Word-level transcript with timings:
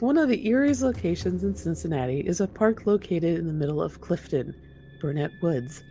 One 0.00 0.18
of 0.18 0.28
the 0.28 0.44
eeriest 0.44 0.82
locations 0.82 1.44
in 1.44 1.54
Cincinnati 1.54 2.18
is 2.20 2.40
a 2.40 2.48
park 2.48 2.84
located 2.84 3.38
in 3.38 3.46
the 3.46 3.52
middle 3.52 3.80
of 3.80 4.00
Clifton, 4.00 4.52
Burnet 5.00 5.30
Woods. 5.40 5.84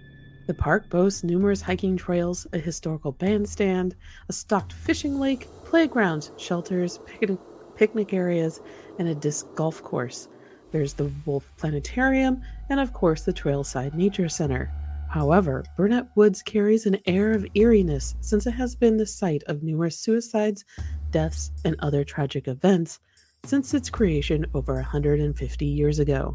The 0.45 0.53
park 0.53 0.89
boasts 0.89 1.23
numerous 1.23 1.61
hiking 1.61 1.95
trails, 1.95 2.45
a 2.51 2.57
historical 2.57 3.13
bandstand, 3.13 3.95
a 4.27 4.33
stocked 4.33 4.73
fishing 4.73 5.21
lake, 5.21 5.47
playgrounds, 5.63 6.33
shelters, 6.35 6.99
picnic, 7.05 7.39
picnic 7.75 8.13
areas, 8.13 8.59
and 8.99 9.07
a 9.07 9.15
disc 9.15 9.47
golf 9.55 9.81
course. 9.81 10.27
There's 10.71 10.93
the 10.93 11.09
Wolf 11.25 11.49
Planetarium, 11.55 12.41
and 12.69 12.81
of 12.81 12.91
course 12.91 13.23
the 13.23 13.31
Trailside 13.31 13.93
Nature 13.93 14.27
Center. 14.27 14.69
However, 15.09 15.63
Burnet 15.77 16.07
Woods 16.15 16.41
carries 16.41 16.85
an 16.85 16.97
air 17.05 17.31
of 17.31 17.47
eeriness 17.55 18.15
since 18.19 18.45
it 18.47 18.51
has 18.51 18.75
been 18.75 18.97
the 18.97 19.05
site 19.05 19.43
of 19.43 19.63
numerous 19.63 19.97
suicides, 19.97 20.65
deaths, 21.09 21.51
and 21.63 21.77
other 21.79 22.03
tragic 22.03 22.49
events 22.49 22.99
since 23.45 23.73
its 23.73 23.89
creation 23.89 24.45
over 24.53 24.75
150 24.75 25.65
years 25.65 25.99
ago. 25.99 26.33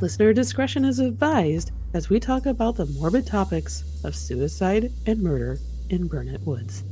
Listener 0.00 0.32
discretion 0.32 0.84
is 0.84 0.98
advised 0.98 1.70
as 1.94 2.10
we 2.10 2.18
talk 2.18 2.46
about 2.46 2.74
the 2.74 2.86
morbid 2.86 3.26
topics 3.26 3.84
of 4.04 4.16
suicide 4.16 4.92
and 5.06 5.22
murder 5.22 5.58
in 5.88 6.08
Burnet 6.08 6.40
Woods. 6.44 6.82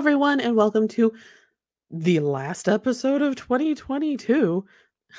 Everyone, 0.00 0.40
and 0.40 0.56
welcome 0.56 0.88
to 0.88 1.12
the 1.90 2.20
last 2.20 2.70
episode 2.70 3.20
of 3.20 3.36
2022, 3.36 4.64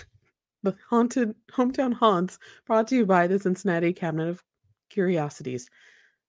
the 0.63 0.75
Haunted 0.89 1.35
Hometown 1.51 1.93
Haunts, 1.93 2.39
brought 2.65 2.87
to 2.87 2.95
you 2.95 3.05
by 3.05 3.27
the 3.27 3.37
Cincinnati 3.37 3.93
Cabinet 3.93 4.29
of 4.29 4.43
Curiosities. 4.89 5.69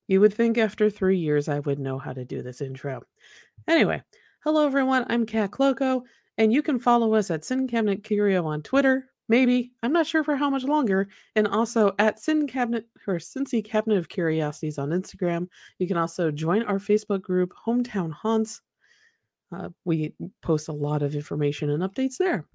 You 0.06 0.20
would 0.20 0.34
think 0.34 0.58
after 0.58 0.90
three 0.90 1.16
years 1.16 1.48
I 1.48 1.60
would 1.60 1.78
know 1.78 1.98
how 1.98 2.12
to 2.12 2.26
do 2.26 2.42
this 2.42 2.60
intro. 2.60 3.00
Anyway, 3.66 4.02
hello, 4.44 4.66
everyone. 4.66 5.06
I'm 5.08 5.24
Kat 5.24 5.50
Cloco, 5.50 6.02
and 6.36 6.52
you 6.52 6.62
can 6.62 6.78
follow 6.78 7.14
us 7.14 7.30
at 7.30 7.46
Sin 7.46 7.66
Cabinet 7.66 8.04
Curio 8.04 8.44
on 8.44 8.60
Twitter, 8.60 9.08
maybe 9.28 9.72
i'm 9.82 9.92
not 9.92 10.06
sure 10.06 10.24
for 10.24 10.36
how 10.36 10.50
much 10.50 10.64
longer 10.64 11.08
and 11.36 11.46
also 11.48 11.92
at 11.98 12.20
sin 12.20 12.46
cabinet 12.46 12.86
or 13.06 13.16
cincy 13.16 13.64
cabinet 13.64 13.98
of 13.98 14.08
curiosities 14.08 14.78
on 14.78 14.90
instagram 14.90 15.46
you 15.78 15.86
can 15.86 15.96
also 15.96 16.30
join 16.30 16.62
our 16.62 16.78
facebook 16.78 17.22
group 17.22 17.52
hometown 17.66 18.12
haunts. 18.12 18.60
Uh, 19.54 19.68
we 19.84 20.14
post 20.40 20.68
a 20.68 20.72
lot 20.72 21.02
of 21.02 21.14
information 21.14 21.70
and 21.70 21.82
updates 21.82 22.16
there. 22.16 22.46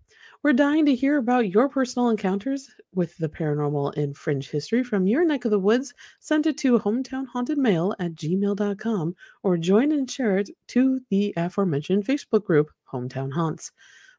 We're 0.44 0.54
dying 0.54 0.86
to 0.88 0.96
hear 0.96 1.18
about 1.18 1.52
your 1.52 1.70
personal 1.70 2.10
encounters 2.10 2.70
with 2.94 3.16
the 3.18 3.30
paranormal 3.30 3.96
and 3.98 4.18
fringe 4.18 4.50
history 4.50 4.84
from 4.84 5.06
your 5.06 5.24
neck 5.24 5.46
of 5.46 5.52
the 5.52 5.60
woods. 5.60 5.94
Send 6.20 6.48
it 6.48 6.58
to 6.60 6.80
hometownhauntedmail 6.80 7.96
at 8.00 8.16
gmail.com 8.16 9.16
or 9.44 9.58
join 9.58 9.92
and 9.92 10.10
share 10.10 10.40
it 10.40 10.50
to 10.70 11.00
the 11.12 11.34
aforementioned 11.38 12.06
facebook 12.06 12.44
group 12.44 12.72
hometown 12.92 13.32
haunts 13.32 13.72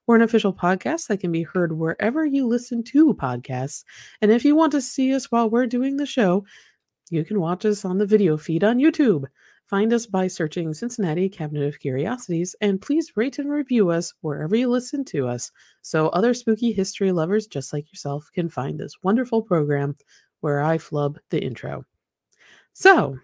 we're 0.09 0.17
an 0.17 0.23
official 0.23 0.55
podcast 0.55 1.07
that 1.07 1.21
can 1.21 1.31
be 1.31 1.43
heard 1.43 1.71
wherever 1.71 2.25
you 2.25 2.47
listen 2.47 2.83
to 2.83 3.13
podcasts. 3.13 3.85
And 4.23 4.33
if 4.33 4.43
you 4.43 4.57
want 4.57 4.73
to 4.73 4.81
see 4.81 5.15
us 5.15 5.31
while 5.31 5.51
we're 5.51 5.67
doing 5.67 5.99
the 5.99 6.07
show, 6.07 6.47
you 7.11 7.27
can 7.27 7.41
watch 7.41 7.67
us 7.67 7.85
on 7.85 7.99
the 7.99 8.07
video 8.07 8.39
feed 8.39 8.65
on 8.65 8.79
YouTube. 8.79 9.27
Find 9.67 9.93
us 9.93 10.07
by 10.07 10.27
searching 10.27 10.73
Cincinnati 10.73 11.29
Cabinet 11.29 11.69
of 11.69 11.79
Curiosities, 11.79 12.57
and 12.63 12.81
please 12.81 13.19
rate 13.19 13.39
and 13.39 13.51
review 13.51 13.91
us 13.91 14.15
wherever 14.23 14.57
you 14.57 14.71
listen 14.71 15.05
to 15.05 15.29
us 15.29 15.53
so 15.83 16.09
other 16.09 16.33
spooky 16.33 16.73
history 16.73 17.13
lovers 17.13 17.47
just 17.47 17.75
like 17.75 17.93
yourself 17.93 18.31
can 18.35 18.49
find 18.49 18.81
this 18.81 18.95
wonderful 19.03 19.43
program 19.43 19.95
where 20.41 20.63
I 20.63 20.79
flub 20.79 21.19
the 21.29 21.45
intro. 21.45 21.85
So, 22.73 23.19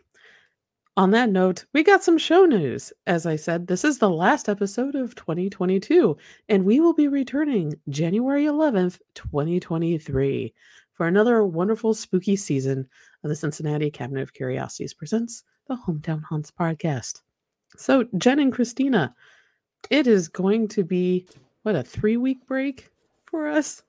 on 0.96 1.10
that 1.10 1.30
note, 1.30 1.64
we 1.72 1.82
got 1.82 2.04
some 2.04 2.18
show 2.18 2.44
news. 2.44 2.92
As 3.06 3.26
I 3.26 3.34
said, 3.34 3.66
this 3.66 3.84
is 3.84 3.98
the 3.98 4.10
last 4.10 4.48
episode 4.48 4.94
of 4.94 5.14
2022, 5.16 6.16
and 6.48 6.64
we 6.64 6.78
will 6.78 6.92
be 6.92 7.08
returning 7.08 7.74
January 7.88 8.44
11th, 8.44 9.00
2023, 9.14 10.54
for 10.92 11.08
another 11.08 11.44
wonderful 11.44 11.94
spooky 11.94 12.36
season 12.36 12.88
of 13.24 13.28
the 13.28 13.34
Cincinnati 13.34 13.90
Cabinet 13.90 14.22
of 14.22 14.32
Curiosities 14.32 14.94
presents 14.94 15.42
the 15.66 15.76
Hometown 15.76 16.22
Haunts 16.22 16.52
podcast. 16.52 17.22
So, 17.76 18.04
Jen 18.16 18.38
and 18.38 18.52
Christina, 18.52 19.12
it 19.90 20.06
is 20.06 20.28
going 20.28 20.68
to 20.68 20.84
be 20.84 21.26
what 21.62 21.74
a 21.74 21.82
three 21.82 22.16
week 22.16 22.46
break 22.46 22.92
for 23.24 23.48
us. 23.48 23.82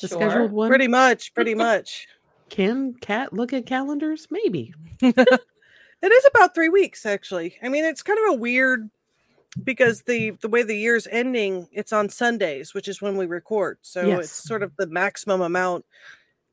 The 0.00 0.08
sure. 0.08 0.18
scheduled 0.18 0.52
one. 0.52 0.70
Pretty 0.70 0.88
much, 0.88 1.34
pretty 1.34 1.54
much. 1.56 2.08
Can 2.48 2.94
Cat 2.94 3.34
look 3.34 3.52
at 3.52 3.66
calendars? 3.66 4.28
Maybe. 4.30 4.72
It 6.02 6.12
is 6.12 6.26
about 6.26 6.54
three 6.54 6.68
weeks, 6.68 7.04
actually. 7.04 7.56
I 7.62 7.68
mean, 7.68 7.84
it's 7.84 8.02
kind 8.02 8.18
of 8.18 8.34
a 8.34 8.38
weird 8.38 8.88
because 9.64 10.02
the 10.02 10.30
the 10.40 10.48
way 10.48 10.62
the 10.62 10.76
year's 10.76 11.06
ending, 11.10 11.68
it's 11.72 11.92
on 11.92 12.08
Sundays, 12.08 12.74
which 12.74 12.88
is 12.88 13.02
when 13.02 13.16
we 13.16 13.26
record. 13.26 13.78
So 13.82 14.06
yes. 14.06 14.24
it's 14.24 14.48
sort 14.48 14.62
of 14.62 14.72
the 14.76 14.86
maximum 14.86 15.40
amount 15.40 15.84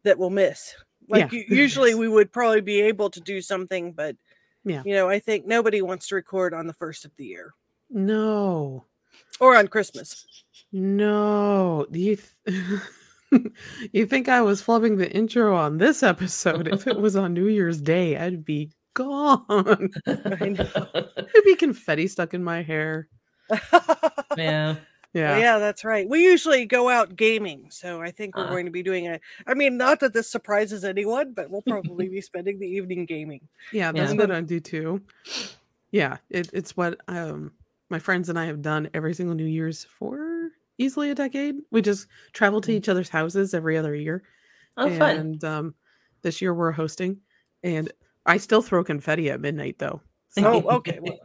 that 0.03 0.17
we'll 0.17 0.29
miss. 0.29 0.75
Like 1.07 1.31
yeah. 1.31 1.43
usually 1.47 1.95
we 1.95 2.07
would 2.07 2.31
probably 2.31 2.61
be 2.61 2.81
able 2.81 3.09
to 3.11 3.21
do 3.21 3.41
something, 3.41 3.93
but 3.93 4.15
yeah, 4.63 4.83
you 4.85 4.93
know, 4.93 5.09
I 5.09 5.19
think 5.19 5.45
nobody 5.45 5.81
wants 5.81 6.07
to 6.07 6.15
record 6.15 6.53
on 6.53 6.67
the 6.67 6.73
first 6.73 7.05
of 7.05 7.11
the 7.17 7.25
year. 7.25 7.53
No. 7.89 8.85
Or 9.39 9.55
on 9.55 9.67
Christmas. 9.67 10.25
No. 10.71 11.85
You 11.91 12.17
th- 12.17 12.81
you 13.91 14.05
think 14.05 14.27
I 14.27 14.41
was 14.41 14.61
flubbing 14.61 14.97
the 14.97 15.09
intro 15.11 15.55
on 15.55 15.77
this 15.77 16.03
episode? 16.03 16.67
if 16.67 16.87
it 16.87 16.99
was 16.99 17.15
on 17.15 17.33
New 17.33 17.47
Year's 17.47 17.79
Day, 17.79 18.17
I'd 18.17 18.43
be 18.43 18.71
gone. 18.97 19.89
I 20.07 20.49
know. 20.49 20.89
There'd 20.93 21.45
be 21.45 21.55
confetti 21.55 22.07
stuck 22.07 22.33
in 22.33 22.43
my 22.43 22.63
hair. 22.63 23.07
yeah. 24.37 24.75
Yeah. 25.13 25.37
yeah, 25.37 25.57
that's 25.57 25.83
right. 25.83 26.07
We 26.07 26.23
usually 26.23 26.65
go 26.65 26.89
out 26.89 27.15
gaming, 27.15 27.71
so 27.71 28.01
I 28.01 28.11
think 28.11 28.35
we're 28.35 28.43
uh. 28.43 28.49
going 28.49 28.65
to 28.65 28.71
be 28.71 28.83
doing 28.83 29.07
a. 29.07 29.19
I 29.47 29.55
mean, 29.55 29.77
not 29.77 30.01
that 30.01 30.13
this 30.13 30.29
surprises 30.29 30.83
anyone, 30.83 31.33
but 31.33 31.49
we'll 31.49 31.63
probably 31.63 32.07
be 32.07 32.21
spending 32.21 32.59
the 32.59 32.67
evening 32.67 33.05
gaming. 33.05 33.47
Yeah, 33.71 33.91
that's 33.93 34.13
yeah. 34.13 34.19
what 34.19 34.31
I 34.31 34.41
do 34.41 34.59
too. 34.59 35.01
Yeah, 35.91 36.17
it, 36.29 36.49
it's 36.53 36.77
what 36.77 36.99
um 37.07 37.51
my 37.89 37.97
friends 37.97 38.29
and 38.29 38.37
I 38.37 38.45
have 38.45 38.61
done 38.61 38.89
every 38.93 39.15
single 39.15 39.33
New 39.33 39.45
Year's 39.45 39.85
for 39.85 40.49
easily 40.77 41.09
a 41.09 41.15
decade. 41.15 41.55
We 41.71 41.81
just 41.81 42.07
travel 42.33 42.61
to 42.61 42.71
mm. 42.71 42.75
each 42.75 42.89
other's 42.89 43.09
houses 43.09 43.55
every 43.55 43.77
other 43.77 43.95
year. 43.95 44.23
Oh, 44.75 44.87
and, 44.87 44.99
fun! 44.99 45.17
And 45.17 45.43
um, 45.43 45.75
this 46.21 46.41
year 46.43 46.53
we're 46.53 46.73
hosting, 46.73 47.21
and 47.63 47.91
I 48.27 48.37
still 48.37 48.61
throw 48.61 48.83
confetti 48.83 49.29
at 49.29 49.41
midnight 49.41 49.79
though. 49.79 50.01
So. 50.29 50.63
Oh, 50.65 50.69
okay. 50.77 50.99
Well, 51.01 51.17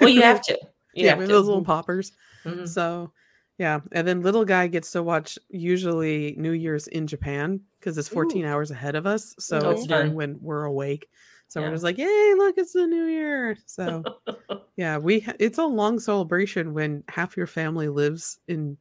well 0.00 0.08
you 0.08 0.22
have 0.22 0.40
to. 0.46 0.58
You 0.94 1.06
yeah, 1.06 1.16
have 1.16 1.26
those 1.26 1.46
little 1.46 1.64
poppers. 1.64 2.12
Mm-hmm. 2.44 2.66
So, 2.66 3.12
yeah, 3.58 3.80
and 3.92 4.06
then 4.06 4.22
little 4.22 4.44
guy 4.44 4.68
gets 4.68 4.92
to 4.92 5.02
watch 5.02 5.38
usually 5.48 6.34
New 6.38 6.52
Year's 6.52 6.86
in 6.86 7.06
Japan 7.06 7.60
because 7.78 7.98
it's 7.98 8.08
14 8.08 8.44
Ooh. 8.44 8.48
hours 8.48 8.70
ahead 8.70 8.94
of 8.94 9.06
us. 9.06 9.34
So 9.38 9.58
oh, 9.58 9.70
it's 9.70 9.86
during 9.86 10.14
when 10.14 10.38
we're 10.40 10.64
awake. 10.64 11.08
So 11.48 11.60
yeah. 11.60 11.66
we're 11.66 11.74
just 11.74 11.84
like, 11.84 11.98
"Yay, 11.98 12.34
look, 12.36 12.58
it's 12.58 12.72
the 12.72 12.86
New 12.86 13.04
Year!" 13.04 13.56
So, 13.66 14.02
yeah, 14.76 14.98
we 14.98 15.20
ha- 15.20 15.34
it's 15.38 15.58
a 15.58 15.64
long 15.64 16.00
celebration 16.00 16.74
when 16.74 17.04
half 17.08 17.36
your 17.36 17.46
family 17.46 17.88
lives 17.88 18.38
in 18.48 18.76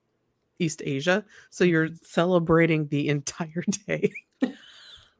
East 0.59 0.81
Asia, 0.85 1.25
so 1.49 1.63
you're 1.63 1.87
mm-hmm. 1.87 1.95
celebrating 2.03 2.87
the 2.87 3.09
entire 3.09 3.63
day. 3.87 4.11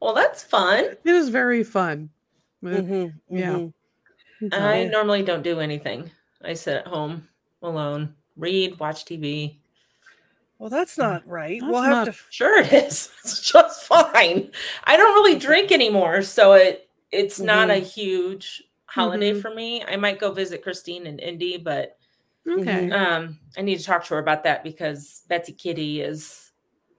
Well, 0.03 0.13
that's 0.13 0.43
fun. 0.43 0.83
It 0.83 1.15
is 1.15 1.29
very 1.29 1.63
fun. 1.63 2.09
Mm-hmm, 2.61 3.38
yeah. 3.38 3.53
Mm-hmm. 3.53 4.47
I 4.51 4.83
normally 4.83 5.23
don't 5.23 5.44
do 5.44 5.61
anything. 5.61 6.11
I 6.44 6.55
sit 6.55 6.75
at 6.75 6.88
home 6.88 7.29
alone, 7.61 8.13
read, 8.35 8.77
watch 8.81 9.05
TV. 9.05 9.59
Well, 10.59 10.69
that's 10.69 10.97
not 10.97 11.25
right. 11.25 11.61
That's 11.61 11.71
we'll 11.71 11.83
have 11.83 12.07
not... 12.07 12.13
to. 12.13 12.19
Sure, 12.31 12.59
it 12.59 12.73
is. 12.73 13.11
It's 13.23 13.50
just 13.50 13.85
fine. 13.85 14.51
I 14.83 14.97
don't 14.97 15.13
really 15.13 15.39
drink 15.39 15.71
anymore, 15.71 16.21
so 16.21 16.51
it 16.51 16.89
it's 17.13 17.38
mm-hmm. 17.38 17.45
not 17.45 17.69
a 17.69 17.75
mm-hmm. 17.75 17.85
huge 17.85 18.61
holiday 18.88 19.31
mm-hmm. 19.31 19.39
for 19.39 19.56
me. 19.56 19.85
I 19.85 19.95
might 19.95 20.19
go 20.19 20.33
visit 20.33 20.63
Christine 20.63 21.07
and 21.07 21.21
Indy, 21.21 21.56
but 21.56 21.95
okay. 22.45 22.91
Um, 22.91 23.39
I 23.57 23.61
need 23.61 23.79
to 23.79 23.85
talk 23.85 24.03
to 24.03 24.15
her 24.15 24.19
about 24.19 24.44
that 24.44 24.65
because 24.65 25.21
Betsy 25.29 25.53
Kitty 25.53 26.01
is 26.01 26.51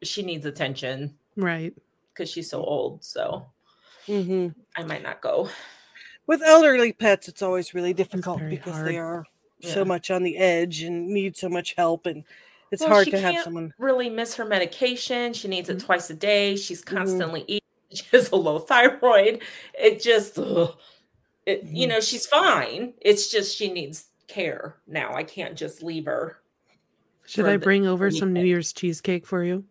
she 0.03 0.23
needs 0.23 0.47
attention. 0.47 1.17
Right 1.37 1.75
because 2.15 2.31
she's 2.31 2.49
so 2.49 2.63
old. 2.63 3.05
So 3.05 3.47
mm-hmm. 4.07 4.49
I 4.77 4.85
might 4.85 5.03
not 5.03 5.21
go. 5.21 5.49
With 6.27 6.43
elderly 6.43 6.93
pets, 6.93 7.29
it's 7.29 7.43
always 7.43 7.75
really 7.75 7.93
difficult 7.93 8.41
because 8.49 8.75
hard. 8.75 8.87
they 8.87 8.97
are 8.97 9.25
yeah. 9.59 9.75
so 9.75 9.85
much 9.85 10.11
on 10.11 10.23
the 10.23 10.39
edge 10.39 10.83
and 10.83 11.09
need 11.09 11.37
so 11.37 11.49
much 11.49 11.75
help 11.77 12.07
and 12.07 12.25
it's 12.71 12.81
well, 12.81 12.91
hard 12.91 13.11
to 13.11 13.21
have 13.21 13.43
someone 13.45 13.73
really 13.79 14.11
miss 14.11 14.35
her 14.35 14.45
medication. 14.45 15.33
She 15.33 15.49
needs 15.49 15.69
it 15.69 15.77
mm-hmm. 15.77 15.87
twice 15.87 16.11
a 16.11 16.15
day. 16.15 16.57
She's 16.57 16.83
mm-hmm. 16.83 16.97
constantly 16.97 17.41
mm-hmm. 17.41 17.51
eating. 17.51 17.61
She 17.95 18.03
has 18.11 18.33
a 18.33 18.37
low 18.37 18.59
thyroid. 18.59 19.43
It 19.73 20.03
just, 20.03 20.37
ugh, 20.37 20.77
it, 21.47 21.63
you 21.63 21.87
mm-hmm. 21.87 21.91
know, 21.91 22.01
she's 22.01 22.27
fine. 22.27 22.95
It's 23.01 23.31
just 23.31 23.57
she 23.57 23.73
needs 23.73 24.07
care 24.27 24.75
now. 24.89 25.15
I 25.15 25.23
can't 25.23 25.55
just 25.55 25.81
leave 25.81 26.07
her. 26.07 26.39
Should 27.25 27.47
I 27.47 27.57
bring 27.57 27.87
over 27.87 28.11
some 28.11 28.33
New 28.33 28.45
Year's 28.45 28.73
cheesecake 28.73 29.27
for 29.27 29.45
you? 29.45 29.63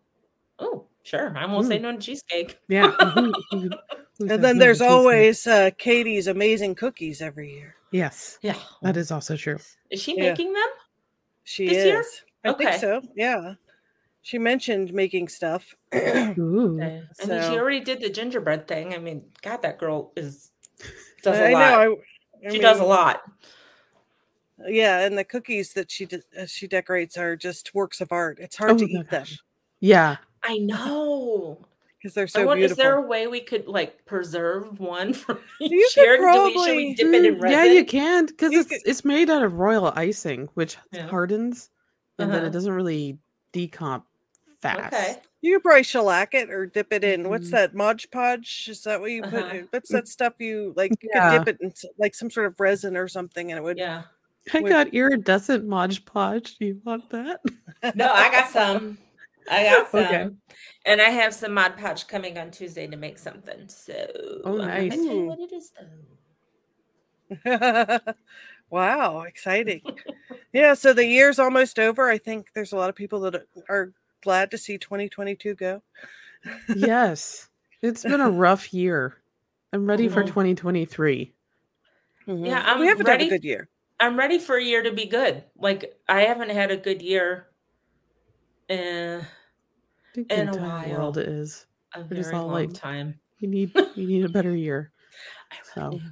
Oh, 0.57 0.85
sure. 1.03 1.37
I 1.37 1.45
won't 1.45 1.65
mm. 1.65 1.69
say 1.69 1.79
no 1.79 1.91
to 1.91 1.97
cheesecake. 1.97 2.59
Yeah. 2.67 2.93
and 3.51 3.73
then 4.19 4.57
there's 4.57 4.81
always 4.81 5.45
uh, 5.47 5.71
Katie's 5.77 6.27
amazing 6.27 6.75
cookies 6.75 7.21
every 7.21 7.53
year. 7.53 7.75
Yes. 7.91 8.39
Yeah. 8.41 8.57
That 8.81 8.97
is 8.97 9.11
also 9.11 9.37
true. 9.37 9.59
Is 9.91 10.01
she 10.01 10.17
yeah. 10.17 10.31
making 10.31 10.53
them? 10.53 10.67
She 11.43 11.67
is. 11.67 11.85
Year? 11.85 12.03
I 12.43 12.49
okay. 12.49 12.65
think 12.65 12.81
so. 12.81 13.01
Yeah. 13.15 13.53
She 14.23 14.39
mentioned 14.39 14.93
making 14.93 15.27
stuff. 15.27 15.75
Ooh. 15.95 16.75
Okay. 16.75 17.03
And 17.21 17.29
then 17.29 17.51
she 17.51 17.57
already 17.57 17.81
did 17.81 18.01
the 18.01 18.09
gingerbread 18.09 18.67
thing. 18.67 18.93
I 18.93 18.97
mean, 18.97 19.25
God, 19.41 19.61
that 19.61 19.77
girl 19.77 20.13
is 20.15 20.51
does 21.21 21.37
a 21.37 21.49
I 21.49 21.53
lot. 21.53 21.59
Know, 21.59 21.97
I, 22.43 22.47
I 22.47 22.49
she 22.49 22.53
mean, 22.53 22.61
does 22.61 22.79
a 22.79 22.85
lot. 22.85 23.21
Yeah, 24.65 24.99
and 25.01 25.17
the 25.17 25.23
cookies 25.23 25.73
that 25.73 25.91
she 25.91 26.05
de- 26.05 26.21
uh, 26.39 26.45
she 26.45 26.67
decorates 26.67 27.17
are 27.17 27.35
just 27.35 27.75
works 27.75 27.99
of 27.99 28.11
art. 28.11 28.37
It's 28.39 28.55
hard 28.55 28.71
oh, 28.71 28.77
to 28.77 28.85
eat 28.85 29.09
gosh. 29.09 29.29
them. 29.31 29.39
Yeah, 29.81 30.17
I 30.43 30.57
know 30.57 31.65
because 32.03 32.13
they're 32.13 32.27
so 32.27 32.53
beautiful. 32.53 32.71
Is 32.71 32.77
there 32.77 32.97
a 32.97 33.01
way 33.01 33.27
we 33.27 33.39
could 33.39 33.67
like 33.67 34.05
preserve 34.05 34.79
one 34.79 35.13
from 35.13 35.39
each 35.61 35.95
year? 35.95 36.17
Probably, 36.17 36.71
we, 36.71 36.75
we 36.75 36.95
dip 36.95 37.13
it 37.13 37.25
in 37.25 37.39
resin? 37.39 37.57
Yeah, 37.57 37.71
you 37.71 37.85
can 37.85 38.25
because 38.25 38.53
it's 38.53 38.69
could... 38.69 38.81
it's 38.85 39.05
made 39.05 39.29
out 39.29 39.43
of 39.43 39.53
royal 39.53 39.93
icing, 39.95 40.49
which 40.55 40.77
yeah. 40.91 41.07
hardens 41.07 41.69
and 42.19 42.29
uh-huh. 42.29 42.35
then 42.35 42.43
it 42.43 42.47
uh-huh. 42.47 42.53
doesn't 42.53 42.73
really 42.73 43.17
decomp 43.53 44.03
fast. 44.61 44.93
Okay. 44.93 45.15
You 45.41 45.55
could 45.55 45.63
probably 45.63 45.83
shellac 45.83 46.33
it 46.33 46.49
or 46.49 46.65
dip 46.65 46.93
it 46.93 47.03
in. 47.03 47.29
What's 47.29 47.47
mm-hmm. 47.47 47.55
that? 47.55 47.75
Mod 47.75 48.01
Podge? 48.11 48.67
Is 48.69 48.83
that 48.83 49.01
what 49.01 49.11
you 49.11 49.21
put? 49.23 49.43
Uh-huh. 49.43 49.57
What's 49.71 49.91
that 49.91 50.07
stuff 50.07 50.33
you 50.39 50.73
like? 50.75 50.91
You 51.01 51.09
yeah. 51.13 51.37
could 51.37 51.45
dip 51.45 51.55
it 51.55 51.61
in 51.61 51.73
like 51.97 52.15
some 52.15 52.29
sort 52.29 52.45
of 52.45 52.59
resin 52.59 52.95
or 52.95 53.07
something, 53.07 53.51
and 53.51 53.57
it 53.57 53.61
would. 53.61 53.77
Yeah. 53.77 54.03
I 54.53 54.59
would... 54.59 54.69
got 54.69 54.93
iridescent 54.93 55.65
Mod 55.65 55.97
Podge. 56.05 56.57
Do 56.57 56.65
you 56.65 56.81
want 56.85 57.09
that? 57.09 57.41
no, 57.95 58.11
I 58.11 58.29
got 58.31 58.49
some. 58.51 58.97
I 59.49 59.63
got 59.63 59.91
some. 59.91 60.03
Okay. 60.03 60.29
And 60.85 61.01
I 61.01 61.09
have 61.09 61.33
some 61.33 61.53
Mod 61.53 61.77
Podge 61.77 62.07
coming 62.07 62.37
on 62.37 62.51
Tuesday 62.51 62.87
to 62.87 62.97
make 62.97 63.17
something. 63.17 63.67
So 63.67 63.93
oh, 64.43 64.57
nice. 64.57 64.91
I'm 64.93 65.05
tell 65.05 65.15
you 65.15 65.25
what 65.25 65.39
it 65.39 65.53
is 65.53 65.71
though. 67.45 68.13
wow, 68.69 69.21
exciting. 69.21 69.81
yeah, 70.51 70.73
so 70.73 70.93
the 70.93 71.05
year's 71.05 71.39
almost 71.39 71.79
over. 71.79 72.09
I 72.09 72.17
think 72.17 72.49
there's 72.53 72.73
a 72.73 72.77
lot 72.77 72.89
of 72.89 72.95
people 72.95 73.21
that 73.21 73.47
are 73.69 73.93
glad 74.21 74.51
to 74.51 74.57
see 74.57 74.77
2022 74.77 75.55
go. 75.55 75.81
yes. 76.75 77.49
It's 77.81 78.03
been 78.03 78.21
a 78.21 78.29
rough 78.29 78.73
year. 78.73 79.17
I'm 79.73 79.85
ready 79.85 80.05
mm-hmm. 80.05 80.13
for 80.13 80.23
2023. 80.23 81.33
Mm-hmm. 82.27 82.45
Yeah, 82.45 82.63
I'm 82.65 82.79
we 82.79 82.87
haven't 82.87 83.05
ready. 83.05 83.25
had 83.25 83.33
a 83.33 83.35
good 83.35 83.43
year. 83.43 83.67
I'm 83.99 84.17
ready 84.17 84.39
for 84.39 84.57
a 84.57 84.63
year 84.63 84.83
to 84.83 84.91
be 84.91 85.05
good. 85.05 85.43
Like 85.57 85.99
I 86.07 86.21
haven't 86.21 86.51
had 86.51 86.71
a 86.71 86.77
good 86.77 87.01
year 87.01 87.47
in, 88.69 89.25
in 90.29 90.49
a 90.49 90.57
while. 90.57 90.89
World 90.89 91.17
it 91.17 91.27
is. 91.27 91.65
A 91.95 92.03
very 92.03 92.35
all 92.35 92.47
long 92.47 92.53
like, 92.53 92.73
time. 92.73 93.19
You 93.39 93.47
need 93.47 93.71
you 93.95 94.07
need 94.07 94.25
a 94.25 94.29
better 94.29 94.55
year. 94.55 94.91
I 95.51 95.81
really 95.81 95.97
so. 95.97 95.99
do. 95.99 96.03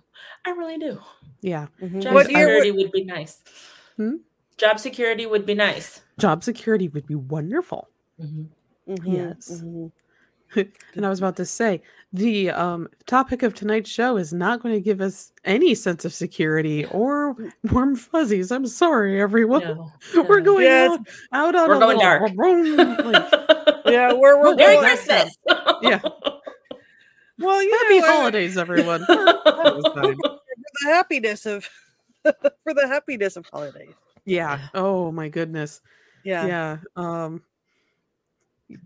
I 0.45 0.49
really 0.51 0.77
do. 0.77 0.99
Yeah. 1.41 1.67
Mm-hmm. 1.81 1.99
Job 2.01 2.13
what 2.13 2.27
security 2.27 2.67
year, 2.67 2.75
would 2.75 2.91
be 2.91 3.03
nice. 3.03 3.43
Hmm? 3.97 4.15
Job 4.57 4.79
security 4.79 5.25
would 5.25 5.45
be 5.45 5.55
nice. 5.55 6.01
Job 6.19 6.43
security 6.43 6.87
would 6.89 7.07
be 7.07 7.15
wonderful. 7.15 7.87
Mm-hmm. 8.21 8.93
Mm-hmm. 8.93 9.11
Yes. 9.11 9.63
And 10.95 11.05
I 11.05 11.09
was 11.09 11.19
about 11.19 11.37
to 11.37 11.45
say 11.45 11.81
the 12.13 12.49
um, 12.51 12.89
topic 13.05 13.43
of 13.43 13.53
tonight's 13.53 13.89
show 13.89 14.17
is 14.17 14.33
not 14.33 14.61
going 14.61 14.75
to 14.75 14.81
give 14.81 14.99
us 14.99 15.31
any 15.45 15.73
sense 15.73 16.03
of 16.03 16.13
security 16.13 16.85
or 16.87 17.35
warm 17.71 17.95
fuzzies. 17.95 18.51
I'm 18.51 18.67
sorry, 18.67 19.21
everyone. 19.21 19.61
No, 19.63 19.91
no. 20.15 20.23
We're 20.23 20.41
going 20.41 20.65
yes. 20.65 20.99
out, 21.31 21.55
out 21.55 21.55
on 21.55 21.69
we're 21.69 21.75
a 21.75 21.79
going 21.79 21.99
dark. 21.99 22.21
like, 23.05 23.81
yeah, 23.85 24.13
we're 24.13 24.39
we're 24.39 24.55
Merry 24.55 24.77
Christmas. 24.77 25.35
yeah. 25.81 26.01
Well, 27.39 27.63
you 27.63 27.71
happy 27.71 27.99
know, 27.99 28.07
holidays, 28.07 28.57
everyone. 28.57 29.05
for 29.05 29.15
the 29.15 30.29
happiness 30.83 31.45
of 31.45 31.67
for 32.23 32.73
the 32.73 32.87
happiness 32.87 33.35
of 33.35 33.45
holidays. 33.51 33.93
Yeah. 34.25 34.67
Oh 34.73 35.11
my 35.11 35.29
goodness. 35.29 35.81
Yeah. 36.23 36.45
Yeah. 36.45 36.77
Um 36.95 37.41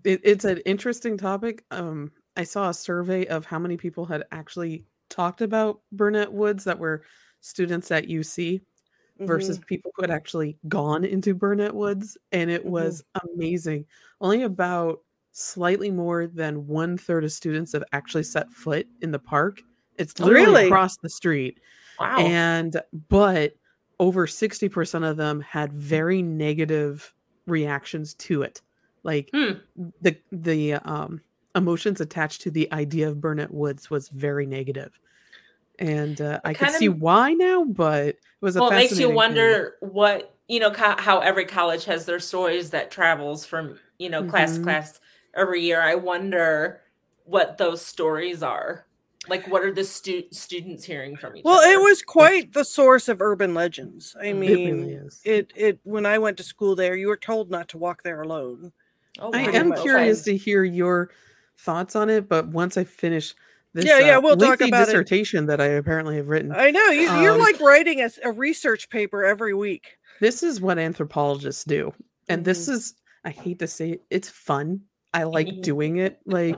it, 0.04 0.22
it's 0.24 0.46
an 0.46 0.60
interesting 0.60 1.18
topic. 1.18 1.64
Um, 1.72 2.12
I 2.36 2.44
saw 2.44 2.70
a 2.70 2.74
survey 2.74 3.26
of 3.28 3.46
how 3.46 3.60
many 3.60 3.78
people 3.78 4.06
had 4.06 4.24
actually 4.32 4.86
talked 5.10 5.42
about 5.42 5.82
Burnet 5.92 6.32
Woods 6.32 6.64
that 6.66 6.80
were 6.80 7.04
students 7.42 7.92
at 7.92 8.08
UC 8.08 8.60
mm-hmm. 8.60 9.26
versus 9.26 9.60
people 9.60 9.92
who 9.96 10.04
had 10.04 10.12
actually 10.12 10.58
gone 10.68 11.06
into 11.06 11.34
Burnet 11.34 11.74
Woods, 11.74 12.18
and 12.32 12.50
it 12.50 12.62
mm-hmm. 12.62 12.72
was 12.72 13.04
amazing. 13.34 13.86
Only 14.22 14.44
about 14.44 15.00
slightly 15.32 15.92
more 15.92 16.28
than 16.28 16.66
one 16.68 16.98
third 16.98 17.24
of 17.24 17.32
students 17.32 17.74
have 17.74 17.84
actually 17.94 18.24
set 18.24 18.52
foot 18.52 18.88
in 19.02 19.12
the 19.12 19.20
park. 19.20 19.62
It's 19.98 20.18
literally 20.20 20.46
really? 20.46 20.66
across 20.66 20.98
the 20.98 21.10
street. 21.10 21.60
Wow. 22.00 22.18
And 22.18 22.82
but 23.10 23.54
over 24.00 24.28
60% 24.28 25.10
of 25.10 25.18
them 25.18 25.40
had 25.42 25.72
very 25.72 26.22
negative 26.22 27.14
reactions 27.48 28.14
to 28.16 28.42
it 28.42 28.62
like 29.06 29.30
hmm. 29.34 29.54
the 30.02 30.18
the 30.32 30.74
um 30.74 31.22
emotions 31.56 32.02
attached 32.02 32.42
to 32.42 32.52
the 32.52 32.72
idea 32.74 33.08
of 33.08 33.22
Burnet 33.22 33.54
Woods 33.54 33.90
was 33.90 34.10
very 34.10 34.46
negative. 34.46 35.00
And 35.80 36.22
uh, 36.22 36.40
I 36.44 36.54
can 36.54 36.72
see 36.72 36.90
why 36.90 37.34
now, 37.34 37.66
but 37.66 38.08
it 38.08 38.20
was 38.42 38.56
a 38.56 38.62
well, 38.62 38.72
it 38.72 38.76
makes 38.76 39.00
you 39.00 39.10
wonder 39.10 39.76
thing. 39.80 39.90
what 39.90 40.36
you 40.48 40.60
know 40.60 40.72
co- 40.72 40.96
how 40.98 41.20
every 41.20 41.46
college 41.46 41.86
has 41.86 42.06
their 42.06 42.20
stories 42.20 42.70
that 42.70 42.92
travels 42.92 43.46
from 43.46 43.78
you 43.98 44.10
know 44.10 44.24
class 44.24 44.52
mm-hmm. 44.52 44.60
to 44.60 44.64
class 44.64 45.00
every 45.36 45.62
year. 45.62 45.82
I 45.82 45.96
wonder 45.96 46.82
what 47.26 47.58
those 47.58 47.82
stories 47.82 48.42
are. 48.42 48.86
Like, 49.28 49.48
what 49.48 49.64
are 49.64 49.74
the 49.74 49.84
stu- 49.84 50.28
students 50.32 50.84
hearing 50.84 51.18
from 51.18 51.36
each 51.36 51.44
well, 51.44 51.58
other? 51.58 51.74
it 51.74 51.82
was 51.82 52.04
quite 52.04 52.54
the 52.54 52.64
source 52.64 53.10
of 53.10 53.22
urban 53.22 53.56
legends. 53.56 54.16
I 54.22 54.34
mean, 54.34 54.44
it, 54.44 54.72
really 54.72 55.10
it, 55.26 55.54
it 55.56 55.80
when 55.84 56.06
I 56.06 56.20
went 56.20 56.38
to 56.38 56.44
school 56.44 56.76
there, 56.76 56.96
you 56.96 57.08
were 57.08 57.18
told 57.18 57.50
not 57.50 57.68
to 57.70 57.80
walk 57.80 58.04
there 58.04 58.22
alone. 58.22 58.72
Oh, 59.20 59.32
I 59.34 59.42
am 59.42 59.74
curious 59.74 60.24
to 60.24 60.36
hear 60.36 60.64
your 60.64 61.10
thoughts 61.58 61.96
on 61.96 62.10
it, 62.10 62.28
but 62.28 62.48
once 62.48 62.78
I 62.78 62.84
finish 62.84 63.34
this, 63.74 63.86
yeah, 63.86 64.00
yeah, 64.00 64.18
uh, 64.18 64.22
we'll 64.22 64.38
talk 64.38 64.62
about 64.62 64.86
dissertation 64.86 65.46
it. 65.46 65.48
that 65.48 65.62
I 65.62 65.66
apparently 65.66 66.16
have 66.16 66.30
written. 66.30 66.54
I 66.54 66.72
know 66.72 66.86
you, 66.88 67.10
are 67.10 67.32
um, 67.32 67.40
like 67.40 67.60
writing 67.60 68.02
a, 68.02 68.10
a, 68.24 68.32
research 68.32 68.90
paper 68.90 69.26
every 69.26 69.54
week. 69.54 69.98
This 70.22 70.44
is 70.44 70.62
what 70.62 70.80
anthropologists 70.80 71.66
do, 71.66 71.94
and 72.30 72.40
mm-hmm. 72.40 72.46
this 72.46 72.70
is 72.70 72.96
I 73.26 73.32
hate 73.32 73.60
to 73.60 73.68
say 73.68 73.92
it, 73.92 74.04
it's 74.10 74.30
fun. 74.30 74.82
I 75.14 75.24
like 75.24 75.62
doing 75.62 75.98
it. 75.98 76.20
Like 76.26 76.58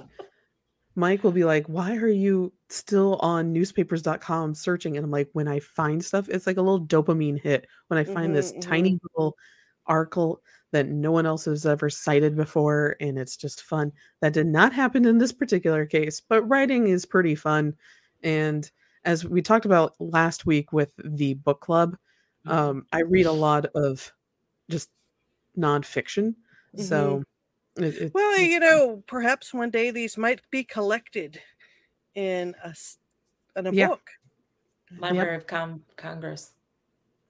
Mike 0.95 1.23
will 1.23 1.31
be 1.31 1.43
like, 1.43 1.65
"Why 1.67 1.95
are 1.95 2.07
you 2.07 2.53
still 2.69 3.15
on 3.15 3.51
newspapers.com 3.51 4.53
searching?" 4.53 4.95
And 4.95 5.03
I'm 5.03 5.11
like, 5.11 5.29
"When 5.33 5.47
I 5.47 5.59
find 5.59 6.03
stuff, 6.05 6.29
it's 6.29 6.45
like 6.45 6.57
a 6.57 6.61
little 6.61 6.85
dopamine 6.85 7.41
hit 7.41 7.65
when 7.87 7.97
I 7.97 8.03
find 8.03 8.27
mm-hmm, 8.27 8.33
this 8.33 8.51
mm-hmm. 8.51 8.59
tiny 8.59 8.99
little 9.15 9.35
article 9.87 10.41
that 10.71 10.87
no 10.87 11.11
one 11.11 11.25
else 11.25 11.45
has 11.45 11.65
ever 11.65 11.89
cited 11.89 12.35
before 12.35 12.95
and 12.99 13.17
it's 13.17 13.37
just 13.37 13.63
fun 13.63 13.91
that 14.21 14.33
did 14.33 14.47
not 14.47 14.73
happen 14.73 15.05
in 15.05 15.17
this 15.17 15.31
particular 15.31 15.85
case 15.85 16.21
but 16.21 16.43
writing 16.43 16.87
is 16.87 17.05
pretty 17.05 17.35
fun 17.35 17.73
and 18.23 18.71
as 19.05 19.23
we 19.23 19.41
talked 19.41 19.65
about 19.65 19.95
last 19.99 20.45
week 20.45 20.73
with 20.73 20.91
the 21.03 21.33
book 21.35 21.61
club 21.61 21.95
mm-hmm. 22.45 22.51
um, 22.51 22.85
i 22.91 23.01
read 23.01 23.25
a 23.25 23.31
lot 23.31 23.65
of 23.75 24.11
just 24.69 24.89
nonfiction 25.57 26.35
mm-hmm. 26.75 26.81
so 26.81 27.23
it, 27.77 27.95
it, 27.95 28.11
well 28.13 28.39
you 28.39 28.59
know 28.59 29.03
perhaps 29.07 29.53
one 29.53 29.69
day 29.69 29.91
these 29.91 30.17
might 30.17 30.41
be 30.51 30.63
collected 30.63 31.39
in 32.15 32.55
a 32.63 32.73
in 33.55 33.67
a 33.67 33.71
yeah. 33.71 33.87
book 33.87 34.09
library 34.99 35.33
yep. 35.33 35.41
of 35.41 35.47
Com- 35.47 35.83
congress 35.95 36.53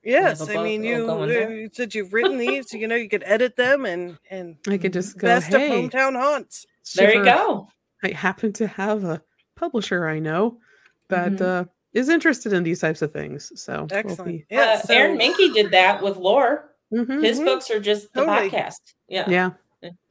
Yes, 0.08 0.48
I 0.48 0.62
mean 0.62 0.82
you, 0.84 1.26
you 1.26 1.68
said 1.70 1.94
you've 1.94 2.14
written 2.14 2.38
these. 2.38 2.72
you 2.72 2.88
know, 2.88 2.94
you 2.94 3.10
could 3.10 3.22
edit 3.26 3.56
them 3.56 3.84
and 3.84 4.18
and 4.30 4.56
I 4.66 4.78
could 4.78 4.94
just 4.94 5.18
go. 5.18 5.28
Best 5.28 5.48
hey, 5.48 5.66
of 5.66 5.90
hometown 5.90 6.18
haunts. 6.18 6.64
There 6.96 7.14
you 7.14 7.22
go. 7.22 7.68
I 8.02 8.12
happen 8.12 8.54
to 8.54 8.66
have 8.66 9.04
a 9.04 9.20
publisher 9.54 10.08
I 10.08 10.18
know 10.18 10.60
that 11.08 11.32
mm-hmm. 11.32 11.44
uh, 11.44 11.64
is 11.92 12.08
interested 12.08 12.54
in 12.54 12.62
these 12.62 12.80
types 12.80 13.02
of 13.02 13.12
things. 13.12 13.52
So 13.56 13.86
excellent. 13.90 14.18
We'll 14.18 14.26
be... 14.38 14.46
yeah, 14.48 14.60
uh, 14.60 14.78
so... 14.78 14.94
Aaron 14.94 15.18
Mahnke 15.18 15.52
did 15.52 15.72
that 15.72 16.02
with 16.02 16.16
lore. 16.16 16.74
Mm-hmm, 16.90 17.22
His 17.22 17.36
mm-hmm. 17.36 17.44
books 17.44 17.70
are 17.70 17.80
just 17.80 18.10
the 18.14 18.24
totally. 18.24 18.50
podcast. 18.50 18.94
Yeah. 19.08 19.28
Yeah. 19.28 19.50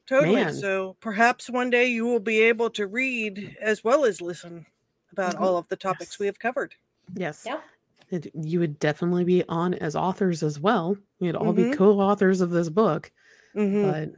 Totally. 0.05 0.35
Man. 0.35 0.53
So 0.53 0.95
perhaps 1.01 1.49
one 1.49 1.71
day 1.71 1.87
you 1.87 2.05
will 2.05 2.19
be 2.19 2.41
able 2.41 2.69
to 2.71 2.85
read 2.85 3.57
as 3.59 3.83
well 3.83 4.05
as 4.05 4.21
listen 4.21 4.67
about 5.11 5.33
mm-hmm. 5.33 5.43
all 5.43 5.57
of 5.57 5.67
the 5.69 5.75
topics 5.75 6.11
yes. 6.11 6.19
we 6.19 6.27
have 6.27 6.37
covered. 6.37 6.75
Yes. 7.15 7.43
Yeah 7.45 7.61
it, 8.09 8.31
you 8.33 8.59
would 8.59 8.79
definitely 8.79 9.23
be 9.23 9.43
on 9.49 9.73
as 9.75 9.95
authors 9.95 10.43
as 10.43 10.59
well. 10.59 10.95
You'd 11.19 11.35
all 11.35 11.53
mm-hmm. 11.53 11.71
be 11.71 11.77
co-authors 11.77 12.41
of 12.41 12.51
this 12.51 12.69
book. 12.69 13.11
Mm-hmm. 13.55 13.89
But 13.89 14.09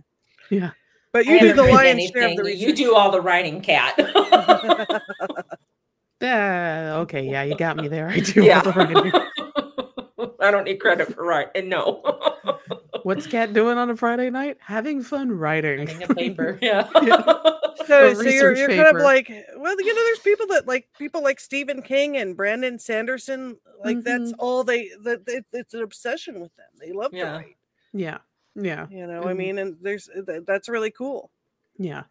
yeah. 0.50 0.72
But 1.12 1.26
you 1.26 1.40
do 1.40 1.54
the 1.54 1.64
lion's 1.64 2.12
share 2.12 2.30
of 2.30 2.38
the 2.38 2.44
research. 2.44 2.68
You 2.68 2.76
do 2.76 2.96
all 2.96 3.10
the 3.12 3.22
writing, 3.22 3.62
cat. 3.62 3.96
yeah. 6.22 6.98
Okay. 6.98 7.28
Yeah, 7.28 7.44
you 7.44 7.56
got 7.58 7.78
me 7.78 7.88
there. 7.88 8.10
I 8.10 8.20
do 8.20 8.44
yeah. 8.44 8.62
all 8.62 8.72
the 8.72 8.72
writing. 8.74 9.12
I 10.42 10.52
don't 10.52 10.66
need 10.66 10.80
credit 10.80 11.14
for 11.14 11.26
writing. 11.26 11.70
No. 11.70 12.02
What's 13.04 13.28
Cat 13.28 13.54
doing 13.54 13.78
on 13.78 13.90
a 13.90 13.96
Friday 13.98 14.30
night? 14.30 14.58
Having 14.62 15.04
fun 15.04 15.32
writing. 15.32 15.80
Writing 15.80 16.04
a 16.04 16.14
paper. 16.14 16.60
Yeah. 16.62 16.88
yeah. 17.02 17.34
So, 17.88 18.14
so 18.14 18.22
you're, 18.22 18.56
you're 18.56 18.68
kind 18.68 18.96
of 18.96 19.02
like, 19.02 19.30
well, 19.58 19.76
you 19.80 19.94
know, 19.94 20.04
there's 20.04 20.20
people 20.20 20.48
that 20.48 20.68
like 20.68 20.88
people 20.98 21.24
like 21.24 21.40
Stephen 21.40 21.82
King 21.82 22.18
and 22.18 22.36
Brandon 22.36 22.78
Sanderson. 22.78 23.58
Like 23.84 23.98
mm-hmm. 23.98 24.24
that's 24.24 24.34
all 24.40 24.64
they. 24.64 24.90
That 25.04 25.24
it, 25.28 25.46
it's 25.54 25.74
an 25.74 25.82
obsession 25.82 26.40
with 26.40 26.56
them. 26.56 26.68
They 26.80 26.92
love 26.92 27.14
yeah. 27.14 27.26
to 27.26 27.38
write. 27.38 27.58
Yeah. 27.94 28.18
Yeah. 28.56 28.88
You 28.90 29.08
know, 29.08 29.22
mm-hmm. 29.22 29.30
I 29.30 29.34
mean, 29.34 29.58
and 29.60 29.78
there's 29.82 30.10
that's 30.46 30.70
really 30.70 30.92
cool. 30.92 31.32
Yeah. 31.78 32.04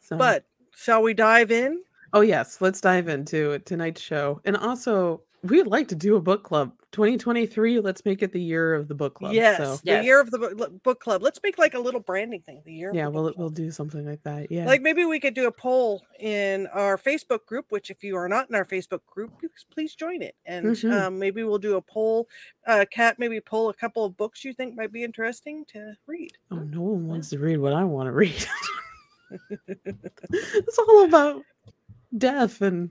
So. 0.00 0.16
But 0.16 0.44
shall 0.74 1.02
we 1.02 1.14
dive 1.14 1.50
in? 1.50 1.82
Oh 2.12 2.20
yes, 2.20 2.60
let's 2.60 2.80
dive 2.80 3.08
into 3.08 3.58
tonight's 3.60 4.00
show. 4.00 4.40
And 4.44 4.56
also, 4.56 5.22
we'd 5.50 5.66
like 5.66 5.88
to 5.88 5.94
do 5.94 6.16
a 6.16 6.20
book 6.20 6.42
club 6.42 6.72
2023 6.92 7.80
let's 7.80 8.04
make 8.04 8.22
it 8.22 8.32
the 8.32 8.40
year 8.40 8.74
of 8.74 8.88
the 8.88 8.94
book 8.94 9.14
club 9.14 9.32
yes 9.32 9.58
so. 9.58 9.76
the 9.76 9.92
yes. 9.92 10.04
year 10.04 10.20
of 10.20 10.30
the 10.30 10.78
book 10.82 11.00
club 11.00 11.22
let's 11.22 11.40
make 11.42 11.58
like 11.58 11.74
a 11.74 11.78
little 11.78 12.00
branding 12.00 12.40
thing 12.42 12.62
the 12.64 12.72
year 12.72 12.90
yeah 12.94 13.06
we'll, 13.06 13.32
we'll 13.36 13.50
do 13.50 13.70
something 13.70 14.06
like 14.06 14.22
that 14.22 14.50
yeah 14.50 14.66
like 14.66 14.80
maybe 14.80 15.04
we 15.04 15.20
could 15.20 15.34
do 15.34 15.46
a 15.46 15.52
poll 15.52 16.02
in 16.20 16.66
our 16.68 16.96
facebook 16.96 17.44
group 17.46 17.66
which 17.70 17.90
if 17.90 18.02
you 18.02 18.16
are 18.16 18.28
not 18.28 18.48
in 18.48 18.54
our 18.54 18.64
facebook 18.64 19.00
group 19.06 19.30
please 19.70 19.94
join 19.94 20.22
it 20.22 20.34
and 20.46 20.66
mm-hmm. 20.66 20.92
um, 20.92 21.18
maybe 21.18 21.42
we'll 21.42 21.58
do 21.58 21.76
a 21.76 21.82
poll 21.82 22.28
uh 22.66 22.84
cat 22.90 23.18
maybe 23.18 23.40
pull 23.40 23.68
a 23.68 23.74
couple 23.74 24.04
of 24.04 24.16
books 24.16 24.44
you 24.44 24.52
think 24.52 24.74
might 24.74 24.92
be 24.92 25.04
interesting 25.04 25.64
to 25.66 25.94
read 26.06 26.32
oh 26.50 26.56
no 26.56 26.80
one 26.80 27.06
wants 27.06 27.30
to 27.30 27.38
read 27.38 27.58
what 27.58 27.72
i 27.72 27.84
want 27.84 28.06
to 28.06 28.12
read 28.12 28.46
it's 29.68 30.78
all 30.78 31.04
about 31.04 31.42
death 32.16 32.62
and 32.62 32.90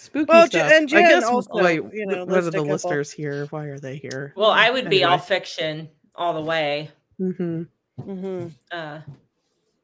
spooky 0.00 0.26
well, 0.28 0.46
stuff. 0.46 0.70
And 0.72 0.88
Jen 0.88 1.04
I 1.04 1.08
guess 1.08 1.24
also, 1.24 1.50
wait, 1.52 1.82
you 1.92 2.06
know, 2.06 2.24
what 2.24 2.38
are 2.38 2.50
the 2.50 2.62
listeners 2.62 3.10
here? 3.10 3.46
Why 3.46 3.66
are 3.66 3.78
they 3.78 3.96
here? 3.96 4.32
Well, 4.36 4.50
I 4.50 4.70
would 4.70 4.86
anyway. 4.86 4.98
be 4.98 5.04
all 5.04 5.18
fiction 5.18 5.88
all 6.14 6.34
the 6.34 6.40
way. 6.40 6.90
Mm-hmm. 7.20 7.62
Mm-hmm. 8.00 8.48
Uh, 8.72 9.00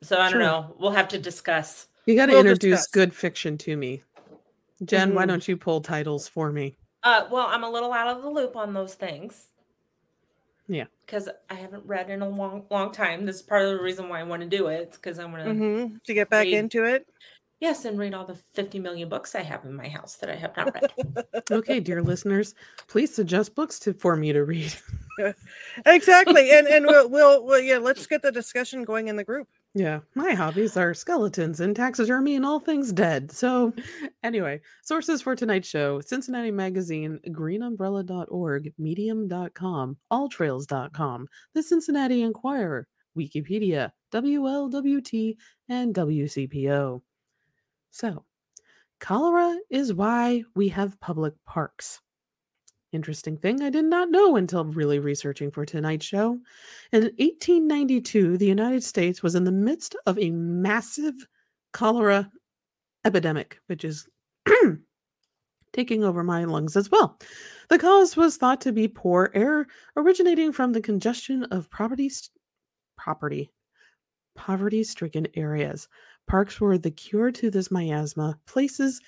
so 0.02 0.18
I 0.18 0.30
don't 0.30 0.40
know. 0.40 0.74
We'll 0.78 0.92
have 0.92 1.08
to 1.08 1.18
discuss. 1.18 1.88
You 2.06 2.16
got 2.16 2.26
to 2.26 2.32
we'll 2.32 2.40
introduce 2.40 2.80
discuss. 2.80 2.92
good 2.92 3.14
fiction 3.14 3.58
to 3.58 3.76
me, 3.76 4.02
Jen. 4.84 5.08
Mm-hmm. 5.08 5.16
Why 5.16 5.26
don't 5.26 5.46
you 5.46 5.56
pull 5.56 5.80
titles 5.80 6.28
for 6.28 6.52
me? 6.52 6.76
Uh, 7.02 7.26
well, 7.30 7.46
I'm 7.48 7.64
a 7.64 7.70
little 7.70 7.92
out 7.92 8.08
of 8.08 8.22
the 8.22 8.30
loop 8.30 8.56
on 8.56 8.72
those 8.72 8.94
things. 8.94 9.48
Yeah, 10.68 10.86
because 11.04 11.28
I 11.48 11.54
haven't 11.54 11.84
read 11.86 12.10
in 12.10 12.22
a 12.22 12.28
long, 12.28 12.64
long 12.70 12.90
time. 12.90 13.26
This 13.26 13.36
is 13.36 13.42
part 13.42 13.62
of 13.62 13.70
the 13.70 13.82
reason 13.82 14.08
why 14.08 14.20
I 14.20 14.24
want 14.24 14.42
to 14.42 14.48
do 14.48 14.66
it. 14.68 14.92
because 14.92 15.18
I 15.18 15.24
want 15.24 15.44
to 15.44 15.50
mm-hmm. 15.50 15.96
to 16.04 16.14
get 16.14 16.30
back 16.30 16.44
read. 16.44 16.54
into 16.54 16.84
it. 16.84 17.06
Yes, 17.58 17.86
and 17.86 17.98
read 17.98 18.12
all 18.12 18.26
the 18.26 18.34
50 18.52 18.80
million 18.80 19.08
books 19.08 19.34
I 19.34 19.40
have 19.40 19.64
in 19.64 19.74
my 19.74 19.88
house 19.88 20.16
that 20.16 20.28
I 20.28 20.36
have 20.36 20.54
not 20.58 20.74
read. 20.74 21.44
okay, 21.50 21.80
dear 21.80 22.02
listeners, 22.02 22.54
please 22.86 23.14
suggest 23.14 23.54
books 23.54 23.78
to 23.80 23.94
for 23.94 24.14
me 24.14 24.32
to 24.32 24.44
read. 24.44 24.74
exactly. 25.86 26.50
And 26.50 26.66
and 26.66 26.86
we'll, 26.86 27.08
we'll 27.08 27.46
well 27.46 27.60
yeah, 27.60 27.78
let's 27.78 28.06
get 28.06 28.20
the 28.20 28.30
discussion 28.30 28.84
going 28.84 29.08
in 29.08 29.16
the 29.16 29.24
group. 29.24 29.48
Yeah, 29.74 30.00
my 30.14 30.32
hobbies 30.34 30.76
are 30.76 30.92
skeletons 30.92 31.60
and 31.60 31.74
taxidermy 31.74 32.36
and 32.36 32.44
all 32.44 32.60
things 32.60 32.92
dead. 32.92 33.30
So, 33.30 33.72
anyway, 34.22 34.60
sources 34.82 35.22
for 35.22 35.34
tonight's 35.34 35.68
show 35.68 36.00
Cincinnati 36.00 36.50
Magazine, 36.50 37.20
greenumbrella.org, 37.28 38.72
medium.com, 38.78 39.96
alltrails.com, 40.12 41.28
the 41.54 41.62
Cincinnati 41.62 42.22
Enquirer, 42.22 42.86
Wikipedia, 43.16 43.90
WLWT, 44.12 45.36
and 45.68 45.94
WCPO. 45.94 47.02
So, 47.96 48.26
cholera 49.00 49.58
is 49.70 49.94
why 49.94 50.44
we 50.54 50.68
have 50.68 51.00
public 51.00 51.32
parks. 51.46 52.02
Interesting 52.92 53.38
thing 53.38 53.62
I 53.62 53.70
did 53.70 53.86
not 53.86 54.10
know 54.10 54.36
until 54.36 54.66
really 54.66 54.98
researching 54.98 55.50
for 55.50 55.64
tonight's 55.64 56.04
show. 56.04 56.38
In 56.92 57.04
1892, 57.04 58.36
the 58.36 58.44
United 58.44 58.84
States 58.84 59.22
was 59.22 59.34
in 59.34 59.44
the 59.44 59.50
midst 59.50 59.96
of 60.04 60.18
a 60.18 60.30
massive 60.30 61.14
cholera 61.72 62.30
epidemic, 63.06 63.60
which 63.66 63.82
is 63.82 64.06
taking 65.72 66.04
over 66.04 66.22
my 66.22 66.44
lungs 66.44 66.76
as 66.76 66.90
well. 66.90 67.18
The 67.70 67.78
cause 67.78 68.14
was 68.14 68.36
thought 68.36 68.60
to 68.60 68.72
be 68.72 68.88
poor 68.88 69.30
air 69.32 69.68
originating 69.96 70.52
from 70.52 70.72
the 70.72 70.82
congestion 70.82 71.44
of 71.44 71.70
property 71.70 72.10
property 72.98 73.50
poverty 74.36 74.84
stricken 74.84 75.26
areas 75.34 75.88
Parks 76.26 76.60
were 76.60 76.78
the 76.78 76.90
cure 76.90 77.30
to 77.30 77.50
this 77.50 77.70
miasma, 77.70 78.38
places 78.46 79.00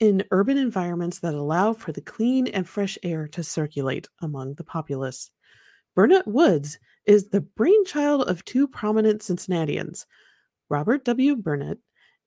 in 0.00 0.24
urban 0.30 0.58
environments 0.58 1.18
that 1.20 1.34
allow 1.34 1.72
for 1.72 1.92
the 1.92 2.00
clean 2.00 2.46
and 2.48 2.68
fresh 2.68 2.98
air 3.02 3.28
to 3.28 3.42
circulate 3.42 4.08
among 4.20 4.54
the 4.54 4.64
populace. 4.64 5.30
Burnet 5.94 6.26
Woods 6.26 6.78
is 7.06 7.28
the 7.28 7.40
brainchild 7.40 8.28
of 8.28 8.44
two 8.44 8.68
prominent 8.68 9.22
Cincinnatians, 9.22 10.06
Robert 10.68 11.04
W. 11.04 11.36
Burnet 11.36 11.78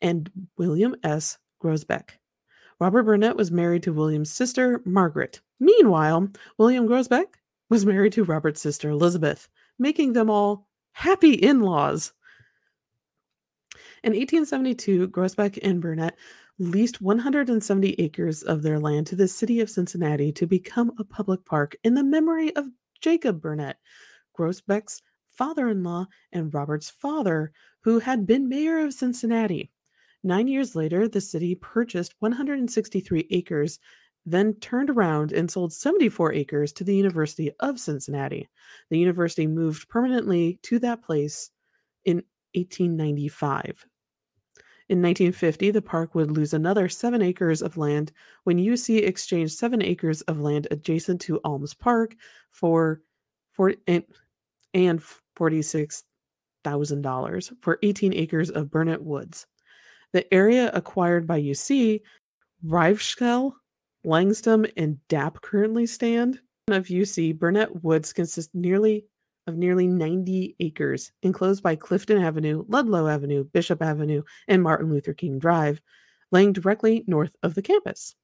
and 0.01 0.31
William 0.57 0.95
S. 1.03 1.37
Groesbeck. 1.61 2.11
Robert 2.79 3.03
Burnet 3.03 3.35
was 3.35 3.51
married 3.51 3.83
to 3.83 3.93
William's 3.93 4.31
sister, 4.31 4.81
Margaret. 4.85 5.41
Meanwhile, 5.59 6.29
William 6.57 6.87
Groesbeck 6.87 7.35
was 7.69 7.85
married 7.85 8.13
to 8.13 8.23
Robert's 8.23 8.61
sister, 8.61 8.89
Elizabeth, 8.89 9.49
making 9.77 10.13
them 10.13 10.29
all 10.29 10.67
happy 10.93 11.33
in 11.33 11.59
laws. 11.61 12.13
In 14.01 14.13
1872, 14.13 15.09
Groesbeck 15.09 15.59
and 15.61 15.81
Burnet 15.81 16.15
leased 16.57 17.01
170 17.01 17.95
acres 17.99 18.43
of 18.43 18.61
their 18.61 18.79
land 18.79 19.07
to 19.07 19.15
the 19.17 19.27
city 19.27 19.59
of 19.59 19.69
Cincinnati 19.69 20.31
to 20.31 20.47
become 20.47 20.93
a 20.97 21.03
public 21.03 21.43
park 21.43 21.75
in 21.83 21.95
the 21.95 22.03
memory 22.03 22.55
of 22.55 22.69
Jacob 23.01 23.41
Burnet, 23.41 23.75
Groesbeck's 24.37 25.01
father 25.27 25.67
in 25.67 25.83
law 25.83 26.07
and 26.31 26.53
Robert's 26.53 26.89
father, 26.89 27.51
who 27.81 27.99
had 27.99 28.25
been 28.25 28.47
mayor 28.47 28.79
of 28.79 28.93
Cincinnati. 28.93 29.69
Nine 30.23 30.47
years 30.47 30.75
later, 30.75 31.09
the 31.09 31.21
city 31.21 31.55
purchased 31.55 32.15
163 32.19 33.27
acres, 33.31 33.79
then 34.25 34.53
turned 34.55 34.89
around 34.89 35.33
and 35.33 35.51
sold 35.51 35.73
74 35.73 36.33
acres 36.33 36.71
to 36.73 36.85
the 36.85 36.95
University 36.95 37.51
of 37.59 37.79
Cincinnati. 37.79 38.47
The 38.89 38.99
university 38.99 39.47
moved 39.47 39.89
permanently 39.89 40.59
to 40.63 40.79
that 40.79 41.03
place 41.03 41.51
in 42.05 42.23
1895. 42.53 43.87
In 44.89 45.01
1950, 45.03 45.71
the 45.71 45.81
park 45.83 46.15
would 46.15 46.31
lose 46.31 46.53
another 46.53 46.89
seven 46.89 47.21
acres 47.21 47.61
of 47.61 47.77
land 47.77 48.11
when 48.43 48.57
UC 48.57 49.07
exchanged 49.07 49.53
seven 49.53 49.83
acres 49.83 50.21
of 50.21 50.39
land 50.39 50.67
adjacent 50.71 51.21
to 51.21 51.39
Alms 51.43 51.75
Park 51.75 52.15
for, 52.49 53.03
for 53.51 53.75
and, 53.85 54.03
and 54.73 54.99
$46,000 55.37 57.51
for 57.61 57.77
18 57.83 58.13
acres 58.13 58.49
of 58.49 58.71
Burnet 58.71 59.03
Woods. 59.03 59.45
The 60.11 60.33
area 60.33 60.71
acquired 60.73 61.27
by 61.27 61.39
UC, 61.39 62.01
Rieveschl, 62.65 63.53
Langsam, 64.03 64.65
and 64.75 64.97
Dapp 65.07 65.39
currently 65.41 65.85
stand. 65.85 66.39
Of 66.69 66.87
UC, 66.87 67.37
Burnet 67.37 67.83
Woods 67.83 68.11
consists 68.11 68.55
nearly 68.55 69.05
of 69.49 69.57
nearly 69.57 69.87
90 69.87 70.55
acres, 70.61 71.11
enclosed 71.23 71.61
by 71.61 71.75
Clifton 71.75 72.21
Avenue, 72.21 72.63
Ludlow 72.69 73.07
Avenue, 73.07 73.43
Bishop 73.43 73.81
Avenue, 73.81 74.23
and 74.47 74.63
Martin 74.63 74.89
Luther 74.89 75.13
King 75.13 75.39
Drive, 75.39 75.81
laying 76.31 76.53
directly 76.53 77.03
north 77.07 77.35
of 77.43 77.55
the 77.55 77.61
campus. 77.61 78.15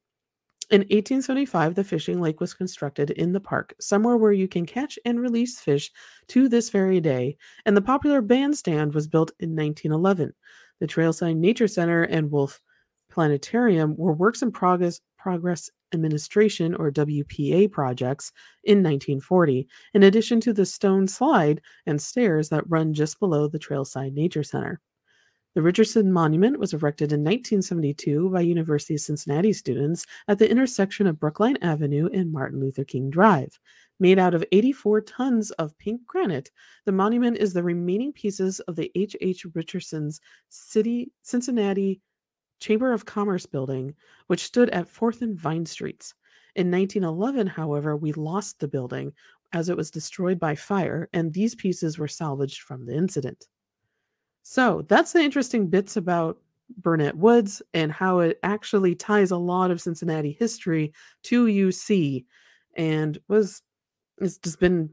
In 0.72 0.82
1875, 0.82 1.76
the 1.76 1.84
fishing 1.84 2.22
lake 2.22 2.40
was 2.40 2.54
constructed 2.54 3.12
in 3.12 3.34
the 3.34 3.40
park, 3.40 3.76
somewhere 3.80 4.18
where 4.18 4.32
you 4.32 4.48
can 4.48 4.66
catch 4.66 4.98
and 5.06 5.20
release 5.20 5.60
fish 5.60 5.92
to 6.30 6.48
this 6.48 6.70
very 6.70 7.02
day, 7.02 7.38
and 7.66 7.76
the 7.76 7.82
popular 7.82 8.22
bandstand 8.22 8.94
was 8.94 9.08
built 9.08 9.32
in 9.40 9.50
1911. 9.50 10.34
The 10.80 10.88
Trailside 10.88 11.38
Nature 11.38 11.68
Center 11.68 12.04
and 12.04 12.32
Wolf 12.32 12.62
Planetarium 13.12 13.96
were 13.96 14.14
works 14.14 14.42
in 14.42 14.52
progress, 14.52 15.02
progress 15.26 15.72
Administration 15.92 16.76
or 16.76 16.92
WPA 16.92 17.72
projects 17.72 18.32
in 18.64 18.84
1940, 18.84 19.68
in 19.96 20.04
addition 20.04 20.40
to 20.42 20.54
the 20.54 20.68
stone 20.68 21.08
slide 21.08 21.62
and 21.88 22.00
stairs 22.00 22.50
that 22.50 22.70
run 22.70 22.94
just 22.94 23.20
below 23.20 23.48
the 23.48 23.58
Trailside 23.58 24.14
Nature 24.14 24.44
Center. 24.44 24.80
The 25.56 25.64
Richardson 25.64 26.12
Monument 26.12 26.60
was 26.60 26.74
erected 26.74 27.12
in 27.12 27.22
1972 27.22 28.30
by 28.30 28.42
University 28.42 28.94
of 28.94 29.00
Cincinnati 29.00 29.52
students 29.52 30.06
at 30.28 30.38
the 30.38 30.48
intersection 30.48 31.08
of 31.08 31.20
Brookline 31.20 31.58
Avenue 31.64 32.08
and 32.14 32.32
Martin 32.32 32.60
Luther 32.60 32.84
King 32.84 33.10
Drive. 33.10 33.60
Made 34.00 34.20
out 34.20 34.36
of 34.36 34.46
84 34.52 35.02
tons 35.02 35.50
of 35.52 35.76
pink 35.80 36.06
granite, 36.06 36.52
the 36.86 36.92
monument 36.92 37.38
is 37.38 37.52
the 37.52 37.64
remaining 37.64 38.14
pieces 38.14 38.60
of 38.60 38.76
the 38.76 38.92
H. 38.94 39.16
H. 39.22 39.44
Richardson's 39.56 40.22
City 40.50 41.12
Cincinnati 41.24 42.00
Chamber 42.66 42.94
of 42.94 43.06
Commerce 43.06 43.46
building, 43.46 43.94
which 44.26 44.44
stood 44.44 44.72
at 44.72 44.88
4th 44.88 45.22
and 45.22 45.38
Vine 45.38 45.68
Streets. 45.68 46.16
In 46.56 46.72
1911, 46.72 47.46
however, 47.46 47.96
we 47.96 48.12
lost 48.14 48.60
the 48.60 48.68
building 48.68 49.14
as 49.54 49.70
it 49.70 49.78
was 49.78 49.92
destroyed 49.92 50.40
by 50.40 50.56
fire, 50.56 51.08
and 51.14 51.32
these 51.32 51.54
pieces 51.54 52.00
were 52.00 52.08
salvaged 52.08 52.62
from 52.62 52.88
the 52.88 52.96
incident. 52.96 53.46
So 54.42 54.84
that's 54.88 55.14
the 55.14 55.22
interesting 55.22 55.68
bits 55.68 55.96
about 55.96 56.40
Burnet 56.78 57.16
Woods 57.16 57.62
and 57.76 57.92
how 57.92 58.18
it 58.20 58.40
actually 58.42 58.96
ties 58.96 59.30
a 59.30 59.38
lot 59.38 59.70
of 59.70 59.80
Cincinnati 59.80 60.32
history 60.32 60.92
to 61.24 61.46
UC 61.46 62.26
and 62.76 63.20
was 63.28 63.62
it's 64.18 64.40
just 64.40 64.60
been 64.60 64.90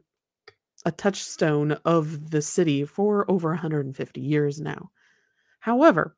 a 0.84 0.92
touchstone 0.92 1.72
of 1.86 2.30
the 2.32 2.42
city 2.42 2.84
for 2.84 3.30
over 3.30 3.48
150 3.48 4.20
years 4.20 4.60
now. 4.60 4.90
However, 5.60 6.16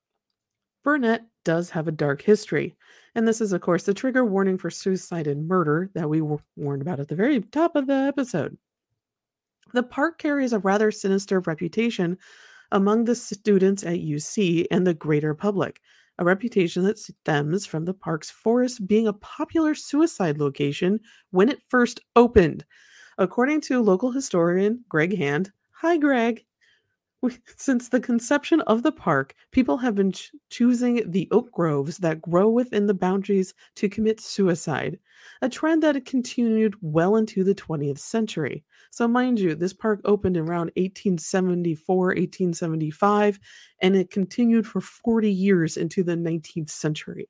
Burnet 0.83 1.23
does 1.45 1.71
have 1.71 1.89
a 1.89 1.93
dark 1.93 2.23
history, 2.23 2.75
and 3.15 3.29
this 3.29 3.41
is, 3.41 3.53
of 3.53 3.61
course, 3.61 3.85
the 3.85 3.95
trigger 3.95 4.25
warning 4.25 4.59
for 4.59 4.71
suicide 4.71 5.27
and 5.27 5.47
murder 5.47 5.91
that 5.95 6.09
we 6.09 6.21
warned 6.57 6.83
about 6.83 7.01
at 7.01 7.09
the 7.09 7.15
very 7.15 7.41
top 7.41 7.77
of 7.77 7.87
the 7.87 7.95
episode. 7.95 8.57
The 9.73 9.83
park 9.83 10.19
carries 10.19 10.53
a 10.53 10.59
rather 10.59 10.91
sinister 10.91 11.41
reputation 11.41 12.19
among 12.73 13.05
the 13.05 13.15
students 13.15 13.85
at 13.85 14.01
UC 14.01 14.67
and 14.71 14.87
the 14.87 14.95
greater 14.95 15.35
public, 15.35 15.81
a 16.19 16.25
reputation 16.25 16.85
that 16.85 16.99
stems 16.99 17.67
from 17.67 17.85
the 17.85 17.95
park's 17.95 18.31
forest 18.31 18.87
being 18.87 19.07
a 19.07 19.13
popular 19.13 19.75
suicide 19.75 20.39
location 20.39 21.01
when 21.31 21.49
it 21.49 21.63
first 21.69 22.01
opened. 22.17 22.65
According 23.19 23.61
to 23.63 23.83
local 23.83 24.11
historian 24.11 24.85
Greg 24.89 25.17
Hand, 25.17 25.53
hi 25.71 25.97
Greg, 25.99 26.45
since 27.57 27.89
the 27.89 28.01
conception 28.01 28.61
of 28.63 28.83
the 28.83 28.93
park, 28.93 29.35
people 29.51 29.77
have 29.79 29.95
been 29.95 30.13
ch- 30.13 30.33
choosing 30.51 31.11
the 31.11 31.29
oak 31.31 31.51
groves 31.53 31.99
that 31.99 32.21
grow 32.21 32.49
within 32.49 32.87
the 32.87 32.95
boundaries 32.95 33.55
to 33.77 33.89
commit 33.89 34.21
suicide, 34.21 34.99
a 35.43 35.49
trend 35.49 35.83
that 35.83 36.05
continued 36.05 36.75
well 36.81 37.17
into 37.17 37.45
the 37.45 37.55
20th 37.55 37.99
century. 37.99 38.65
So, 38.91 39.09
mind 39.09 39.41
you, 39.41 39.55
this 39.55 39.73
park 39.73 40.01
opened 40.05 40.37
around 40.37 40.71
1874, 40.77 42.07
1875, 42.07 43.41
and 43.81 43.97
it 43.97 44.11
continued 44.11 44.67
for 44.67 44.81
40 44.81 45.31
years 45.31 45.77
into 45.77 46.03
the 46.03 46.17
19th 46.17 46.71
century. 46.71 47.29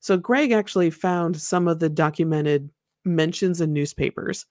So, 0.00 0.16
Greg 0.16 0.52
actually 0.52 0.90
found 0.90 1.40
some 1.40 1.68
of 1.68 1.78
the 1.78 1.88
documented 1.88 2.70
mentions 3.04 3.60
in 3.60 3.72
newspapers. 3.72 4.46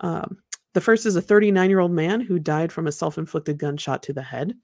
Um, 0.00 0.38
the 0.74 0.80
first 0.80 1.06
is 1.06 1.16
a 1.16 1.22
39 1.22 1.68
year 1.68 1.80
old 1.80 1.92
man 1.92 2.20
who 2.20 2.38
died 2.38 2.72
from 2.72 2.86
a 2.86 2.92
self 2.92 3.18
inflicted 3.18 3.58
gunshot 3.58 4.02
to 4.04 4.12
the 4.12 4.22
head. 4.22 4.54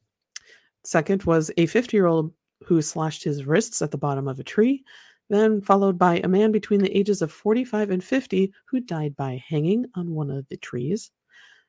Second 0.84 1.24
was 1.24 1.50
a 1.56 1.66
50 1.66 1.96
year 1.96 2.06
old 2.06 2.32
who 2.64 2.80
slashed 2.80 3.24
his 3.24 3.44
wrists 3.44 3.82
at 3.82 3.90
the 3.90 3.98
bottom 3.98 4.28
of 4.28 4.38
a 4.38 4.44
tree. 4.44 4.84
Then, 5.28 5.60
followed 5.60 5.98
by 5.98 6.18
a 6.18 6.28
man 6.28 6.52
between 6.52 6.80
the 6.80 6.96
ages 6.96 7.20
of 7.20 7.32
45 7.32 7.90
and 7.90 8.04
50 8.04 8.52
who 8.66 8.80
died 8.80 9.16
by 9.16 9.42
hanging 9.48 9.86
on 9.96 10.10
one 10.10 10.30
of 10.30 10.46
the 10.48 10.56
trees. 10.56 11.10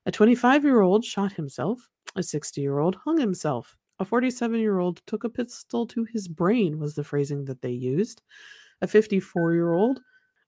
A 0.06 0.12
25 0.12 0.63
year 0.63 0.82
old 0.82 1.03
shot 1.03 1.34
himself. 1.34 1.89
A 2.15 2.24
60 2.24 2.62
year 2.62 2.79
old 2.79 2.96
hung 3.03 3.20
himself. 3.20 3.75
A 4.00 4.06
47 4.06 4.60
year 4.60 4.77
old 4.77 5.01
took 5.08 5.24
a 5.24 5.29
pistol 5.29 5.88
to 5.88 6.06
his 6.06 6.27
brain, 6.27 6.77
was 6.77 6.94
the 6.94 7.03
phrasing 7.03 7.44
that 7.46 7.62
they 7.62 7.72
used. 7.72 8.22
A 8.82 8.88
54 8.88 9.53
year 9.53 9.74
old 9.74 10.00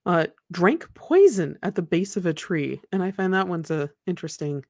uh, 0.06 0.26
drank 0.50 0.92
poison 0.94 1.58
at 1.62 1.74
the 1.74 1.82
base 1.82 2.16
of 2.16 2.26
a 2.26 2.34
tree. 2.34 2.80
And 2.92 3.02
I 3.02 3.10
find 3.10 3.34
that 3.34 3.48
one's 3.48 3.70
a 3.70 3.90
interesting 4.06 4.64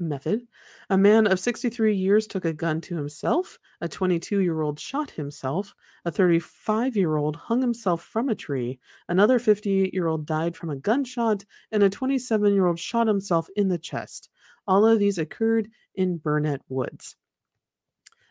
method. 0.00 0.46
A 0.90 0.98
man 0.98 1.26
of 1.26 1.40
63 1.40 1.94
years 1.94 2.26
took 2.26 2.44
a 2.44 2.52
gun 2.52 2.80
to 2.82 2.96
himself. 2.96 3.58
A 3.80 3.88
22 3.88 4.40
year 4.40 4.60
old 4.60 4.78
shot 4.78 5.10
himself. 5.10 5.74
A 6.04 6.10
35 6.10 6.96
year 6.96 7.16
old 7.16 7.36
hung 7.36 7.60
himself 7.60 8.02
from 8.02 8.28
a 8.28 8.34
tree. 8.34 8.78
Another 9.08 9.38
58 9.38 9.92
year 9.92 10.06
old 10.06 10.26
died 10.26 10.56
from 10.56 10.70
a 10.70 10.76
gunshot. 10.76 11.44
And 11.72 11.82
a 11.82 11.90
27 11.90 12.54
year 12.54 12.66
old 12.66 12.78
shot 12.78 13.06
himself 13.06 13.48
in 13.56 13.68
the 13.68 13.78
chest. 13.78 14.30
All 14.66 14.86
of 14.86 14.98
these 14.98 15.18
occurred 15.18 15.68
in 15.94 16.18
Burnet 16.18 16.62
Woods. 16.68 17.16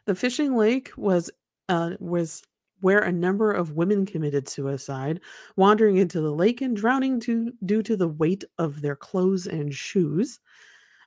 The 0.06 0.16
fishing 0.16 0.56
lake 0.56 0.92
was 0.96 1.30
uh, 1.70 1.92
was 2.00 2.44
where 2.82 3.00
a 3.00 3.12
number 3.12 3.52
of 3.52 3.74
women 3.74 4.06
committed 4.06 4.48
suicide, 4.48 5.20
wandering 5.56 5.98
into 5.98 6.22
the 6.22 6.34
lake 6.34 6.62
and 6.62 6.76
drowning 6.76 7.20
to, 7.22 7.52
due 7.66 7.82
to 7.84 7.96
the 7.98 8.08
weight 8.08 8.44
of 8.58 8.82
their 8.82 8.96
clothes 8.96 9.48
and 9.48 9.74
shoes. 9.74 10.40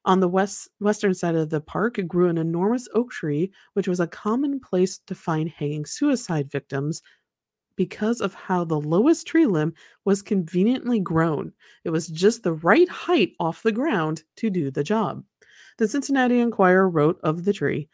On 0.04 0.20
the 0.20 0.28
west 0.28 0.68
western 0.80 1.14
side 1.14 1.34
of 1.34 1.50
the 1.50 1.60
park 1.60 2.00
grew 2.08 2.28
an 2.28 2.38
enormous 2.38 2.88
oak 2.94 3.10
tree, 3.10 3.52
which 3.74 3.86
was 3.86 4.00
a 4.00 4.06
common 4.06 4.58
place 4.58 4.98
to 5.06 5.14
find 5.14 5.50
hanging 5.50 5.84
suicide 5.84 6.50
victims 6.50 7.02
because 7.76 8.20
of 8.20 8.34
how 8.34 8.64
the 8.64 8.80
lowest 8.80 9.26
tree 9.26 9.46
limb 9.46 9.72
was 10.04 10.22
conveniently 10.22 11.00
grown. 11.00 11.52
It 11.84 11.90
was 11.90 12.08
just 12.08 12.42
the 12.42 12.52
right 12.52 12.88
height 12.88 13.32
off 13.40 13.62
the 13.62 13.72
ground 13.72 14.22
to 14.36 14.50
do 14.50 14.70
the 14.70 14.84
job. 14.84 15.24
The 15.78 15.88
Cincinnati 15.88 16.40
Enquirer 16.40 16.88
wrote 16.88 17.18
of 17.22 17.44
the 17.44 17.52
tree 17.52 17.88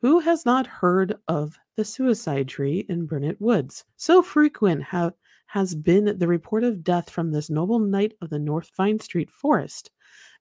who 0.00 0.20
has 0.20 0.44
not 0.44 0.66
heard 0.66 1.16
of 1.26 1.58
the 1.76 1.84
suicide 1.84 2.48
tree 2.48 2.84
in 2.88 3.06
Burnet 3.06 3.40
Woods? 3.40 3.84
So 3.96 4.22
frequent 4.22 4.82
have, 4.82 5.14
has 5.46 5.74
been 5.74 6.18
the 6.18 6.26
report 6.28 6.64
of 6.64 6.82
death 6.82 7.08
from 7.10 7.30
this 7.30 7.48
noble 7.50 7.78
knight 7.78 8.14
of 8.20 8.30
the 8.30 8.38
North 8.38 8.70
Vine 8.76 8.98
Street 8.98 9.30
forest 9.30 9.90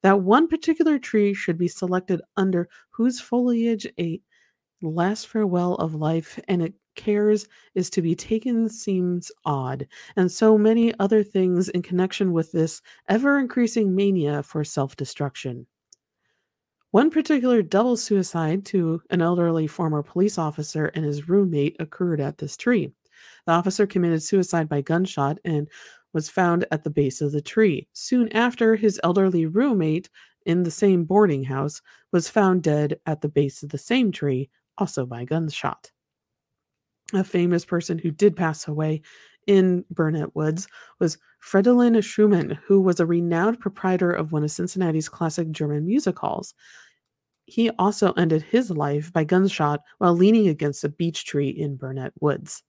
that 0.02 0.22
one 0.22 0.48
particular 0.48 1.00
tree 1.00 1.34
should 1.34 1.58
be 1.58 1.68
selected 1.68 2.22
under 2.38 2.70
whose 2.92 3.20
foliage 3.20 3.88
a 4.00 4.22
last 4.82 5.28
farewell 5.28 5.76
of 5.76 5.96
life 5.96 6.40
and 6.48 6.62
it 6.62 6.74
cares 6.96 7.48
is 7.74 7.90
to 7.90 8.02
be 8.02 8.16
taken 8.16 8.70
seems 8.70 9.32
odd, 9.46 9.88
and 10.16 10.32
so 10.32 10.58
many 10.58 10.98
other 11.00 11.24
things 11.24 11.70
in 11.70 11.82
connection 11.82 12.32
with 12.32 12.52
this 12.52 12.82
ever 13.10 13.38
increasing 13.40 13.94
mania 13.96 14.42
for 14.44 14.64
self 14.64 14.96
destruction. 14.96 15.68
One 16.96 17.10
particular 17.10 17.62
double 17.62 17.98
suicide 17.98 18.64
to 18.68 19.02
an 19.10 19.22
elderly 19.22 19.68
former 19.68 20.02
police 20.02 20.38
officer 20.38 20.86
and 20.96 21.04
his 21.04 21.28
roommate 21.28 21.76
occurred 21.82 22.22
at 22.22 22.38
this 22.38 22.56
tree. 22.56 22.90
The 23.46 23.52
officer 23.52 23.86
committed 23.86 24.24
suicide 24.24 24.70
by 24.70 24.80
gunshot 24.80 25.38
and 25.44 25.68
was 26.14 26.30
found 26.30 26.66
at 26.72 26.86
the 26.86 26.90
base 26.90 27.20
of 27.20 27.34
the 27.34 27.42
tree. 27.42 27.90
Soon 27.92 28.32
after, 28.32 28.78
his 28.78 28.98
elderly 29.04 29.46
roommate 29.46 30.10
in 30.46 30.64
the 30.64 30.72
same 30.72 31.04
boarding 31.04 31.44
house 31.44 31.82
was 32.14 32.30
found 32.30 32.64
dead 32.64 32.98
at 33.06 33.20
the 33.20 33.28
base 33.28 33.62
of 33.62 33.72
the 33.72 33.78
same 33.78 34.10
tree, 34.10 34.50
also 34.78 35.06
by 35.06 35.26
gunshot. 35.26 35.92
A 37.14 37.26
famous 37.26 37.66
person 37.66 37.98
who 37.98 38.10
did 38.10 38.38
pass 38.38 38.70
away 38.70 39.02
in 39.48 39.84
Burnet 39.92 40.34
Woods 40.34 40.70
was 41.00 41.18
Fridolin 41.40 42.02
Schumann, 42.02 42.58
who 42.66 42.80
was 42.80 43.00
a 43.00 43.06
renowned 43.06 43.60
proprietor 43.60 44.12
of 44.12 44.32
one 44.32 44.44
of 44.46 44.50
Cincinnati's 44.50 45.10
classic 45.10 45.52
German 45.52 45.86
music 45.86 46.18
halls 46.18 46.56
he 47.46 47.70
also 47.72 48.12
ended 48.14 48.42
his 48.42 48.72
life 48.72 49.14
by 49.14 49.24
gunshot 49.24 49.82
while 49.98 50.14
leaning 50.14 50.48
against 50.48 50.84
a 50.84 50.90
beech 50.90 51.26
tree 51.26 51.50
in 51.50 51.76
Burnet 51.76 52.14
Woods. 52.20 52.64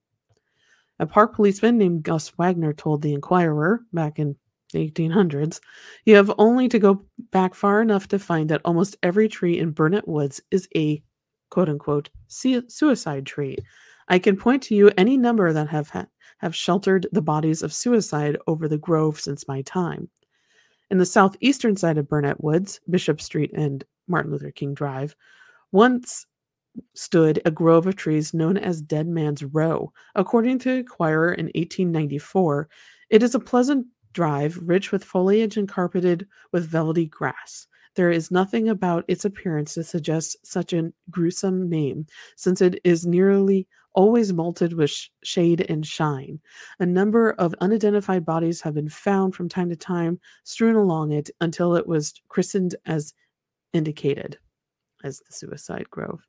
A 0.99 1.07
park 1.07 1.35
policeman 1.35 1.79
named 1.79 2.03
Gus 2.03 2.29
Wagner 2.39 2.73
told 2.73 3.03
the 3.03 3.13
Enquirer 3.13 3.81
back 3.93 4.19
in 4.19 4.37
the 4.73 4.91
1800s, 4.91 5.61
you 6.05 6.17
have 6.17 6.33
only 6.39 6.69
to 6.69 6.79
go 6.79 7.05
back 7.31 7.55
far 7.55 7.81
enough 7.81 8.09
to 8.09 8.19
find 8.19 8.49
that 8.51 8.63
almost 8.65 8.97
every 9.03 9.29
tree 9.29 9.59
in 9.59 9.71
Burnet 9.71 10.09
Woods 10.09 10.41
is 10.51 10.69
a 10.75 11.03
quote 11.51 11.69
unquote 11.69 12.11
suicide 12.29 13.27
tree. 13.27 13.57
I 14.09 14.19
can 14.19 14.37
point 14.37 14.63
to 14.65 14.75
you 14.75 14.91
any 14.97 15.17
number 15.17 15.53
that 15.53 15.69
have 15.69 15.91
ha- 15.91 16.07
have 16.39 16.55
sheltered 16.55 17.07
the 17.13 17.23
bodies 17.23 17.63
of 17.63 17.73
suicide 17.73 18.37
over 18.47 18.69
the 18.69 18.79
grove 18.79 19.21
since 19.21 19.49
my 19.49 19.63
time. 19.63 20.09
In 20.91 20.99
the 20.99 21.07
southeastern 21.07 21.77
side 21.77 21.99
of 21.99 22.09
Burnet 22.09 22.43
Woods, 22.43 22.81
Bishop 22.89 23.21
Street 23.21 23.53
and 23.55 23.85
Martin 24.09 24.33
Luther 24.33 24.51
King 24.51 24.75
Drive, 24.75 25.15
once 25.73 26.27
stood 26.95 27.41
a 27.45 27.51
grove 27.51 27.87
of 27.87 27.97
trees 27.97 28.35
known 28.35 28.57
as 28.57 28.83
Dead 28.83 29.07
Man's 29.07 29.43
Row. 29.43 29.93
According 30.15 30.59
to 30.61 30.71
Enquirer 30.71 31.33
in 31.33 31.47
1894, 31.47 32.69
it 33.11 33.23
is 33.23 33.35
a 33.35 33.41
pleasant 33.41 33.87
drive, 34.13 34.59
rich 34.63 34.93
with 34.93 35.05
foliage 35.05 35.57
and 35.57 35.69
carpeted 35.69 36.27
with 36.53 36.69
velvety 36.69 37.07
grass. 37.07 37.67
There 37.95 38.11
is 38.11 38.31
nothing 38.31 38.69
about 38.69 39.05
its 39.09 39.25
appearance 39.25 39.75
to 39.75 39.85
suggest 39.85 40.37
such 40.45 40.73
a 40.73 40.93
gruesome 41.11 41.69
name, 41.69 42.07
since 42.37 42.61
it 42.61 42.79
is 42.85 43.07
nearly 43.07 43.67
always 43.95 44.33
molted 44.33 44.75
with 44.75 44.91
sh- 44.91 45.09
shade 45.25 45.65
and 45.71 45.87
shine. 45.87 46.39
A 46.79 46.87
number 46.87 47.33
of 47.33 47.55
unidentified 47.63 48.27
bodies 48.27 48.61
have 48.61 48.75
been 48.75 48.91
found 48.91 49.35
from 49.35 49.49
time 49.49 49.71
to 49.71 49.77
time 49.77 50.21
strewn 50.45 50.77
along 50.77 51.13
it 51.13 51.31
until 51.41 51.75
it 51.75 51.87
was 51.87 52.13
christened 52.29 52.77
as 52.85 53.15
indicated 53.77 54.39
as 55.05 55.21
the 55.21 55.33
suicide 55.33 55.89
grove. 55.91 56.27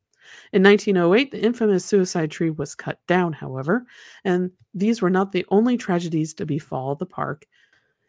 In 0.52 0.62
1908, 0.62 1.32
the 1.32 1.42
infamous 1.42 1.86
suicide 1.86 2.32
tree 2.32 2.50
was 2.50 2.76
cut 2.76 3.00
down, 3.08 3.34
however, 3.34 3.86
and 4.26 4.52
these 4.74 5.02
were 5.02 5.10
not 5.10 5.32
the 5.32 5.46
only 5.50 5.78
tragedies 5.78 6.34
to 6.36 6.46
befall 6.46 6.96
the 6.96 7.06
park. 7.06 7.46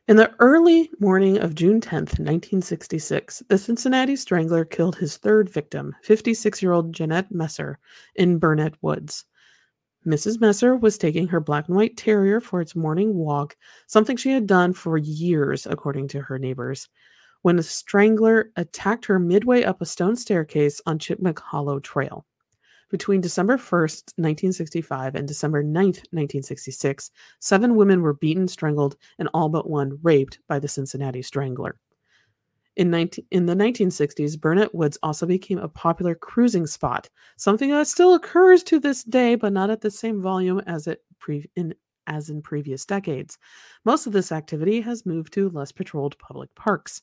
In 0.08 0.16
the 0.16 0.34
early 0.38 0.90
morning 1.00 1.38
of 1.38 1.54
June 1.54 1.80
10, 1.80 1.98
1966, 2.00 3.42
the 3.48 3.58
Cincinnati 3.58 4.16
Strangler 4.16 4.64
killed 4.64 4.96
his 4.96 5.18
third 5.18 5.50
victim, 5.50 5.94
56 6.02 6.62
year 6.62 6.72
old 6.72 6.94
Jeanette 6.94 7.30
Messer, 7.30 7.78
in 8.16 8.38
Burnet 8.38 8.74
Woods. 8.82 9.26
Mrs. 10.06 10.40
Messer 10.40 10.76
was 10.76 10.96
taking 10.96 11.28
her 11.28 11.40
black 11.40 11.68
and 11.68 11.76
white 11.76 11.96
terrier 11.96 12.40
for 12.40 12.62
its 12.62 12.74
morning 12.74 13.14
walk, 13.14 13.56
something 13.86 14.16
she 14.16 14.30
had 14.30 14.46
done 14.46 14.72
for 14.72 14.96
years, 14.96 15.66
according 15.66 16.08
to 16.08 16.22
her 16.22 16.38
neighbors. 16.38 16.88
When 17.42 17.58
a 17.58 17.62
strangler 17.62 18.50
attacked 18.56 19.06
her 19.06 19.18
midway 19.18 19.62
up 19.62 19.80
a 19.80 19.86
stone 19.86 20.16
staircase 20.16 20.80
on 20.86 20.98
Chipmunk 20.98 21.38
Hollow 21.38 21.78
Trail. 21.78 22.26
Between 22.90 23.20
December 23.20 23.58
1st, 23.58 24.14
1965 24.16 25.14
and 25.14 25.28
December 25.28 25.62
9th, 25.62 26.08
1966, 26.10 27.10
seven 27.38 27.76
women 27.76 28.00
were 28.00 28.14
beaten, 28.14 28.48
strangled, 28.48 28.96
and 29.18 29.28
all 29.34 29.50
but 29.50 29.68
one 29.68 29.98
raped 30.02 30.38
by 30.48 30.58
the 30.58 30.68
Cincinnati 30.68 31.20
Strangler. 31.20 31.78
In, 32.76 32.90
19, 32.90 33.26
in 33.30 33.44
the 33.44 33.54
1960s, 33.54 34.40
Burnet 34.40 34.74
Woods 34.74 34.98
also 35.02 35.26
became 35.26 35.58
a 35.58 35.68
popular 35.68 36.14
cruising 36.14 36.66
spot, 36.66 37.10
something 37.36 37.70
that 37.70 37.88
still 37.88 38.14
occurs 38.14 38.62
to 38.64 38.78
this 38.78 39.04
day, 39.04 39.34
but 39.34 39.52
not 39.52 39.68
at 39.68 39.80
the 39.80 39.90
same 39.90 40.22
volume 40.22 40.60
as 40.60 40.86
it 40.86 41.02
pre- 41.18 41.50
in, 41.56 41.74
as 42.06 42.30
in 42.30 42.40
previous 42.40 42.86
decades. 42.86 43.36
Most 43.84 44.06
of 44.06 44.12
this 44.12 44.32
activity 44.32 44.80
has 44.80 45.04
moved 45.04 45.32
to 45.34 45.50
less 45.50 45.72
patrolled 45.72 46.16
public 46.18 46.54
parks. 46.54 47.02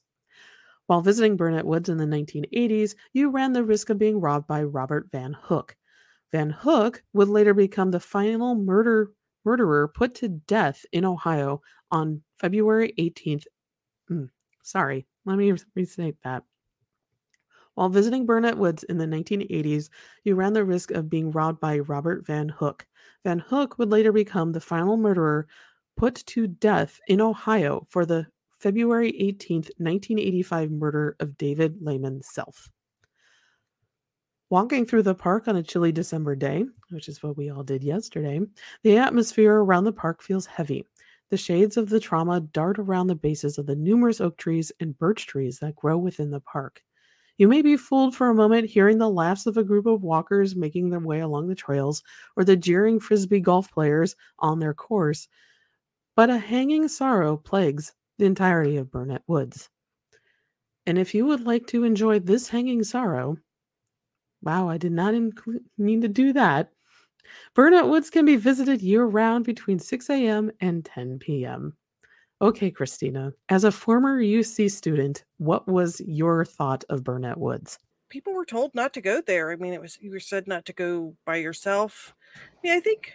While 0.87 1.01
visiting 1.01 1.35
Burnet 1.35 1.65
Woods 1.65 1.89
in 1.89 1.97
the 1.97 2.05
1980s, 2.05 2.95
you 3.11 3.31
ran 3.31 3.53
the 3.53 3.63
risk 3.63 3.89
of 3.89 3.97
being 3.97 4.21
robbed 4.21 4.47
by 4.47 4.63
Robert 4.63 5.09
Van 5.11 5.33
Hook. 5.33 5.75
Van 6.31 6.51
Hook 6.51 7.01
would 7.13 7.27
later 7.27 7.53
become 7.53 7.91
the 7.91 7.99
final 7.99 8.55
murder 8.55 9.11
murderer 9.43 9.87
put 9.87 10.15
to 10.15 10.27
death 10.27 10.85
in 10.91 11.05
Ohio 11.05 11.61
on 11.91 12.21
February 12.39 12.93
18th. 12.97 13.45
Mm, 14.11 14.29
sorry, 14.63 15.07
let 15.25 15.37
me 15.37 15.53
restate 15.75 16.17
that. 16.23 16.43
While 17.75 17.89
visiting 17.89 18.25
Burnet 18.25 18.57
Woods 18.57 18.83
in 18.83 18.97
the 18.97 19.05
1980s, 19.05 19.89
you 20.23 20.35
ran 20.35 20.53
the 20.53 20.63
risk 20.63 20.91
of 20.91 21.09
being 21.09 21.31
robbed 21.31 21.59
by 21.59 21.79
Robert 21.79 22.25
Van 22.25 22.49
Hook. 22.49 22.85
Van 23.23 23.39
Hook 23.39 23.77
would 23.77 23.91
later 23.91 24.11
become 24.11 24.51
the 24.51 24.61
final 24.61 24.97
murderer 24.97 25.47
put 25.97 26.15
to 26.27 26.47
death 26.47 26.99
in 27.07 27.21
Ohio 27.21 27.85
for 27.89 28.05
the 28.05 28.27
February 28.59 29.11
18th, 29.11 29.69
1985 29.77 30.71
murder 30.71 31.15
of 31.19 31.37
David 31.37 31.81
Lehman 31.81 32.21
Self. 32.23 32.69
Walking 34.49 34.85
through 34.85 35.03
the 35.03 35.15
park 35.15 35.47
on 35.47 35.55
a 35.55 35.63
chilly 35.63 35.91
December 35.91 36.35
day, 36.35 36.65
which 36.89 37.09
is 37.09 37.21
what 37.21 37.35
we 37.35 37.49
all 37.49 37.63
did 37.63 37.83
yesterday, 37.83 38.39
the 38.83 38.97
atmosphere 38.97 39.55
around 39.55 39.83
the 39.83 39.91
park 39.91 40.21
feels 40.21 40.45
heavy. 40.45 40.85
The 41.31 41.37
shades 41.37 41.77
of 41.77 41.89
the 41.89 41.99
trauma 41.99 42.41
dart 42.41 42.77
around 42.77 43.07
the 43.07 43.15
bases 43.15 43.57
of 43.57 43.65
the 43.65 43.75
numerous 43.75 44.21
oak 44.21 44.37
trees 44.37 44.71
and 44.79 44.97
birch 44.97 45.25
trees 45.25 45.59
that 45.59 45.75
grow 45.75 45.97
within 45.97 46.29
the 46.29 46.39
park. 46.39 46.83
You 47.37 47.47
may 47.49 47.61
be 47.61 47.75
fooled 47.75 48.15
for 48.15 48.29
a 48.29 48.35
moment 48.35 48.69
hearing 48.69 48.99
the 48.99 49.09
laughs 49.09 49.45
of 49.45 49.57
a 49.57 49.63
group 49.63 49.87
of 49.87 50.03
walkers 50.03 50.55
making 50.55 50.89
their 50.89 50.99
way 50.99 51.19
along 51.19 51.47
the 51.47 51.55
trails 51.55 52.03
or 52.37 52.45
the 52.45 52.55
jeering 52.55 52.99
frisbee 52.99 53.41
golf 53.41 53.69
players 53.71 54.15
on 54.39 54.59
their 54.59 54.73
course, 54.73 55.27
but 56.15 56.29
a 56.29 56.37
hanging 56.37 56.87
sorrow 56.87 57.35
plagues 57.35 57.93
the 58.17 58.25
entirety 58.25 58.77
of 58.77 58.91
Burnet 58.91 59.23
Woods. 59.27 59.69
And 60.85 60.97
if 60.97 61.13
you 61.15 61.25
would 61.25 61.41
like 61.41 61.67
to 61.67 61.83
enjoy 61.83 62.19
this 62.19 62.47
hanging 62.47 62.83
sorrow, 62.83 63.37
wow, 64.41 64.69
I 64.69 64.77
did 64.77 64.91
not 64.91 65.15
mean 65.77 66.01
to 66.01 66.07
do 66.07 66.33
that. 66.33 66.71
Burnet 67.55 67.87
Woods 67.87 68.09
can 68.09 68.25
be 68.25 68.35
visited 68.35 68.81
year 68.81 69.05
round 69.05 69.45
between 69.45 69.79
6 69.79 70.09
a.m. 70.09 70.51
and 70.61 70.85
10 70.85 71.19
p.m. 71.19 71.75
Okay, 72.41 72.69
Christina, 72.69 73.33
as 73.49 73.63
a 73.63 73.71
former 73.71 74.21
UC 74.21 74.69
student, 74.69 75.23
what 75.37 75.67
was 75.67 76.01
your 76.01 76.45
thought 76.45 76.83
of 76.89 77.03
Burnet 77.03 77.37
Woods? 77.37 77.79
People 78.09 78.33
were 78.33 78.45
told 78.45 78.75
not 78.75 78.93
to 78.93 79.01
go 79.01 79.21
there. 79.21 79.51
I 79.51 79.55
mean, 79.55 79.73
it 79.73 79.81
was 79.81 79.97
you 80.01 80.11
were 80.11 80.19
said 80.19 80.47
not 80.47 80.65
to 80.65 80.73
go 80.73 81.15
by 81.25 81.37
yourself. 81.37 82.13
Yeah, 82.63 82.75
I 82.75 82.79
think 82.79 83.13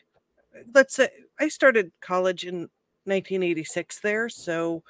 let's 0.74 0.94
say 0.94 1.10
I 1.38 1.48
started 1.48 1.92
college 2.00 2.44
in 2.44 2.68
1986 3.04 4.00
there. 4.00 4.28
So 4.28 4.82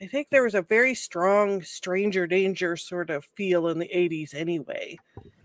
I 0.00 0.06
think 0.06 0.28
there 0.28 0.42
was 0.42 0.54
a 0.54 0.62
very 0.62 0.94
strong 0.94 1.62
stranger 1.62 2.26
danger 2.26 2.76
sort 2.76 3.10
of 3.10 3.24
feel 3.24 3.68
in 3.68 3.78
the 3.78 3.88
80s 3.88 4.34
anyway. 4.34 4.98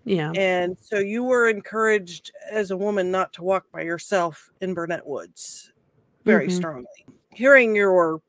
Yeah. 0.05 0.31
And 0.35 0.77
so 0.81 0.97
you 0.97 1.23
were 1.23 1.49
encouraged 1.49 2.31
as 2.51 2.71
a 2.71 2.77
woman 2.77 3.11
not 3.11 3.31
to 3.33 3.43
walk 3.43 3.65
by 3.71 3.81
yourself 3.81 4.49
in 4.59 4.73
Burnet 4.73 5.05
Woods 5.05 5.71
very 6.25 6.47
mm-hmm. 6.47 6.57
strongly. 6.57 7.05
Hearing 7.31 7.75
your 7.75 8.21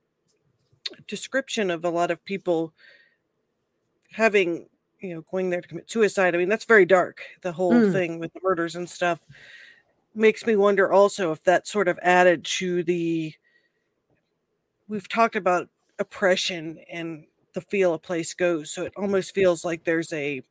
description 1.08 1.70
of 1.70 1.84
a 1.84 1.90
lot 1.90 2.10
of 2.10 2.24
people 2.24 2.74
having, 4.12 4.66
you 5.00 5.14
know, 5.14 5.22
going 5.30 5.50
there 5.50 5.62
to 5.62 5.68
commit 5.68 5.90
suicide, 5.90 6.34
I 6.34 6.38
mean, 6.38 6.48
that's 6.48 6.64
very 6.64 6.84
dark, 6.84 7.22
the 7.42 7.52
whole 7.52 7.72
mm. 7.72 7.92
thing 7.92 8.18
with 8.18 8.32
the 8.34 8.40
murders 8.42 8.76
and 8.76 8.88
stuff. 8.88 9.20
Makes 10.14 10.44
me 10.44 10.56
wonder 10.56 10.92
also 10.92 11.32
if 11.32 11.42
that 11.44 11.66
sort 11.66 11.88
of 11.88 11.98
added 12.02 12.44
to 12.44 12.82
the 12.82 13.32
we've 14.90 15.08
talked 15.08 15.36
about 15.36 15.68
oppression 15.98 16.80
and 16.92 17.24
the 17.54 17.60
feel 17.62 17.94
a 17.94 17.98
place 17.98 18.34
goes. 18.34 18.70
So 18.70 18.84
it 18.84 18.92
almost 18.96 19.32
feels 19.34 19.64
like 19.64 19.84
there's 19.84 20.12
a 20.12 20.42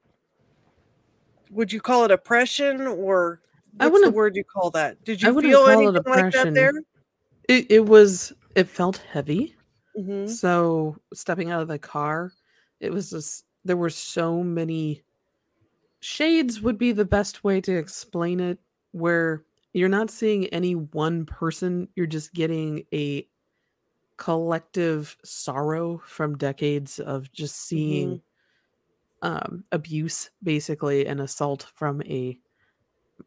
would 1.51 1.73
you 1.73 1.81
call 1.81 2.05
it 2.05 2.11
oppression 2.11 2.87
or 2.87 3.41
what's 3.73 3.85
I 3.85 3.87
wanna, 3.87 4.05
the 4.07 4.11
word 4.11 4.35
you 4.35 4.43
call 4.43 4.71
that? 4.71 5.03
Did 5.03 5.21
you 5.21 5.39
feel 5.41 5.65
anything 5.67 6.01
like 6.05 6.31
that 6.33 6.53
there? 6.53 6.71
It, 7.47 7.69
it 7.69 7.85
was 7.85 8.33
it 8.55 8.67
felt 8.67 9.03
heavy. 9.11 9.55
Mm-hmm. 9.97 10.27
So 10.27 10.95
stepping 11.13 11.51
out 11.51 11.61
of 11.61 11.67
the 11.67 11.79
car, 11.79 12.31
it 12.79 12.91
was 12.93 13.09
just 13.09 13.45
there 13.65 13.77
were 13.77 13.89
so 13.89 14.41
many 14.41 15.03
shades 15.99 16.61
would 16.61 16.77
be 16.77 16.93
the 16.93 17.05
best 17.05 17.43
way 17.43 17.59
to 17.59 17.75
explain 17.75 18.39
it 18.39 18.57
where 18.91 19.43
you're 19.73 19.89
not 19.89 20.09
seeing 20.09 20.45
any 20.47 20.73
one 20.75 21.25
person 21.25 21.89
you're 21.95 22.05
just 22.05 22.33
getting 22.33 22.85
a 22.93 23.27
collective 24.19 25.17
sorrow 25.23 26.01
from 26.05 26.37
decades 26.37 26.99
of 26.99 27.31
just 27.31 27.55
seeing 27.55 28.21
mm-hmm. 29.23 29.27
um, 29.27 29.63
abuse, 29.71 30.29
basically, 30.43 31.07
and 31.07 31.21
assault 31.21 31.65
from 31.73 32.01
a 32.03 32.37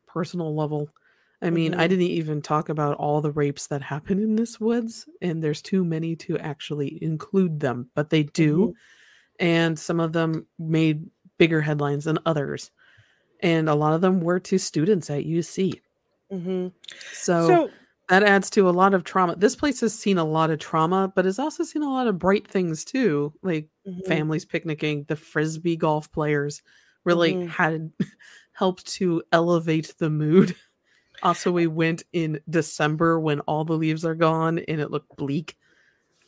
personal 0.07 0.55
level. 0.55 0.91
I 1.41 1.49
mean, 1.51 1.73
mm-hmm. 1.73 1.81
I 1.81 1.89
didn't 1.89 2.05
even 2.05 2.43
talk 2.43 2.69
about 2.69 2.99
all 2.99 3.23
the 3.23 3.33
rapes 3.33 3.67
that 3.69 3.83
happen 3.83 4.23
in 4.23 4.37
this 4.37 4.61
woods, 4.61 5.09
and 5.23 5.43
there's 5.43 5.63
too 5.63 5.83
many 5.83 6.15
to 6.17 6.39
actually 6.39 7.03
include 7.03 7.59
them, 7.59 7.89
but 7.95 8.11
they 8.11 8.25
do. 8.25 8.59
Mm-hmm. 8.59 9.45
And 9.45 9.79
some 9.79 9.99
of 9.99 10.13
them 10.13 10.47
made 10.59 11.11
bigger 11.39 11.63
headlines 11.63 12.05
than 12.05 12.19
others. 12.27 12.71
And 13.41 13.69
a 13.69 13.75
lot 13.75 13.95
of 13.95 14.03
them 14.03 14.21
were 14.21 14.39
to 14.41 14.59
students 14.59 15.11
at 15.11 15.25
UC. 15.25 15.81
Mm-hmm. 16.31 16.69
So, 17.13 17.47
so 17.49 17.71
that 18.09 18.23
adds 18.23 18.51
to 18.51 18.69
a 18.69 18.71
lot 18.71 18.95
of 18.95 19.05
trauma. 19.05 19.37
This 19.37 19.57
place 19.57 19.81
has 19.81 19.95
seen 19.95 20.19
a 20.19 20.25
lot 20.25 20.51
of 20.51 20.59
trauma, 20.59 21.13
but 21.15 21.25
has 21.25 21.39
also 21.39 21.65
seen 21.65 21.83
a 21.83 21.91
lot 21.91 22.07
of 22.07 22.19
bright 22.19 22.47
things 22.49 22.85
too, 22.85 23.33
like 23.43 23.69
mm-hmm. 23.87 24.09
families 24.09 24.45
picnicking. 24.45 25.05
The 25.09 25.17
frisbee 25.17 25.77
golf 25.77 26.11
players 26.13 26.63
really 27.05 27.35
mm-hmm. 27.35 27.49
had 27.49 27.93
helped 28.53 28.87
to 28.95 29.23
elevate 29.33 29.95
the 29.99 30.11
mood. 30.11 30.57
Also, 31.23 31.53
we 31.53 31.69
went 31.69 32.03
in 32.13 32.41
December 32.51 33.21
when 33.21 33.39
all 33.41 33.65
the 33.65 33.77
leaves 33.77 34.05
are 34.05 34.17
gone 34.17 34.59
and 34.59 34.81
it 34.81 34.91
looked 34.91 35.15
bleak, 35.17 35.57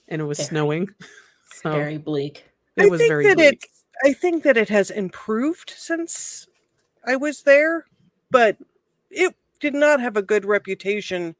and 0.07 0.23
it 0.23 0.25
was 0.25 0.39
very, 0.39 0.49
snowing. 0.49 0.89
So 1.53 1.73
very 1.73 1.99
bleak. 1.99 2.45
It 2.77 2.85
I 2.85 2.87
was 2.87 3.01
very 3.01 3.27
that 3.27 3.37
bleak. 3.37 3.65
It, 3.65 4.09
I 4.09 4.13
think 4.13 4.45
that 4.45 4.57
it 4.57 4.69
has 4.69 4.91
improved 4.91 5.73
since 5.77 6.47
I 7.05 7.17
was 7.17 7.43
there, 7.43 7.87
but 8.31 8.57
it 9.11 9.35
did 9.59 9.75
not 9.75 10.01
have 10.01 10.17
a 10.17 10.23
good 10.23 10.45
reputation 10.45 11.35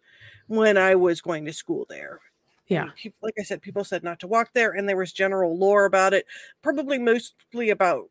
when 0.47 0.77
I 0.77 0.95
was 0.95 1.21
going 1.21 1.45
to 1.47 1.53
school 1.53 1.87
there. 1.89 2.21
Yeah. 2.69 2.89
like 3.23 3.35
I 3.39 3.43
said, 3.43 3.63
people 3.63 3.85
said 3.85 4.03
not 4.03 4.21
to 4.21 4.27
walk 4.27 4.51
there, 4.53 4.73
and 4.73 4.89
there 4.89 4.97
was 4.97 5.13
general 5.13 5.57
lore 5.57 5.85
about 5.85 6.15
it, 6.15 6.27
probably 6.63 6.99
mostly 6.99 7.71
about 7.71 8.09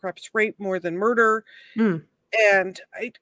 perhaps 0.00 0.30
rape 0.32 0.58
more 0.58 0.78
than 0.78 0.96
murder. 0.96 1.44
Mm. 1.76 2.04
And 2.50 2.80
I, 2.94 3.12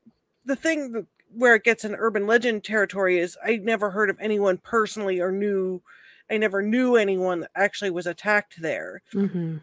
the 0.45 0.57
thing 0.57 1.07
where 1.35 1.55
it 1.55 1.65
gets 1.65 1.85
an 1.85 1.95
urban 1.95 2.27
legend 2.27 2.65
territory 2.65 3.19
is 3.19 3.37
I 3.45 3.57
never 3.57 3.91
heard 3.91 4.11
of 4.11 4.19
anyone 4.21 4.59
personally 4.59 5.21
or 5.21 5.31
knew, 5.31 5.83
I 6.31 6.39
never 6.39 6.63
knew 6.63 6.97
anyone 6.97 7.41
that 7.41 7.51
actually 7.55 7.91
was 7.91 8.07
attacked 8.07 8.61
there. 8.61 9.03
Mm-hmm. 9.15 9.59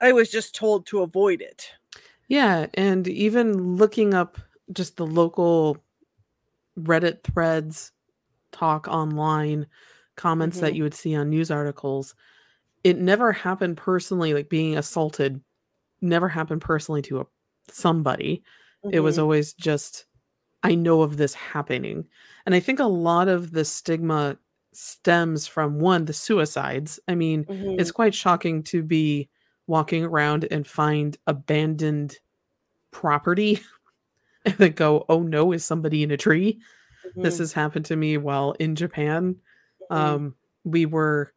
I 0.00 0.12
was 0.12 0.30
just 0.30 0.54
told 0.54 0.86
to 0.86 1.02
avoid 1.02 1.40
it. 1.40 1.72
Yeah. 2.28 2.66
And 2.74 3.08
even 3.08 3.76
looking 3.76 4.14
up 4.14 4.38
just 4.72 4.96
the 4.96 5.06
local 5.06 5.78
Reddit 6.78 7.22
threads, 7.22 7.92
talk 8.52 8.88
online, 8.88 9.66
comments 10.16 10.56
mm-hmm. 10.56 10.66
that 10.66 10.74
you 10.74 10.82
would 10.82 10.94
see 10.94 11.14
on 11.14 11.30
news 11.30 11.50
articles. 11.50 12.14
It 12.84 12.98
never 12.98 13.32
happened 13.32 13.76
personally, 13.76 14.34
like 14.34 14.48
being 14.48 14.76
assaulted, 14.76 15.40
never 16.00 16.28
happened 16.28 16.60
personally 16.60 17.02
to 17.02 17.20
a 17.20 17.26
somebody. 17.70 18.42
Mm-hmm. 18.84 18.94
It 18.94 19.00
was 19.00 19.16
mm-hmm. 19.16 19.22
always 19.22 19.52
just, 19.54 20.06
I 20.62 20.74
know 20.74 21.02
of 21.02 21.16
this 21.16 21.34
happening. 21.34 22.06
And 22.46 22.54
I 22.54 22.60
think 22.60 22.80
a 22.80 22.84
lot 22.84 23.28
of 23.28 23.52
the 23.52 23.64
stigma 23.64 24.38
stems 24.72 25.46
from 25.46 25.80
one, 25.80 26.04
the 26.04 26.12
suicides. 26.12 27.00
I 27.08 27.14
mean, 27.14 27.44
mm-hmm. 27.44 27.80
it's 27.80 27.90
quite 27.90 28.14
shocking 28.14 28.62
to 28.64 28.82
be 28.82 29.28
walking 29.66 30.04
around 30.04 30.46
and 30.50 30.66
find 30.66 31.16
abandoned 31.26 32.16
property 32.90 33.60
and 34.52 34.58
then 34.58 34.72
go, 34.72 35.04
oh 35.08 35.22
no, 35.22 35.52
is 35.52 35.64
somebody 35.64 36.02
in 36.02 36.10
a 36.10 36.16
tree? 36.16 36.60
Mm-hmm. 37.06 37.22
This 37.22 37.38
has 37.38 37.52
happened 37.52 37.84
to 37.86 37.96
me 37.96 38.16
while 38.16 38.52
in 38.52 38.74
Japan. 38.74 39.36
Mm-hmm. 39.90 39.94
Um, 39.94 40.34
we 40.64 40.86
were 40.86 41.32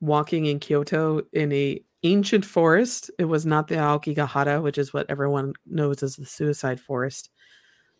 walking 0.00 0.46
in 0.46 0.60
Kyoto 0.60 1.22
in 1.32 1.52
a 1.52 1.82
ancient 2.02 2.44
forest. 2.44 3.10
It 3.18 3.24
was 3.24 3.46
not 3.46 3.68
the 3.68 3.76
Aokigahara, 3.76 4.62
which 4.62 4.78
is 4.78 4.92
what 4.92 5.06
everyone 5.08 5.54
knows 5.66 6.02
as 6.02 6.16
the 6.16 6.26
suicide 6.26 6.80
forest. 6.80 7.30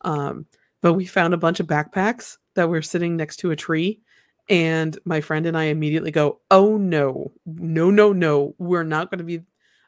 Um, 0.03 0.46
but 0.81 0.94
we 0.94 1.07
found 1.07 1.35
a 1.35 1.38
bunch 1.38 1.61
of 1.61 1.66
backpacks 1.66 2.38
that 2.55 2.68
were 2.68 2.83
sitting 2.83 3.16
next 3.16 3.37
to 3.38 3.53
a 3.53 3.57
tree. 3.57 4.01
And 4.48 4.98
my 5.05 5.20
friend 5.20 5.46
and 5.46 5.57
I 5.57 5.64
immediately 5.64 6.11
go, 6.11 6.40
Oh 6.51 6.77
no, 6.77 7.33
no, 7.46 7.90
no, 7.90 8.12
no. 8.12 8.55
We're 8.59 8.83
not 8.83 9.11
going 9.11 9.18
to 9.18 9.25
be, 9.25 9.42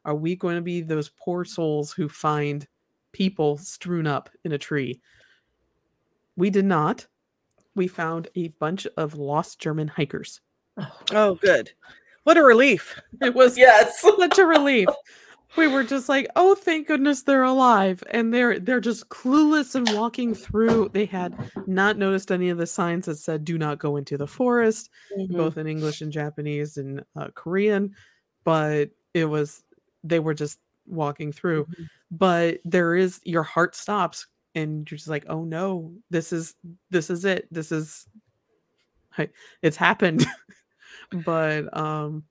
are 0.05 0.15
we 0.15 0.37
going 0.37 0.57
to 0.57 0.63
be 0.63 0.81
those 0.81 1.11
poor 1.21 1.45
souls 1.45 1.93
who 1.93 2.09
find 2.09 2.67
people 3.15 3.57
strewn 3.57 4.07
up 4.07 4.29
in 4.45 4.53
a 4.53 4.59
tree? 4.59 5.01
We 6.37 6.51
did 6.51 6.67
not. 6.67 7.07
We 7.75 7.89
found 7.89 8.29
a 8.35 8.49
bunch 8.49 8.87
of 8.99 9.15
lost 9.15 9.59
German 9.59 9.89
hikers. 9.89 10.41
Oh, 11.13 11.37
good. 11.37 11.71
What 12.25 12.37
a 12.37 12.43
relief. 12.43 13.01
It 13.23 13.35
was 13.35 13.57
yes, 13.59 14.01
such 14.01 14.39
a 14.39 14.45
relief. 14.45 14.89
We 15.57 15.69
were 15.69 15.85
just 15.85 16.09
like, 16.09 16.27
"Oh, 16.35 16.57
thank 16.57 16.89
goodness 16.89 17.23
they're 17.23 17.45
alive." 17.45 18.03
And 18.11 18.35
they're 18.35 18.59
they're 18.59 18.81
just 18.81 19.09
clueless 19.09 19.77
and 19.77 19.89
walking 19.93 20.35
through. 20.35 20.91
They 20.93 21.05
had 21.05 21.37
not 21.67 21.97
noticed 21.97 22.33
any 22.33 22.49
of 22.49 22.59
the 22.59 22.67
signs 22.67 23.07
that 23.07 23.17
said 23.17 23.45
"Do 23.45 23.57
not 23.57 23.79
go 23.79 23.97
into 23.97 24.19
the 24.19 24.27
forest," 24.27 24.91
mm-hmm. 25.17 25.37
both 25.37 25.57
in 25.57 25.69
English 25.69 26.01
and 26.01 26.11
Japanese 26.11 26.77
and 26.77 27.05
uh, 27.15 27.29
Korean, 27.35 27.95
but 28.43 28.91
it 29.13 29.27
was 29.27 29.63
they 30.03 30.19
were 30.19 30.35
just 30.35 30.59
walking 30.87 31.33
through. 31.33 31.65
Mm-hmm. 31.65 31.85
But 32.11 32.61
there 32.65 32.95
is 32.95 33.21
your 33.25 33.43
heart 33.43 33.75
stops 33.75 34.27
and 34.55 34.89
you're 34.91 34.99
just 34.99 35.09
like, 35.09 35.25
"Oh 35.29 35.45
no, 35.45 35.93
this 36.11 36.33
is 36.33 36.55
this 36.91 37.11
is 37.11 37.25
it. 37.25 37.49
This 37.51 37.73
is 37.73 38.07
it's 39.63 39.77
happened." 39.77 40.27
but 41.25 41.77
um 41.77 42.25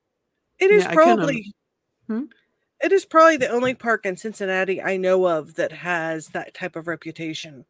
it 0.60 0.72
is 0.72 0.84
yeah, 0.84 0.94
probably 0.94 1.54
hmm? 2.08 2.24
it 2.82 2.92
is 2.92 3.06
probably 3.06 3.38
the 3.38 3.50
only 3.50 3.74
park 3.74 4.06
in 4.06 4.18
Cincinnati 4.18 4.82
I 4.82 4.98
know 4.98 5.26
of 5.26 5.56
that 5.56 5.72
has 5.72 6.30
that 6.30 6.54
type 6.54 6.76
of 6.76 6.88
reputation. 6.88 7.66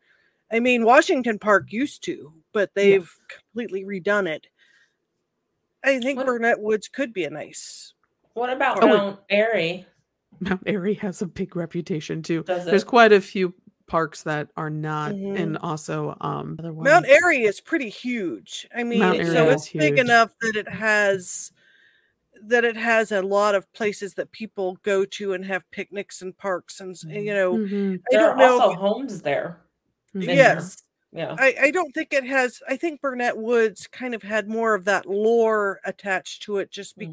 I 0.52 0.60
mean, 0.60 0.86
Washington 0.86 1.40
Park 1.40 1.72
used 1.72 2.04
to, 2.04 2.32
but 2.52 2.72
they've 2.76 3.02
yeah. 3.02 3.38
completely 3.38 3.84
redone 3.84 4.28
it. 4.28 4.48
I 5.84 6.00
think 6.00 6.18
what, 6.18 6.28
Burnet 6.28 6.62
Woods 6.62 6.88
could 6.88 7.12
be 7.12 7.26
a 7.26 7.30
nice. 7.30 7.94
What 8.34 8.52
about 8.52 8.80
park. 8.80 8.92
Mount 8.92 9.20
Airy? 9.30 9.88
Mount 10.40 10.64
Airy 10.66 10.94
has 10.96 11.22
a 11.22 11.28
big 11.28 11.56
reputation 11.56 12.22
too. 12.22 12.44
There's 12.44 12.84
quite 12.84 13.12
a 13.12 13.22
few 13.22 13.54
parks 13.88 14.24
that 14.24 14.48
are 14.56 14.70
not 14.70 15.12
mm-hmm. 15.12 15.36
and 15.36 15.58
also 15.58 16.18
um 16.22 16.58
Mount 16.62 17.06
Airy 17.06 17.44
is 17.44 17.60
pretty 17.60 17.90
huge. 17.90 18.68
I 18.76 18.84
mean 18.84 19.02
so 19.26 19.50
it's 19.50 19.66
huge. 19.66 19.82
big 19.82 20.00
enough 20.00 20.32
that 20.42 20.56
it 20.56 20.70
has 20.70 21.52
that 22.46 22.66
it 22.66 22.76
has 22.76 23.12
a 23.12 23.22
lot 23.22 23.56
of 23.56 23.72
places 23.74 24.14
that 24.16 24.32
people 24.32 24.78
go 24.84 25.06
to 25.06 25.34
and 25.34 25.46
have 25.46 25.70
picnics 25.72 26.22
and 26.22 26.38
parks 26.38 26.80
and 26.80 26.96
you 27.04 27.10
mm-hmm. 27.10 27.26
know 27.28 27.54
mm-hmm. 27.54 27.96
I 28.12 28.16
don't 28.16 28.38
know 28.38 28.60
also 28.62 28.80
homes 28.80 29.22
there. 29.22 29.60
Yes. 30.14 30.84
Yeah. 31.12 31.36
I, 31.38 31.56
I 31.64 31.72
don't 31.72 31.94
think 31.94 32.14
it 32.14 32.26
has 32.26 32.62
I 32.68 32.78
think 32.78 33.02
Burnet 33.02 33.38
Woods 33.38 33.88
kind 33.88 34.16
of 34.16 34.24
had 34.24 34.50
more 34.50 34.74
of 34.74 34.86
that 34.86 35.06
lore 35.06 35.80
attached 35.86 36.44
to 36.44 36.58
it 36.58 36.72
just 36.72 36.98
mm-hmm. 36.98 37.12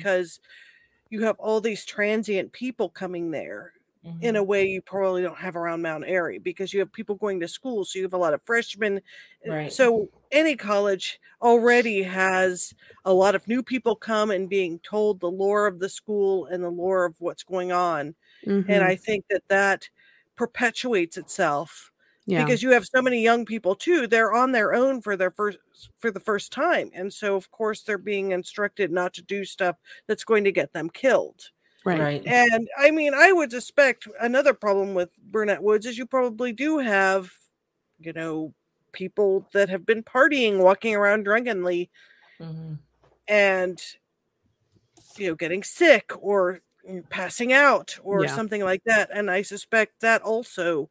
You 1.11 1.25
have 1.25 1.39
all 1.39 1.61
these 1.61 1.85
transient 1.85 2.53
people 2.53 2.89
coming 2.89 3.31
there 3.31 3.75
mm-hmm. 4.07 4.23
in 4.23 4.37
a 4.37 4.43
way 4.43 4.67
you 4.67 4.81
probably 4.81 5.23
don't 5.23 5.37
have 5.37 5.57
around 5.57 5.83
Mount 5.83 6.05
Airy 6.07 6.39
because 6.39 6.73
you 6.73 6.81
have 6.81 6.93
people 6.93 7.17
going 7.17 7.41
to 7.41 7.49
school. 7.49 7.85
So 7.85 7.99
you 7.99 8.05
have 8.05 8.15
a 8.15 8.19
lot 8.19 8.35
of 8.35 8.43
freshmen. 8.43 9.01
Eh, 9.45 9.51
right. 9.51 9.73
So 9.73 10.09
any 10.31 10.57
college 10.57 11.21
already 11.43 12.03
has 12.03 12.75
a 13.05 13.13
lot 13.13 13.35
of 13.35 13.47
new 13.49 13.63
people 13.63 13.97
come 13.97 14.31
and 14.31 14.49
being 14.49 14.79
told 14.81 15.21
the 15.21 15.31
lore 15.31 15.67
of 15.67 15.81
the 15.81 15.89
school 15.89 16.47
and 16.47 16.63
the 16.63 16.71
lore 16.71 17.05
of 17.05 17.17
what's 17.19 17.43
going 17.43 17.73
on. 17.73 18.15
Mm-hmm. 18.47 18.71
And 18.71 18.85
I 18.85 18.97
think 18.97 19.25
that 19.31 19.43
that 19.49 19.89
perpetuates 20.37 21.17
itself 21.19 21.91
yeah. 22.31 22.45
because 22.45 22.63
you 22.63 22.71
have 22.71 22.87
so 22.87 23.03
many 23.03 23.23
young 23.23 23.45
people 23.45 23.75
too 23.75 24.07
they're 24.07 24.33
on 24.33 24.53
their 24.53 24.75
own 24.75 25.01
for 25.01 25.17
their 25.17 25.31
first 25.31 25.59
for 25.99 26.11
the 26.11 26.21
first 26.21 26.53
time 26.53 26.91
and 26.95 27.13
so 27.13 27.37
of 27.37 27.51
course 27.51 27.83
they're 27.83 27.99
being 27.99 28.33
instructed 28.33 28.91
not 28.91 29.13
to 29.13 29.23
do 29.23 29.45
stuff 29.45 29.77
that's 30.07 30.25
going 30.25 30.45
to 30.45 30.53
get 30.53 30.73
them 30.73 30.89
killed 30.91 31.51
Right. 31.85 31.99
right. 31.99 32.27
And 32.27 32.69
I 32.79 32.91
mean, 32.91 33.15
I 33.15 33.33
would 33.33 33.51
suspect 33.51 34.07
another 34.21 34.53
problem 34.53 34.95
with 34.95 35.09
Burnet 35.17 35.63
Woods 35.63 35.87
is 35.87 35.97
you 35.97 36.05
probably 36.05 36.53
do 36.53 36.79
have, 36.79 37.33
you 37.99 38.13
know, 38.13 38.53
people 38.93 39.47
that 39.53 39.69
have 39.71 39.87
been 39.87 40.03
partying, 40.03 40.59
walking 40.59 40.95
around 40.95 41.25
drunkenly, 41.25 41.91
mm-hmm. 42.39 42.75
and 43.29 43.81
you 45.17 45.29
know, 45.29 45.35
getting 45.35 45.63
sick 45.63 46.13
or 46.21 46.61
passing 47.09 47.53
out 47.53 47.99
or 48.03 48.25
yeah. 48.25 48.35
something 48.35 48.63
like 48.63 48.83
that. 48.85 49.11
And 49.13 49.31
I 49.31 49.43
suspect 49.43 50.01
that 50.01 50.23
also 50.23 50.91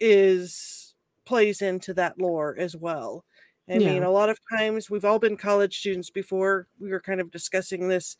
is 0.00 0.94
plays 1.24 1.62
into 1.62 1.94
that 1.94 2.18
lore 2.18 2.56
as 2.58 2.76
well. 2.76 3.24
I 3.68 3.74
yeah. 3.74 3.92
mean, 3.92 4.02
a 4.02 4.10
lot 4.10 4.30
of 4.30 4.38
times 4.56 4.88
we've 4.88 5.04
all 5.04 5.18
been 5.18 5.36
college 5.36 5.78
students 5.78 6.08
before. 6.08 6.68
We 6.80 6.88
were 6.88 7.00
kind 7.00 7.20
of 7.20 7.30
discussing 7.30 7.88
this 7.88 8.16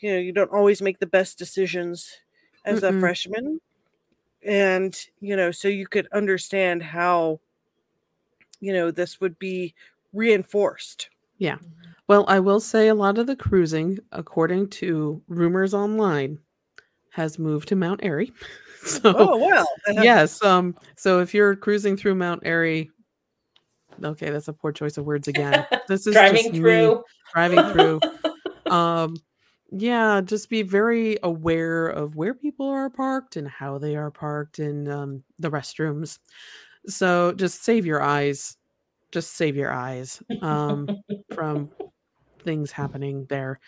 you 0.00 0.12
know 0.12 0.18
you 0.18 0.32
don't 0.32 0.50
always 0.50 0.82
make 0.82 0.98
the 0.98 1.06
best 1.06 1.38
decisions 1.38 2.18
as 2.64 2.82
Mm-mm. 2.82 2.96
a 2.96 3.00
freshman 3.00 3.60
and 4.44 4.94
you 5.20 5.36
know 5.36 5.50
so 5.50 5.68
you 5.68 5.86
could 5.86 6.08
understand 6.12 6.82
how 6.82 7.40
you 8.60 8.72
know 8.72 8.90
this 8.90 9.20
would 9.20 9.38
be 9.38 9.74
reinforced 10.12 11.08
yeah 11.38 11.56
well 12.06 12.24
i 12.28 12.38
will 12.38 12.60
say 12.60 12.88
a 12.88 12.94
lot 12.94 13.18
of 13.18 13.26
the 13.26 13.36
cruising 13.36 13.98
according 14.12 14.68
to 14.68 15.22
rumors 15.28 15.74
online 15.74 16.38
has 17.14 17.38
moved 17.38 17.68
to 17.68 17.76
mount 17.76 18.00
airy 18.02 18.32
so 18.84 19.00
oh 19.04 19.36
well 19.36 19.66
yes 19.88 20.42
um 20.44 20.74
so 20.96 21.20
if 21.20 21.32
you're 21.32 21.56
cruising 21.56 21.96
through 21.96 22.14
mount 22.14 22.42
airy 22.44 22.90
okay 24.02 24.30
that's 24.30 24.48
a 24.48 24.52
poor 24.52 24.72
choice 24.72 24.98
of 24.98 25.06
words 25.06 25.28
again 25.28 25.66
this 25.88 26.06
is 26.06 26.14
driving 26.14 26.52
through 26.52 27.02
driving 27.32 27.72
through 27.72 28.00
um 28.70 29.16
yeah, 29.76 30.20
just 30.20 30.50
be 30.50 30.62
very 30.62 31.18
aware 31.24 31.88
of 31.88 32.14
where 32.14 32.32
people 32.32 32.68
are 32.68 32.88
parked 32.88 33.36
and 33.36 33.48
how 33.48 33.76
they 33.78 33.96
are 33.96 34.10
parked 34.10 34.60
in 34.60 34.88
um, 34.88 35.24
the 35.40 35.50
restrooms. 35.50 36.18
So 36.86 37.32
just 37.32 37.64
save 37.64 37.84
your 37.84 38.00
eyes. 38.00 38.56
Just 39.10 39.32
save 39.32 39.56
your 39.56 39.72
eyes 39.72 40.22
um, 40.42 40.88
from 41.32 41.70
things 42.44 42.70
happening 42.70 43.26
there. 43.28 43.58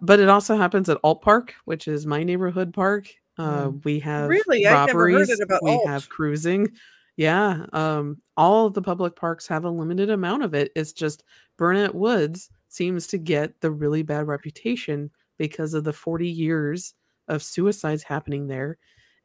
But 0.00 0.20
it 0.20 0.28
also 0.28 0.56
happens 0.56 0.88
at 0.88 0.98
Ault 1.02 1.22
Park, 1.22 1.54
which 1.64 1.86
is 1.88 2.06
my 2.06 2.22
neighborhood 2.22 2.72
park. 2.74 3.08
Uh, 3.38 3.66
mm. 3.66 3.84
we 3.84 3.98
have 4.00 4.28
really 4.28 4.64
robberies. 4.64 5.28
we 5.62 5.72
Ault. 5.72 5.88
have 5.88 6.08
cruising. 6.08 6.68
Yeah, 7.16 7.66
um, 7.72 8.20
all 8.36 8.66
of 8.66 8.74
the 8.74 8.82
public 8.82 9.14
parks 9.14 9.46
have 9.46 9.64
a 9.64 9.70
limited 9.70 10.10
amount 10.10 10.42
of 10.42 10.52
it. 10.54 10.72
It's 10.74 10.92
just 10.92 11.22
Burnet 11.56 11.94
Woods 11.94 12.50
seems 12.68 13.06
to 13.08 13.18
get 13.18 13.60
the 13.60 13.70
really 13.70 14.02
bad 14.02 14.26
reputation 14.26 15.10
because 15.38 15.74
of 15.74 15.84
the 15.84 15.92
40 15.92 16.28
years 16.28 16.94
of 17.28 17.42
suicides 17.42 18.02
happening 18.02 18.48
there. 18.48 18.78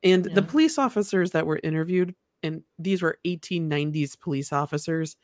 And 0.03 0.25
yeah. 0.25 0.36
the 0.36 0.43
police 0.43 0.77
officers 0.77 1.32
that 1.32 1.47
were 1.47 1.60
interviewed, 1.63 2.15
and 2.43 2.62
these 2.77 3.01
were 3.01 3.17
1890s 3.25 4.19
police 4.19 4.53
officers, 4.53 5.17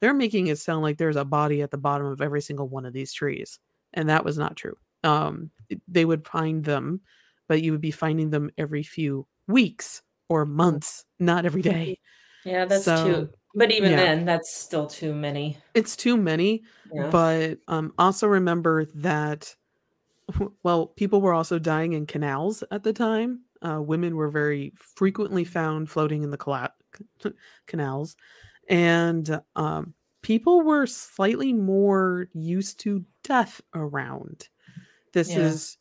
they're 0.00 0.14
making 0.14 0.48
it 0.48 0.58
sound 0.58 0.82
like 0.82 0.98
there's 0.98 1.16
a 1.16 1.24
body 1.24 1.62
at 1.62 1.70
the 1.70 1.78
bottom 1.78 2.06
of 2.06 2.20
every 2.20 2.42
single 2.42 2.68
one 2.68 2.84
of 2.84 2.92
these 2.92 3.12
trees. 3.12 3.58
And 3.94 4.08
that 4.08 4.24
was 4.24 4.36
not 4.36 4.56
true. 4.56 4.76
Um, 5.04 5.50
they 5.86 6.04
would 6.04 6.26
find 6.26 6.64
them, 6.64 7.00
but 7.48 7.62
you 7.62 7.72
would 7.72 7.80
be 7.80 7.90
finding 7.90 8.30
them 8.30 8.50
every 8.58 8.82
few 8.82 9.26
weeks 9.46 10.02
or 10.28 10.44
months, 10.44 11.04
not 11.18 11.46
every 11.46 11.62
day. 11.62 11.98
Yeah, 12.44 12.64
that's 12.64 12.84
so, 12.84 13.04
too. 13.04 13.28
But 13.54 13.72
even 13.72 13.90
yeah. 13.90 13.96
then, 13.96 14.24
that's 14.24 14.54
still 14.54 14.86
too 14.86 15.12
many. 15.12 15.58
It's 15.74 15.96
too 15.96 16.16
many. 16.16 16.62
Yeah. 16.94 17.08
But 17.10 17.58
um, 17.66 17.92
also 17.98 18.28
remember 18.28 18.86
that 18.94 19.54
well, 20.62 20.86
people 20.86 21.20
were 21.20 21.34
also 21.34 21.58
dying 21.58 21.94
in 21.94 22.06
canals 22.06 22.62
at 22.70 22.82
the 22.82 22.92
time. 22.92 23.42
Uh, 23.62 23.80
women 23.82 24.14
were 24.14 24.28
very 24.28 24.72
frequently 24.76 25.44
found 25.44 25.90
floating 25.90 26.22
in 26.22 26.30
the 26.30 26.70
canals, 27.66 28.16
and 28.68 29.40
um, 29.56 29.94
people 30.22 30.62
were 30.62 30.86
slightly 30.86 31.52
more 31.52 32.28
used 32.34 32.80
to 32.80 33.04
death 33.24 33.60
around. 33.74 34.48
This 35.18 35.30
yeah. 35.30 35.40
is 35.40 35.76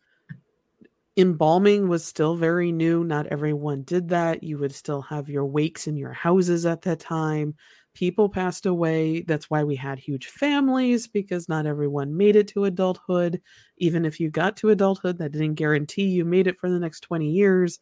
embalming 1.16 1.88
was 1.88 2.06
still 2.06 2.36
very 2.36 2.72
new. 2.72 3.04
Not 3.04 3.28
everyone 3.28 3.84
did 3.84 4.10
that. 4.10 4.44
You 4.44 4.58
would 4.58 4.74
still 4.74 5.02
have 5.02 5.30
your 5.30 5.46
wakes 5.46 5.88
in 5.88 5.96
your 5.96 6.14
houses 6.14 6.66
at 6.66 6.82
that 6.84 7.00
time 7.00 7.56
people 7.98 8.30
passed 8.30 8.68
away. 8.68 9.22
That's 9.22 9.50
why 9.50 9.64
we 9.64 9.76
had 9.76 9.98
huge 9.98 10.28
families 10.28 11.08
because 11.08 11.50
not 11.50 11.66
everyone 11.66 12.16
made 12.16 12.36
it 12.36 12.48
to 12.50 12.66
adulthood. 12.66 13.42
Even 13.80 14.06
if 14.06 14.20
you 14.20 14.30
got 14.30 14.56
to 14.58 14.70
adulthood, 14.70 15.18
that 15.18 15.32
didn't 15.32 15.56
guarantee 15.56 16.04
you 16.04 16.24
made 16.24 16.46
it 16.46 16.60
for 16.60 16.70
the 16.70 16.78
next 16.78 17.00
20 17.00 17.28
years. 17.28 17.80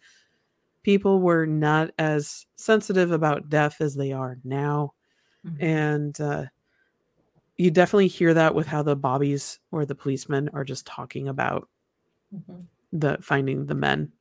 People 0.84 1.20
were 1.20 1.46
not 1.46 1.92
as 2.00 2.46
sensitive 2.56 3.12
about 3.12 3.50
death 3.50 3.82
as 3.82 3.94
they 3.94 4.14
are 4.14 4.38
now. 4.46 4.94
Mm-hmm. 5.46 5.66
And 5.66 6.22
uh, 6.22 6.46
you 7.58 7.72
definitely 7.72 8.08
hear 8.08 8.34
that 8.34 8.56
with 8.56 8.68
how 8.68 8.84
the 8.84 8.96
bobbies 8.96 9.60
or 9.72 9.86
the 9.86 9.96
policemen 9.96 10.50
are 10.54 10.64
just 10.64 10.86
talking 10.86 11.28
about 11.28 11.70
mm-hmm. 12.34 12.62
the 12.92 13.18
finding 13.22 13.66
the 13.66 13.76
men. 13.76 14.12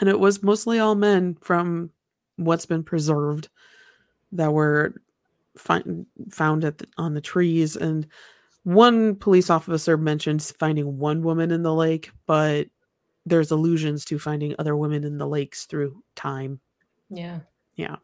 And 0.00 0.08
it 0.08 0.18
was 0.18 0.42
mostly 0.42 0.78
all 0.78 0.94
men 0.94 1.36
from 1.40 1.90
what's 2.36 2.66
been 2.66 2.82
preserved 2.82 3.48
that 4.32 4.52
were 4.52 4.94
find, 5.56 6.06
found 6.30 6.64
at 6.64 6.78
the, 6.78 6.86
on 6.98 7.14
the 7.14 7.20
trees 7.20 7.76
and 7.76 8.06
one 8.64 9.14
police 9.14 9.48
officer 9.48 9.96
mentions 9.96 10.50
finding 10.50 10.98
one 10.98 11.22
woman 11.22 11.52
in 11.52 11.62
the 11.62 11.72
lake, 11.72 12.10
but 12.26 12.66
there's 13.24 13.52
allusions 13.52 14.04
to 14.06 14.18
finding 14.18 14.56
other 14.58 14.76
women 14.76 15.04
in 15.04 15.18
the 15.18 15.26
lakes 15.26 15.66
through 15.66 16.02
time. 16.16 16.60
Yeah. 17.08 17.40
Yeah. 17.76 17.96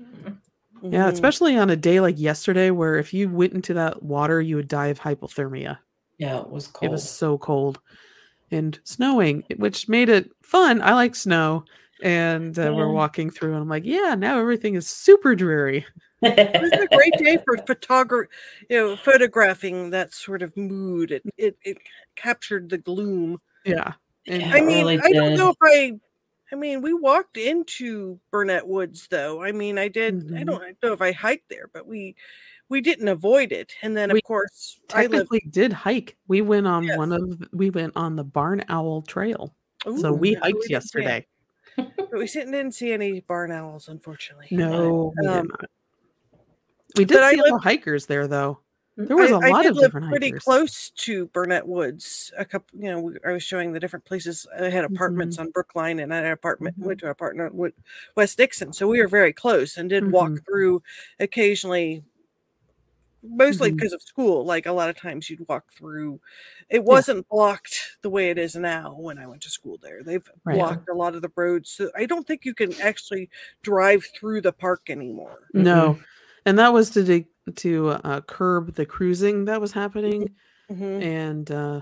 Mm-hmm. 0.00 0.32
Yeah, 0.92 1.08
especially 1.08 1.56
on 1.56 1.70
a 1.70 1.76
day 1.76 2.00
like 2.00 2.18
yesterday 2.18 2.70
where 2.70 2.96
if 2.98 3.14
you 3.14 3.28
went 3.28 3.54
into 3.54 3.74
that 3.74 4.02
water, 4.02 4.40
you 4.40 4.56
would 4.56 4.68
die 4.68 4.88
of 4.88 5.00
hypothermia. 5.00 5.78
Yeah, 6.18 6.40
it 6.40 6.50
was 6.50 6.66
cold. 6.66 6.88
It 6.88 6.92
was 6.92 7.08
so 7.08 7.38
cold 7.38 7.80
and 8.50 8.78
snowing, 8.84 9.44
which 9.56 9.88
made 9.88 10.08
it 10.08 10.30
fun. 10.42 10.82
I 10.82 10.92
like 10.94 11.14
snow. 11.14 11.64
And 12.02 12.58
uh, 12.58 12.64
yeah. 12.64 12.70
we're 12.70 12.92
walking 12.92 13.30
through, 13.30 13.52
and 13.52 13.62
I'm 13.62 13.68
like, 13.68 13.84
yeah, 13.86 14.14
now 14.18 14.38
everything 14.38 14.74
is 14.74 14.86
super 14.86 15.34
dreary. 15.34 15.86
it 16.22 16.60
was 16.60 16.72
a 16.72 16.86
great 16.94 17.14
day 17.18 17.38
for 17.44 17.56
photography, 17.66 18.30
you 18.68 18.76
know, 18.76 18.96
photographing 18.96 19.90
that 19.90 20.12
sort 20.12 20.42
of 20.42 20.54
mood. 20.56 21.12
It 21.12 21.22
it, 21.38 21.56
it 21.62 21.78
captured 22.16 22.68
the 22.68 22.78
gloom. 22.78 23.40
Yeah. 23.64 23.92
And 24.26 24.42
I 24.42 24.60
mean, 24.60 24.84
really 24.86 25.00
I 25.00 25.12
don't 25.12 25.36
know 25.36 25.50
if 25.50 25.56
I 25.62 25.92
I 26.52 26.56
mean, 26.56 26.82
we 26.82 26.92
walked 26.92 27.36
into 27.36 28.20
Burnet 28.30 28.66
Woods 28.66 29.08
though. 29.10 29.42
I 29.42 29.52
mean, 29.52 29.78
I 29.78 29.88
did 29.88 30.26
mm-hmm. 30.26 30.36
I 30.36 30.44
don't 30.44 30.76
know 30.82 30.92
if 30.92 31.02
I 31.02 31.12
hiked 31.12 31.48
there, 31.48 31.68
but 31.72 31.86
we 31.86 32.16
we 32.68 32.80
didn't 32.80 33.08
avoid 33.08 33.52
it. 33.52 33.72
And 33.82 33.96
then 33.96 34.12
we 34.12 34.18
of 34.18 34.24
course 34.24 34.80
technically 34.88 35.42
I 35.44 35.48
did 35.50 35.72
hike. 35.72 36.16
We 36.28 36.42
went 36.42 36.66
on 36.66 36.84
yes. 36.84 36.98
one 36.98 37.12
of 37.12 37.42
we 37.52 37.70
went 37.70 37.94
on 37.96 38.16
the 38.16 38.24
Barn 38.24 38.64
Owl 38.68 39.02
Trail. 39.02 39.54
Ooh, 39.86 39.98
so 39.98 40.12
we 40.12 40.34
hiked 40.34 40.58
we 40.60 40.66
yesterday. 40.68 41.26
but 41.76 42.12
we 42.12 42.26
didn't 42.26 42.72
see 42.72 42.92
any 42.92 43.20
barn 43.20 43.50
owls, 43.50 43.88
unfortunately. 43.88 44.46
No, 44.50 45.12
we 45.20 45.26
um, 45.28 45.48
did 45.48 45.68
We 46.96 47.04
did 47.04 47.30
see 47.30 47.42
lived, 47.42 47.64
hikers 47.64 48.06
there 48.06 48.28
though. 48.28 48.60
There 48.96 49.16
was 49.16 49.30
a 49.30 49.34
I, 49.34 49.48
lot 49.48 49.66
I 49.66 49.70
of 49.70 49.78
different 49.78 50.08
pretty 50.08 50.28
hikers. 50.28 50.44
close 50.44 50.90
to 50.90 51.26
Burnet 51.26 51.66
Woods. 51.66 52.32
A 52.38 52.44
couple, 52.44 52.78
you 52.78 52.90
know, 52.90 53.12
I 53.26 53.32
was 53.32 53.42
showing 53.42 53.72
the 53.72 53.80
different 53.80 54.04
places. 54.04 54.46
I 54.60 54.70
had 54.70 54.84
apartments 54.84 55.36
mm-hmm. 55.36 55.46
on 55.46 55.50
Brookline, 55.50 55.98
and 55.98 56.12
I 56.12 56.18
had 56.18 56.26
an 56.26 56.32
apartment 56.32 56.76
mm-hmm. 56.78 56.86
went 56.86 57.00
to 57.00 57.06
an 57.06 57.10
apartment 57.10 57.54
with 57.54 57.74
West 58.16 58.36
Dixon, 58.38 58.72
so 58.72 58.86
we 58.86 59.00
were 59.00 59.08
very 59.08 59.32
close 59.32 59.76
and 59.76 59.90
did 59.90 60.04
mm-hmm. 60.04 60.12
walk 60.12 60.32
through 60.46 60.82
occasionally. 61.18 62.04
Mostly 63.26 63.72
because 63.72 63.88
mm-hmm. 63.88 63.94
of 63.94 64.02
school, 64.02 64.44
like 64.44 64.66
a 64.66 64.72
lot 64.72 64.90
of 64.90 64.98
times 64.98 65.30
you'd 65.30 65.48
walk 65.48 65.72
through. 65.72 66.20
It 66.68 66.84
wasn't 66.84 67.20
yeah. 67.20 67.34
blocked 67.34 67.96
the 68.02 68.10
way 68.10 68.28
it 68.28 68.36
is 68.36 68.54
now. 68.54 68.94
When 68.98 69.16
I 69.16 69.26
went 69.26 69.40
to 69.42 69.50
school 69.50 69.78
there, 69.82 70.02
they've 70.02 70.28
right. 70.44 70.56
blocked 70.56 70.90
a 70.90 70.94
lot 70.94 71.14
of 71.14 71.22
the 71.22 71.32
roads, 71.34 71.70
so 71.70 71.90
I 71.96 72.04
don't 72.04 72.26
think 72.26 72.44
you 72.44 72.52
can 72.52 72.78
actually 72.82 73.30
drive 73.62 74.04
through 74.14 74.42
the 74.42 74.52
park 74.52 74.90
anymore. 74.90 75.48
No, 75.54 75.98
and 76.44 76.58
that 76.58 76.74
was 76.74 76.90
to 76.90 77.02
de- 77.02 77.26
to 77.56 77.90
uh, 77.90 78.20
curb 78.22 78.74
the 78.74 78.86
cruising 78.86 79.44
that 79.44 79.60
was 79.60 79.72
happening 79.72 80.34
mm-hmm. 80.70 81.02
and 81.02 81.50
uh 81.50 81.80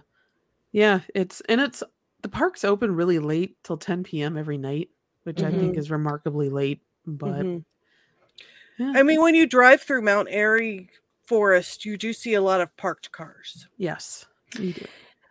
yeah 0.72 1.00
it's 1.14 1.40
and 1.48 1.60
it's 1.60 1.82
the 2.22 2.28
park's 2.28 2.64
open 2.64 2.94
really 2.94 3.18
late 3.18 3.56
till 3.62 3.76
10 3.76 4.02
p.m 4.02 4.36
every 4.36 4.58
night 4.58 4.88
which 5.24 5.36
mm-hmm. 5.36 5.46
i 5.46 5.50
think 5.50 5.72
mm-hmm. 5.72 5.78
is 5.80 5.90
remarkably 5.90 6.48
late 6.48 6.80
but 7.06 7.42
mm-hmm. 7.42 8.82
yeah. 8.82 8.92
i 8.98 9.02
mean 9.02 9.20
when 9.20 9.34
you 9.34 9.46
drive 9.46 9.80
through 9.80 10.02
mount 10.02 10.28
airy 10.30 10.88
forest 11.26 11.84
you 11.84 11.96
do 11.96 12.12
see 12.12 12.34
a 12.34 12.42
lot 12.42 12.60
of 12.60 12.76
parked 12.76 13.12
cars 13.12 13.68
yes 13.76 14.26
you 14.58 14.72
do 14.72 14.84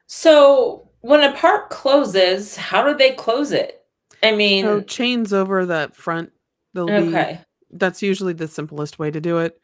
so 0.08 0.88
when 1.02 1.22
a 1.22 1.34
park 1.36 1.70
closes 1.70 2.56
how 2.56 2.84
do 2.84 2.98
they 2.98 3.12
close 3.12 3.52
it 3.52 3.86
i 4.24 4.32
mean 4.32 4.64
so 4.64 4.82
chains 4.82 5.34
over 5.34 5.66
the 5.66 5.90
front 5.94 6.32
They'll 6.74 6.90
okay 6.90 7.42
be, 7.70 7.78
that's 7.78 8.02
usually 8.02 8.32
the 8.32 8.48
simplest 8.48 8.98
way 8.98 9.12
to 9.12 9.20
do 9.20 9.40
it 9.40 9.60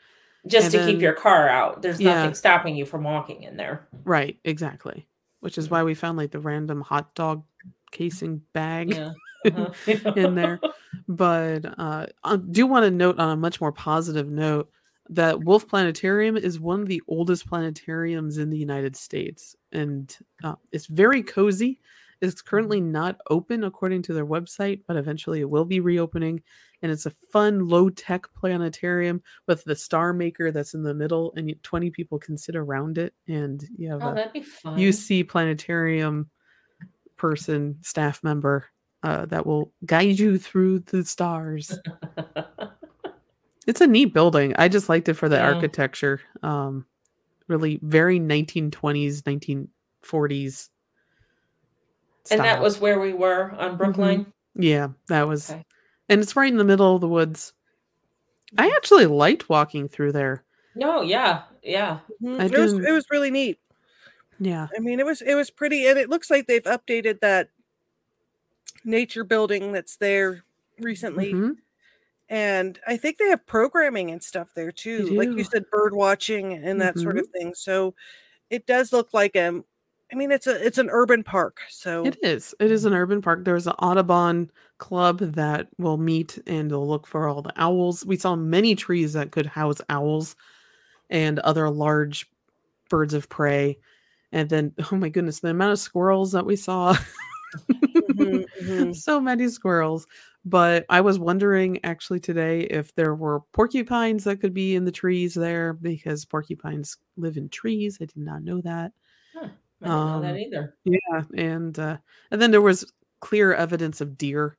just 0.45 0.65
and 0.65 0.71
to 0.71 0.77
then, 0.79 0.87
keep 0.87 1.01
your 1.01 1.13
car 1.13 1.49
out. 1.49 1.81
There's 1.81 1.99
yeah. 1.99 2.15
nothing 2.15 2.35
stopping 2.35 2.75
you 2.75 2.85
from 2.85 3.03
walking 3.03 3.43
in 3.43 3.57
there. 3.57 3.87
Right, 4.03 4.37
exactly. 4.43 5.07
Which 5.39 5.57
is 5.57 5.69
why 5.69 5.83
we 5.83 5.93
found 5.93 6.17
like 6.17 6.31
the 6.31 6.39
random 6.39 6.81
hot 6.81 7.15
dog 7.15 7.43
casing 7.91 8.41
bag 8.53 8.93
yeah. 8.93 9.11
uh-huh. 9.45 10.13
in 10.15 10.35
there. 10.35 10.59
But 11.09 11.79
uh, 11.79 12.07
I 12.23 12.35
do 12.35 12.65
want 12.65 12.83
to 12.83 12.91
note 12.91 13.19
on 13.19 13.29
a 13.29 13.37
much 13.37 13.61
more 13.61 13.71
positive 13.71 14.27
note 14.29 14.69
that 15.09 15.43
Wolff 15.43 15.67
Planetarium 15.67 16.35
is 16.35 16.59
one 16.59 16.81
of 16.81 16.87
the 16.87 17.01
oldest 17.07 17.49
planetariums 17.49 18.39
in 18.39 18.49
the 18.49 18.57
United 18.57 18.95
States, 18.95 19.55
and 19.71 20.15
uh, 20.43 20.55
it's 20.71 20.87
very 20.87 21.23
cozy. 21.23 21.79
It's 22.21 22.41
currently 22.41 22.81
not 22.81 23.17
open 23.29 23.63
according 23.63 24.03
to 24.03 24.13
their 24.13 24.25
website, 24.25 24.81
but 24.87 24.97
eventually 24.97 25.41
it 25.41 25.49
will 25.49 25.65
be 25.65 25.79
reopening 25.79 26.41
and 26.81 26.91
it's 26.91 27.05
a 27.05 27.11
fun 27.31 27.67
low 27.67 27.89
tech 27.89 28.27
planetarium 28.35 29.21
with 29.47 29.63
the 29.63 29.75
star 29.75 30.13
maker 30.13 30.51
that's 30.51 30.73
in 30.73 30.83
the 30.83 30.93
middle 30.93 31.33
and 31.35 31.53
20 31.63 31.89
people 31.91 32.19
can 32.19 32.37
sit 32.37 32.55
around 32.55 32.97
it 32.97 33.13
and 33.27 33.67
you 33.77 33.89
have 33.89 34.03
oh, 34.03 34.13
that'd 34.13 34.33
be 34.33 34.41
fun. 34.41 34.77
uc 34.77 35.27
planetarium 35.27 36.29
person 37.15 37.77
staff 37.81 38.23
member 38.23 38.65
uh, 39.03 39.25
that 39.25 39.45
will 39.45 39.71
guide 39.85 40.19
you 40.19 40.37
through 40.37 40.79
the 40.79 41.03
stars 41.05 41.77
it's 43.67 43.81
a 43.81 43.87
neat 43.87 44.13
building 44.13 44.53
i 44.57 44.67
just 44.67 44.89
liked 44.89 45.09
it 45.09 45.13
for 45.13 45.29
the 45.29 45.35
yeah. 45.35 45.51
architecture 45.53 46.21
um 46.43 46.85
really 47.47 47.79
very 47.81 48.19
1920s 48.19 49.21
1940s 50.03 50.69
and 52.31 52.41
that 52.41 52.61
was 52.61 52.79
where 52.79 52.99
we 52.99 53.13
were 53.13 53.51
on 53.51 53.69
mm-hmm. 53.69 53.77
brookline 53.77 54.19
mm-hmm. 54.21 54.61
yeah 54.63 54.87
that 55.07 55.27
was 55.27 55.51
okay 55.51 55.63
and 56.09 56.21
it's 56.21 56.35
right 56.35 56.51
in 56.51 56.57
the 56.57 56.63
middle 56.63 56.95
of 56.95 57.01
the 57.01 57.07
woods. 57.07 57.53
I 58.57 58.71
actually 58.75 59.05
liked 59.07 59.49
walking 59.49 59.87
through 59.87 60.13
there. 60.13 60.43
No, 60.75 61.01
yeah, 61.01 61.43
yeah. 61.63 61.99
Mm-hmm. 62.21 62.41
It 62.41 62.57
was 62.57 62.73
it 62.73 62.91
was 62.91 63.05
really 63.11 63.31
neat. 63.31 63.59
Yeah. 64.39 64.67
I 64.75 64.79
mean, 64.79 64.99
it 64.99 65.05
was 65.05 65.21
it 65.21 65.35
was 65.35 65.49
pretty, 65.49 65.87
and 65.87 65.97
it 65.97 66.09
looks 66.09 66.29
like 66.29 66.47
they've 66.47 66.63
updated 66.63 67.19
that 67.21 67.49
nature 68.85 69.23
building 69.23 69.73
that's 69.73 69.97
there 69.97 70.43
recently. 70.79 71.33
Mm-hmm. 71.33 71.51
And 72.29 72.79
I 72.85 72.97
think 72.97 73.17
they 73.17 73.29
have 73.29 73.45
programming 73.45 74.11
and 74.11 74.21
stuff 74.21 74.49
there 74.53 74.71
too, 74.71 75.07
like 75.17 75.29
you 75.29 75.45
said, 75.45 75.69
bird 75.71 75.93
watching 75.93 76.53
and 76.53 76.81
that 76.81 76.95
mm-hmm. 76.95 77.03
sort 77.03 77.17
of 77.17 77.27
thing. 77.27 77.53
So 77.55 77.95
it 78.49 78.65
does 78.65 78.91
look 78.91 79.13
like 79.13 79.35
a 79.37 79.47
um, 79.47 79.65
I 80.11 80.15
mean, 80.15 80.31
it's 80.31 80.47
a 80.47 80.65
it's 80.65 80.77
an 80.77 80.89
urban 80.89 81.23
park, 81.23 81.59
so 81.69 82.05
it 82.05 82.17
is. 82.23 82.55
It 82.59 82.71
is 82.71 82.85
an 82.85 82.93
urban 82.93 83.21
park. 83.21 83.43
There's 83.43 83.67
an 83.67 83.73
Audubon 83.79 84.49
club 84.77 85.19
that 85.19 85.67
will 85.77 85.97
meet 85.97 86.39
and 86.47 86.71
will 86.71 86.87
look 86.87 87.05
for 87.05 87.27
all 87.27 87.41
the 87.41 87.53
owls. 87.57 88.05
We 88.05 88.15
saw 88.15 88.35
many 88.35 88.75
trees 88.75 89.13
that 89.13 89.31
could 89.31 89.45
house 89.45 89.81
owls 89.89 90.35
and 91.09 91.39
other 91.39 91.69
large 91.69 92.29
birds 92.89 93.13
of 93.13 93.27
prey. 93.27 93.79
And 94.31 94.49
then, 94.49 94.73
oh 94.91 94.95
my 94.95 95.09
goodness, 95.09 95.39
the 95.39 95.49
amount 95.49 95.73
of 95.73 95.79
squirrels 95.79 96.31
that 96.31 96.45
we 96.45 96.55
saw. 96.55 96.95
mm-hmm, 97.69 98.23
mm-hmm. 98.65 98.93
So 98.93 99.19
many 99.19 99.49
squirrels. 99.49 100.07
But 100.45 100.85
I 100.87 101.01
was 101.01 101.19
wondering 101.19 101.83
actually 101.83 102.21
today 102.21 102.61
if 102.61 102.95
there 102.95 103.13
were 103.13 103.41
porcupines 103.51 104.23
that 104.23 104.39
could 104.39 104.53
be 104.53 104.75
in 104.75 104.85
the 104.85 104.91
trees 104.91 105.33
there 105.33 105.73
because 105.73 106.23
porcupines 106.23 106.97
live 107.17 107.35
in 107.35 107.49
trees. 107.49 107.97
I 107.99 108.05
did 108.05 108.15
not 108.15 108.43
know 108.43 108.61
that. 108.61 108.93
I 109.81 109.87
don't 109.87 109.95
um, 109.95 110.07
know 110.07 110.21
that 110.21 110.31
um, 110.31 110.37
either. 110.37 110.75
Yeah, 110.85 111.23
and 111.35 111.77
uh, 111.77 111.97
and 112.31 112.41
then 112.41 112.51
there 112.51 112.61
was 112.61 112.91
clear 113.19 113.53
evidence 113.53 114.01
of 114.01 114.17
deer 114.17 114.57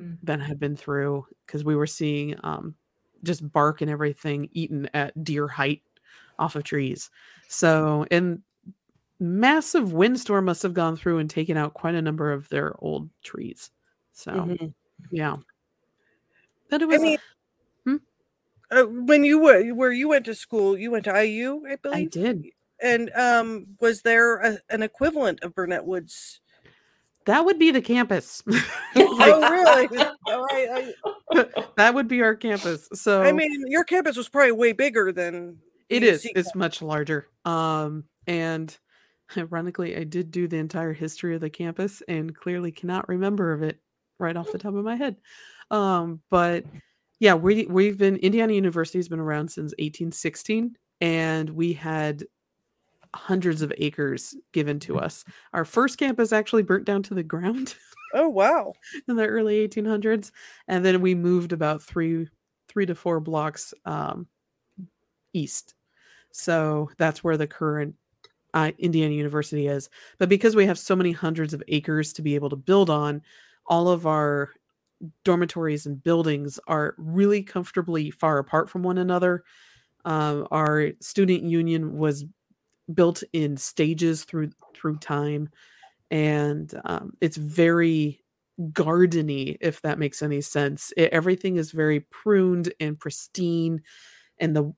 mm. 0.00 0.16
that 0.22 0.40
had 0.40 0.58
been 0.58 0.76
through 0.76 1.26
because 1.46 1.64
we 1.64 1.76
were 1.76 1.86
seeing 1.86 2.36
um, 2.44 2.74
just 3.22 3.50
bark 3.52 3.80
and 3.80 3.90
everything 3.90 4.48
eaten 4.52 4.88
at 4.94 5.24
deer 5.24 5.48
height 5.48 5.82
off 6.38 6.56
of 6.56 6.64
trees. 6.64 7.10
So, 7.48 8.06
and 8.10 8.42
massive 9.20 9.92
windstorm 9.92 10.46
must 10.46 10.62
have 10.62 10.74
gone 10.74 10.96
through 10.96 11.18
and 11.18 11.30
taken 11.30 11.56
out 11.56 11.74
quite 11.74 11.94
a 11.94 12.02
number 12.02 12.32
of 12.32 12.48
their 12.48 12.74
old 12.78 13.08
trees. 13.22 13.70
So, 14.12 14.32
mm-hmm. 14.32 14.66
yeah. 15.10 15.36
But 16.70 16.82
it 16.82 16.88
was. 16.88 17.00
I 17.00 17.04
mean, 17.04 17.18
hmm? 17.84 17.96
uh, 18.70 18.84
when 18.84 19.24
you 19.24 19.40
were 19.40 19.74
where 19.74 19.92
you 19.92 20.08
went 20.08 20.24
to 20.26 20.34
school, 20.34 20.76
you 20.76 20.90
went 20.90 21.04
to 21.04 21.24
IU, 21.24 21.62
I 21.68 21.76
believe. 21.76 22.06
I 22.06 22.08
did. 22.08 22.44
And 22.84 23.10
um, 23.14 23.66
was 23.80 24.02
there 24.02 24.36
a, 24.36 24.58
an 24.68 24.82
equivalent 24.82 25.42
of 25.42 25.54
Burnet 25.54 25.86
Woods? 25.86 26.40
That 27.24 27.46
would 27.46 27.58
be 27.58 27.70
the 27.70 27.80
campus. 27.80 28.42
oh, 28.96 29.50
really? 29.50 29.88
Oh, 30.26 30.46
I, 30.50 30.94
I... 31.34 31.44
that 31.76 31.94
would 31.94 32.08
be 32.08 32.22
our 32.22 32.34
campus. 32.34 32.88
So 32.94 33.22
I 33.22 33.32
mean, 33.32 33.66
your 33.68 33.84
campus 33.84 34.16
was 34.16 34.28
probably 34.28 34.52
way 34.52 34.72
bigger 34.72 35.12
than 35.12 35.58
it 35.88 36.02
is. 36.02 36.26
It's 36.34 36.54
much 36.54 36.80
larger. 36.80 37.28
Um, 37.44 38.04
and 38.26 38.76
ironically, 39.36 39.96
I 39.96 40.04
did 40.04 40.30
do 40.30 40.48
the 40.48 40.56
entire 40.56 40.94
history 40.94 41.34
of 41.34 41.40
the 41.42 41.50
campus 41.50 42.02
and 42.08 42.34
clearly 42.34 42.72
cannot 42.72 43.08
remember 43.08 43.52
of 43.52 43.62
it 43.62 43.80
right 44.18 44.36
off 44.36 44.50
the 44.50 44.58
top 44.58 44.74
of 44.74 44.84
my 44.84 44.96
head. 44.96 45.16
Um, 45.70 46.20
but 46.30 46.64
yeah, 47.20 47.34
we 47.34 47.66
we've 47.66 47.98
been 47.98 48.16
Indiana 48.16 48.54
University 48.54 48.98
has 48.98 49.08
been 49.08 49.20
around 49.20 49.48
since 49.48 49.72
1816, 49.78 50.76
and 51.00 51.50
we 51.50 51.74
had 51.74 52.24
hundreds 53.14 53.62
of 53.62 53.72
acres 53.78 54.36
given 54.52 54.78
to 54.80 54.98
us. 54.98 55.24
Our 55.52 55.64
first 55.64 55.98
campus 55.98 56.32
actually 56.32 56.62
burnt 56.62 56.84
down 56.84 57.02
to 57.04 57.14
the 57.14 57.22
ground. 57.22 57.76
Oh 58.16 58.28
wow! 58.28 58.74
in 59.08 59.16
the 59.16 59.26
early 59.26 59.66
1800s, 59.66 60.30
and 60.68 60.84
then 60.84 61.00
we 61.00 61.16
moved 61.16 61.52
about 61.52 61.82
three 61.82 62.28
three 62.68 62.86
to 62.86 62.94
four 62.94 63.18
blocks 63.18 63.74
um, 63.86 64.28
east. 65.32 65.74
So 66.30 66.90
that's 66.96 67.24
where 67.24 67.36
the 67.36 67.48
current 67.48 67.96
uh, 68.54 68.70
Indiana 68.78 69.14
University 69.14 69.66
is. 69.66 69.90
But 70.18 70.28
because 70.28 70.54
we 70.54 70.66
have 70.66 70.78
so 70.78 70.94
many 70.94 71.10
hundreds 71.10 71.54
of 71.54 71.62
acres 71.66 72.12
to 72.12 72.22
be 72.22 72.36
able 72.36 72.50
to 72.50 72.56
build 72.56 72.88
on, 72.88 73.20
all 73.66 73.88
of 73.88 74.06
our 74.06 74.50
dormitories 75.24 75.86
and 75.86 76.02
buildings 76.02 76.58
are 76.66 76.94
really 76.96 77.42
comfortably 77.42 78.10
far 78.10 78.38
apart 78.38 78.70
from 78.70 78.82
one 78.82 78.98
another. 78.98 79.44
Um, 80.04 80.46
our 80.50 80.90
student 81.00 81.42
union 81.42 81.96
was 81.96 82.24
built 82.92 83.22
in 83.32 83.56
stages 83.56 84.24
through 84.24 84.50
through 84.74 84.98
time, 84.98 85.48
and 86.10 86.72
um, 86.84 87.14
it's 87.20 87.36
very 87.36 88.20
gardeny, 88.72 89.56
if 89.60 89.82
that 89.82 89.98
makes 89.98 90.22
any 90.22 90.40
sense. 90.40 90.92
It, 90.96 91.12
everything 91.12 91.56
is 91.56 91.72
very 91.72 92.00
pruned 92.00 92.72
and 92.80 92.98
pristine, 92.98 93.82
and 94.38 94.54
the 94.54 94.74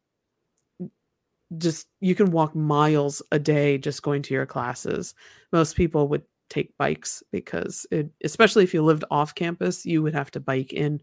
just 1.59 1.86
you 2.00 2.14
can 2.14 2.30
walk 2.32 2.54
miles 2.54 3.22
a 3.30 3.38
day 3.38 3.78
just 3.78 4.02
going 4.02 4.22
to 4.22 4.34
your 4.34 4.46
classes. 4.46 5.14
Most 5.52 5.76
people 5.76 6.09
would 6.09 6.22
take 6.48 6.76
bikes 6.78 7.22
because 7.32 7.86
it, 7.90 8.11
especially 8.24 8.64
if 8.64 8.74
you 8.74 8.82
lived 8.82 9.04
off 9.11 9.34
campus, 9.34 9.86
you 9.86 10.02
would 10.02 10.14
have 10.14 10.30
to 10.32 10.40
bike 10.40 10.72
in 10.72 11.00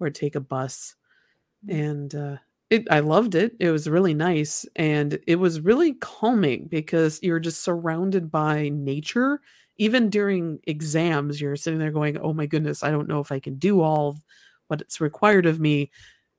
or 0.00 0.10
take 0.10 0.34
a 0.34 0.40
bus. 0.40 0.96
Mm. 1.66 1.90
And 1.90 2.14
uh, 2.14 2.36
it, 2.74 2.86
I 2.90 3.00
loved 3.00 3.34
it. 3.34 3.54
It 3.60 3.70
was 3.70 3.88
really 3.88 4.14
nice 4.14 4.66
and 4.76 5.18
it 5.26 5.36
was 5.36 5.60
really 5.60 5.94
calming 5.94 6.66
because 6.66 7.20
you're 7.22 7.40
just 7.40 7.62
surrounded 7.62 8.30
by 8.30 8.70
nature. 8.70 9.40
Even 9.78 10.10
during 10.10 10.60
exams, 10.64 11.40
you're 11.40 11.56
sitting 11.56 11.80
there 11.80 11.90
going, 11.90 12.18
"Oh 12.18 12.32
my 12.32 12.46
goodness, 12.46 12.84
I 12.84 12.90
don't 12.90 13.08
know 13.08 13.20
if 13.20 13.32
I 13.32 13.40
can 13.40 13.56
do 13.56 13.80
all 13.80 14.18
what's 14.68 15.00
required 15.00 15.46
of 15.46 15.58
me." 15.60 15.90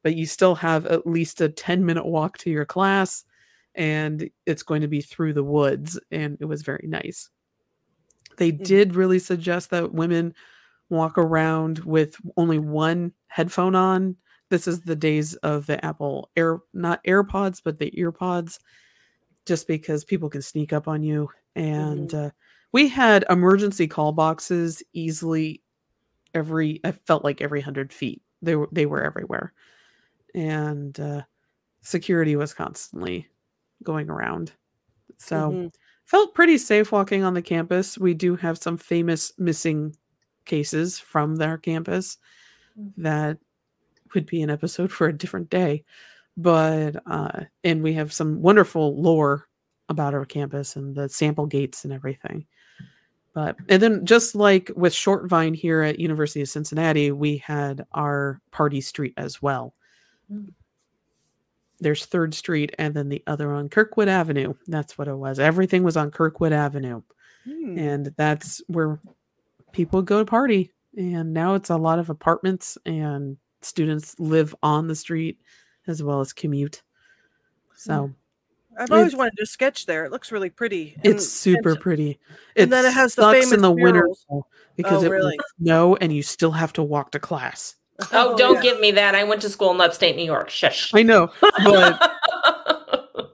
But 0.04 0.16
you 0.16 0.26
still 0.26 0.56
have 0.56 0.86
at 0.86 1.08
least 1.08 1.42
a 1.42 1.50
10 1.50 1.86
minute 1.86 2.06
walk 2.06 2.38
to 2.40 2.50
your 2.52 2.66
class 2.66 3.26
and 3.74 4.30
it's 4.46 4.64
going 4.64 4.82
to 4.82 4.88
be 4.88 5.02
through 5.02 5.34
the 5.34 5.44
woods 5.44 6.00
and 6.12 6.38
it 6.40 6.46
was 6.46 6.62
very 6.62 6.86
nice 6.88 7.30
they 8.38 8.52
mm-hmm. 8.52 8.64
did 8.64 8.96
really 8.96 9.20
suggest 9.20 9.70
that 9.70 9.94
women 9.94 10.34
walk 10.90 11.18
around 11.18 11.80
with 11.80 12.18
only 12.38 12.60
one 12.60 13.12
headphone 13.28 13.76
on 13.76 14.16
this 14.56 14.68
is 14.68 14.82
the 14.82 14.95
days 14.95 15.36
of 15.36 15.66
the 15.66 15.84
apple 15.86 16.30
air 16.36 16.60
not 16.74 17.03
airpods 17.06 17.62
but 17.64 17.80
the 17.80 17.91
earpods 17.91 18.60
just 19.45 19.68
because 19.68 20.03
people 20.03 20.30
can 20.30 20.41
sneak 20.41 20.74
up 20.74 20.88
on 20.88 21.03
you 21.03 21.30
and 21.56 22.10
mm-hmm. 22.10 22.28
uh, 22.28 22.30
we 22.72 22.88
had 22.88 23.26
emergency 23.30 23.88
call 23.88 24.12
boxes 24.12 24.82
easily 24.93 25.62
every 26.34 26.80
i 26.84 26.91
felt 26.91 27.24
like 27.24 27.41
every 27.41 27.60
100 27.60 27.93
feet 27.93 28.22
they 28.41 28.56
were 28.56 28.70
they 28.72 28.86
were 28.86 29.03
everywhere 29.03 29.53
and 30.36 30.99
uh, 30.99 31.22
security 31.82 32.36
was 32.36 32.53
constantly 32.53 33.28
going 33.84 34.10
around. 34.10 34.51
So 35.18 35.36
mm-hmm. 35.36 35.68
felt 36.03 36.36
pretty 36.36 36.58
safe 36.58 36.91
walking 36.91 37.24
on 37.24 37.34
the 37.34 37.41
campus. 37.41 37.97
We 37.97 38.14
do 38.14 38.36
have 38.36 38.58
some 38.58 38.78
famous 38.78 39.32
missing 39.38 39.95
cases 40.43 40.99
from 40.99 41.38
their 41.38 41.58
campus 41.58 42.18
mm. 42.80 42.91
that 42.97 43.38
would 44.16 44.26
be 44.26 44.41
an 44.41 44.49
episode 44.49 44.91
for 44.91 45.07
a 45.07 45.18
different 45.18 45.49
day. 45.49 45.84
But 46.38 46.97
uh 47.05 47.41
and 47.63 47.84
we 47.84 47.93
have 47.93 48.11
some 48.11 48.41
wonderful 48.41 48.99
lore 49.01 49.47
about 49.88 50.13
our 50.13 50.26
campus 50.26 50.76
and 50.76 50.95
the 50.95 51.07
sample 51.07 51.45
gates 51.45 51.84
and 51.86 51.93
everything. 51.93 52.45
But 53.34 53.57
and 53.70 53.82
then 53.82 54.05
just 54.05 54.34
like 54.36 54.72
with 54.76 54.93
Short 54.93 55.30
Vine 55.30 55.53
here 55.53 55.82
at 55.82 55.99
University 55.99 56.41
of 56.41 56.49
Cincinnati, 56.49 57.11
we 57.11 57.38
had 57.38 57.86
our 57.93 58.41
party 58.51 58.82
street 58.82 59.13
as 59.18 59.41
well. 59.41 59.76
Mm 60.32 60.53
there's 61.80 62.05
Third 62.05 62.34
Street 62.34 62.74
and 62.78 62.93
then 62.93 63.09
the 63.09 63.24
other 63.28 63.53
on 63.53 63.70
Kirkwood 63.70 64.07
Avenue. 64.07 64.53
That's 64.68 64.97
what 64.97 65.07
it 65.07 65.16
was. 65.16 65.39
Everything 65.39 65.84
was 65.84 65.97
on 65.97 66.11
Kirkwood 66.11 66.53
Avenue. 66.53 67.01
Hmm. 67.43 67.78
And 67.78 68.13
that's 68.18 68.61
where 68.68 68.99
people 69.72 70.01
go 70.01 70.20
to 70.20 70.26
party. 70.26 70.72
And 70.97 71.34
now 71.34 71.55
it's 71.55 71.70
a 71.70 71.78
lot 71.78 71.99
of 71.99 72.09
apartments 72.09 72.78
and 72.86 73.38
students 73.66 74.16
live 74.20 74.55
on 74.63 74.88
the 74.88 74.95
street 74.95 75.39
as 75.88 76.01
well 76.01 76.20
as 76.22 76.34
commute. 76.34 76.82
So 77.76 77.91
mm. 77.93 78.13
I've 78.78 78.91
always 78.91 79.16
wanted 79.16 79.38
to 79.38 79.45
sketch 79.45 79.86
there. 79.86 80.05
It 80.05 80.11
looks 80.11 80.32
really 80.32 80.49
pretty. 80.49 80.95
And, 81.03 81.13
it's 81.13 81.28
super 81.28 81.72
and, 81.72 81.80
pretty. 81.80 82.20
It 82.55 82.63
and 82.63 82.74
then 82.74 82.86
it 82.86 82.93
has 82.93 83.16
the 83.16 83.24
famous 83.32 83.51
in 83.51 83.61
the 83.61 83.74
murals. 83.74 84.26
winter 84.30 84.45
because 84.76 85.03
oh, 85.03 85.07
it 85.07 85.09
really? 85.09 85.38
snow 85.59 85.95
and 85.95 86.13
you 86.13 86.22
still 86.22 86.51
have 86.51 86.74
to 86.74 86.84
walk 86.84 87.11
to 87.11 87.20
class. 87.20 87.76
Oh, 88.11 88.34
oh 88.34 88.38
don't 88.38 88.55
yeah. 88.55 88.61
give 88.61 88.80
me 88.82 88.91
that. 88.91 89.16
I 89.16 89.24
went 89.24 89.41
to 89.43 89.49
school 89.49 89.72
in 89.72 89.80
upstate 89.80 90.18
New 90.18 90.26
York. 90.26 90.49
Shush. 90.49 90.93
I 90.93 91.01
know, 91.01 91.32
but 91.63 92.11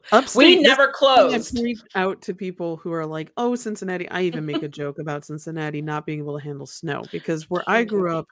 upstate, 0.11 0.38
we 0.38 0.61
never 0.61 0.89
closed. 0.89 1.57
I 1.57 1.61
point 1.61 1.79
out 1.95 2.21
to 2.21 2.36
people 2.36 2.77
who 2.77 2.93
are 2.93 3.07
like, 3.07 3.32
"Oh, 3.38 3.55
Cincinnati." 3.55 4.07
I 4.09 4.21
even 4.21 4.45
make 4.45 4.61
a 4.61 4.67
joke 4.67 4.99
about 4.99 5.25
Cincinnati 5.25 5.82
not 5.82 6.05
being 6.05 6.19
able 6.19 6.38
to 6.38 6.45
handle 6.45 6.67
snow 6.67 7.01
because 7.11 7.49
where 7.49 7.63
I 7.65 7.84
grew 7.86 8.15
up, 8.15 8.27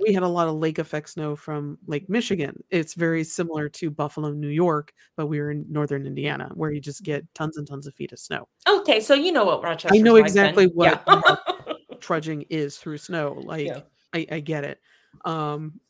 we 0.00 0.12
had 0.12 0.22
a 0.22 0.28
lot 0.28 0.48
of 0.48 0.54
lake 0.54 0.78
effect 0.78 1.10
snow 1.10 1.36
from 1.36 1.78
Lake 1.86 2.08
Michigan. 2.08 2.62
It's 2.70 2.94
very 2.94 3.24
similar 3.24 3.68
to 3.70 3.90
Buffalo, 3.90 4.32
New 4.32 4.48
York, 4.48 4.92
but 5.16 5.26
we 5.26 5.40
were 5.40 5.50
in 5.50 5.64
northern 5.68 6.06
Indiana 6.06 6.50
where 6.54 6.70
you 6.70 6.80
just 6.80 7.02
get 7.02 7.24
tons 7.34 7.56
and 7.56 7.66
tons 7.66 7.86
of 7.86 7.94
feet 7.94 8.12
of 8.12 8.18
snow. 8.18 8.48
Okay, 8.68 9.00
so 9.00 9.14
you 9.14 9.32
know 9.32 9.44
what 9.44 9.62
Rochester. 9.62 9.94
I 9.94 9.98
know 9.98 10.16
exactly 10.16 10.66
like 10.66 10.74
what 10.74 11.02
yeah. 11.06 11.54
trudging 12.00 12.42
is 12.50 12.76
through 12.76 12.98
snow. 12.98 13.40
Like 13.44 13.66
yeah. 13.66 13.80
I, 14.12 14.26
I 14.30 14.40
get 14.40 14.64
it. 14.64 14.80
Um, 15.24 15.80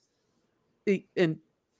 and 1.16 1.38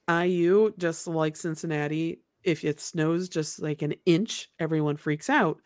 IU, 0.09 0.73
just 0.77 1.07
like 1.07 1.35
Cincinnati, 1.35 2.21
if 2.43 2.63
it 2.63 2.79
snows 2.79 3.29
just 3.29 3.61
like 3.61 3.81
an 3.81 3.93
inch, 4.05 4.49
everyone 4.59 4.97
freaks 4.97 5.29
out 5.29 5.59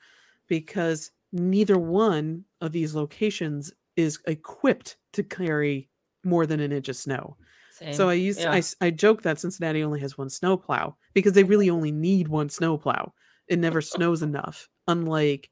because 0.48 1.12
neither 1.32 1.78
one 1.78 2.44
of 2.62 2.72
these 2.72 2.96
locations 2.96 3.72
is 3.96 4.20
equipped 4.28 4.98
to 5.14 5.24
carry 5.24 5.90
more 6.26 6.46
than 6.46 6.60
an 6.60 6.72
inch 6.72 6.90
of 6.90 6.96
snow. 6.96 7.38
Same. 7.72 7.94
So 7.94 8.10
I 8.10 8.14
used 8.14 8.40
yeah. 8.40 8.52
I, 8.52 8.64
I 8.82 8.90
joke 8.90 9.22
that 9.24 9.40
Cincinnati 9.40 9.84
only 9.84 10.00
has 10.00 10.18
one 10.18 10.30
snowplow 10.30 10.96
because 11.14 11.34
they 11.34 11.44
really 11.44 11.70
only 11.70 11.92
need 11.92 12.28
one 12.28 12.50
snowplow. 12.50 13.14
It 13.48 13.60
never 13.60 13.82
snows 13.82 14.22
enough. 14.22 14.70
Unlike 14.88 15.50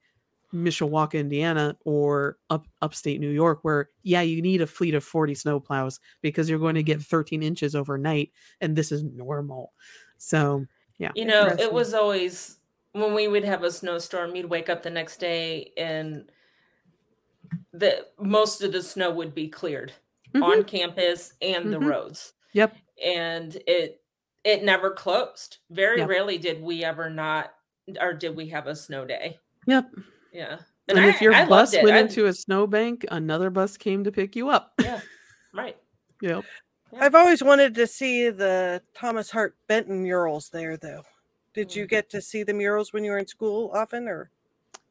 Mishawaka, 0.53 1.15
Indiana, 1.15 1.77
or 1.83 2.37
up 2.49 2.65
upstate 2.81 3.19
New 3.19 3.29
York, 3.29 3.59
where 3.63 3.89
yeah, 4.03 4.21
you 4.21 4.41
need 4.41 4.61
a 4.61 4.67
fleet 4.67 4.93
of 4.93 5.03
40 5.03 5.33
snowplows 5.33 5.99
because 6.21 6.49
you're 6.49 6.59
going 6.59 6.75
to 6.75 6.83
get. 6.83 7.01
13 7.01 7.43
inches 7.43 7.75
overnight, 7.75 8.31
and 8.61 8.75
this 8.75 8.91
is 8.91 9.03
normal. 9.03 9.73
So 10.17 10.65
yeah. 10.97 11.11
You 11.15 11.25
know, 11.25 11.47
it 11.47 11.73
was 11.73 11.93
always 11.93 12.57
when 12.93 13.13
we 13.13 13.27
would 13.27 13.43
have 13.43 13.63
a 13.63 13.71
snowstorm, 13.71 14.35
you'd 14.35 14.49
wake 14.49 14.69
up 14.69 14.83
the 14.83 14.89
next 14.89 15.17
day 15.19 15.71
and 15.75 16.31
the 17.73 18.05
most 18.19 18.61
of 18.61 18.71
the 18.71 18.81
snow 18.81 19.11
would 19.11 19.33
be 19.35 19.47
cleared 19.47 19.91
mm-hmm. 20.33 20.43
on 20.43 20.63
campus 20.63 21.33
and 21.41 21.65
mm-hmm. 21.65 21.71
the 21.71 21.79
roads. 21.79 22.33
Yep. 22.53 22.75
And 23.03 23.55
it 23.67 24.01
it 24.43 24.63
never 24.63 24.91
closed. 24.91 25.57
Very 25.69 25.99
yep. 25.99 26.09
rarely 26.09 26.37
did 26.37 26.61
we 26.61 26.83
ever 26.83 27.09
not 27.09 27.53
or 27.99 28.13
did 28.13 28.35
we 28.35 28.47
have 28.49 28.67
a 28.67 28.75
snow 28.75 29.05
day. 29.05 29.39
Yep. 29.67 29.89
Yeah. 30.31 30.57
And, 30.87 30.97
and 30.97 30.99
I, 30.99 31.09
if 31.09 31.21
your 31.21 31.33
I 31.33 31.45
bus 31.45 31.73
went 31.73 31.91
I, 31.91 31.99
into 31.99 32.25
a 32.25 32.33
snowbank, 32.33 33.05
another 33.09 33.49
bus 33.49 33.77
came 33.77 34.03
to 34.03 34.11
pick 34.11 34.35
you 34.35 34.49
up. 34.49 34.73
Yeah. 34.81 34.99
Right. 35.53 35.77
yep. 36.21 36.43
I've 36.99 37.15
always 37.15 37.41
wanted 37.41 37.73
to 37.75 37.87
see 37.87 38.29
the 38.29 38.81
Thomas 38.93 39.31
Hart 39.31 39.55
Benton 39.67 40.03
murals 40.03 40.49
there 40.49 40.77
though. 40.77 41.03
Did 41.53 41.75
you 41.75 41.85
mm. 41.85 41.89
get 41.89 42.09
to 42.11 42.21
see 42.21 42.43
the 42.43 42.53
murals 42.53 42.93
when 42.93 43.03
you 43.03 43.11
were 43.11 43.17
in 43.17 43.27
school 43.27 43.71
often 43.73 44.07
or 44.07 44.29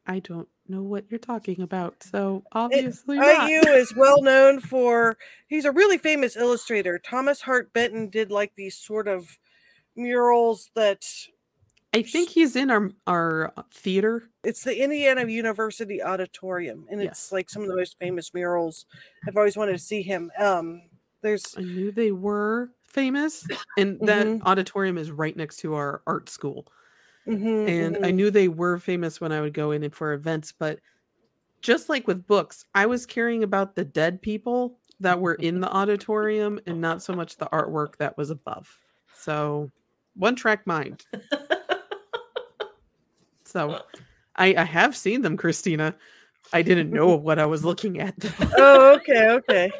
I 0.06 0.18
don't 0.18 0.48
know 0.68 0.82
what 0.82 1.04
you're 1.10 1.18
talking 1.18 1.60
about. 1.62 2.02
So 2.02 2.42
obviously 2.52 3.18
it, 3.18 3.50
IU 3.50 3.72
is 3.72 3.94
well 3.94 4.22
known 4.22 4.60
for 4.60 5.16
he's 5.46 5.64
a 5.64 5.72
really 5.72 5.98
famous 5.98 6.36
illustrator. 6.36 6.98
Thomas 6.98 7.42
Hart 7.42 7.72
Benton 7.72 8.08
did 8.08 8.30
like 8.30 8.52
these 8.56 8.76
sort 8.76 9.08
of 9.08 9.38
murals 9.96 10.70
that 10.74 11.04
I 11.94 12.02
think 12.02 12.30
he's 12.30 12.56
in 12.56 12.70
our 12.70 12.90
our 13.06 13.52
uh, 13.56 13.62
theater. 13.72 14.24
It's 14.44 14.64
the 14.64 14.82
Indiana 14.82 15.26
University 15.26 16.02
Auditorium, 16.02 16.86
and 16.90 17.02
it's 17.02 17.30
like 17.32 17.50
some 17.50 17.62
of 17.62 17.68
the 17.68 17.76
most 17.76 17.98
famous 17.98 18.32
murals. 18.32 18.86
I've 19.28 19.36
always 19.36 19.56
wanted 19.56 19.72
to 19.72 19.78
see 19.78 20.02
him. 20.02 20.30
Um, 20.38 20.82
there's 21.20 21.54
I 21.56 21.60
knew 21.60 21.92
they 21.92 22.10
were 22.10 22.70
famous, 22.82 23.46
and 23.76 24.00
that 24.00 24.26
mm-hmm. 24.26 24.46
auditorium 24.46 24.96
is 24.96 25.10
right 25.10 25.36
next 25.36 25.58
to 25.58 25.74
our 25.74 26.02
art 26.06 26.30
school. 26.30 26.66
Mm-hmm, 27.26 27.68
and 27.68 27.94
mm-hmm. 27.96 28.04
I 28.04 28.10
knew 28.10 28.30
they 28.30 28.48
were 28.48 28.78
famous 28.78 29.20
when 29.20 29.32
I 29.32 29.40
would 29.40 29.54
go 29.54 29.70
in 29.70 29.88
for 29.90 30.12
events, 30.12 30.52
but 30.52 30.80
just 31.60 31.88
like 31.88 32.06
with 32.06 32.26
books, 32.26 32.64
I 32.74 32.86
was 32.86 33.06
caring 33.06 33.44
about 33.44 33.76
the 33.76 33.84
dead 33.84 34.20
people 34.20 34.78
that 35.00 35.20
were 35.20 35.34
in 35.34 35.60
the 35.60 35.70
auditorium 35.70 36.60
and 36.66 36.80
not 36.80 37.02
so 37.02 37.12
much 37.12 37.36
the 37.36 37.46
artwork 37.46 37.96
that 37.98 38.16
was 38.16 38.30
above. 38.30 38.76
So, 39.14 39.70
one 40.14 40.34
track 40.34 40.66
mind. 40.66 41.04
So 43.52 43.82
I, 44.36 44.54
I 44.56 44.64
have 44.64 44.96
seen 44.96 45.20
them, 45.20 45.36
Christina. 45.36 45.94
I 46.54 46.62
didn't 46.62 46.90
know 46.90 47.08
what 47.16 47.38
I 47.38 47.46
was 47.46 47.64
looking 47.64 48.00
at. 48.00 48.14
oh, 48.56 48.94
okay, 48.94 49.28
okay. 49.28 49.70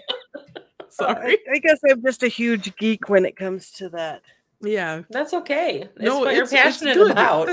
Sorry. 0.91 1.39
I, 1.49 1.55
I, 1.55 1.59
guess 1.59 1.79
I'm 1.89 2.03
just 2.03 2.23
a 2.23 2.29
huge 2.29 2.77
geek 2.77 3.09
when 3.09 3.25
it 3.25 3.35
comes 3.35 3.71
to 3.73 3.89
that. 3.91 4.21
Yeah, 4.63 5.03
that's 5.11 5.35
okay. 5.35 5.83
It's 5.83 5.93
no, 5.99 6.21
what 6.21 6.37
you're 6.37 6.47
passionate 6.47 6.97
about. 7.11 7.49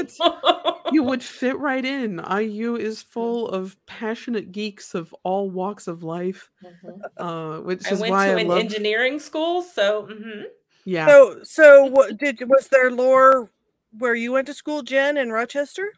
you 0.91 1.01
would 1.01 1.23
fit 1.23 1.57
right 1.57 1.83
in. 1.83 2.21
IU 2.29 2.75
is 2.75 3.01
full 3.01 3.49
of 3.49 3.75
passionate 3.87 4.51
geeks 4.51 4.93
of 4.93 5.13
all 5.23 5.49
walks 5.49 5.87
of 5.87 6.03
life, 6.03 6.51
mm-hmm. 6.63 7.01
uh, 7.23 7.61
which 7.61 7.87
I 7.87 7.93
is 7.93 7.99
went 7.99 8.11
why 8.11 8.27
to 8.27 8.37
I 8.37 8.41
an 8.41 8.51
engineering 8.51 9.17
school. 9.17 9.63
So, 9.63 10.07
mm-hmm. 10.11 10.41
yeah. 10.85 11.07
So, 11.07 11.39
so 11.43 11.85
what 11.85 12.17
did 12.17 12.39
was 12.47 12.67
there 12.67 12.91
lore 12.91 13.49
where 13.97 14.15
you 14.15 14.31
went 14.31 14.45
to 14.47 14.53
school, 14.53 14.83
Jen, 14.83 15.17
in 15.17 15.31
Rochester? 15.31 15.91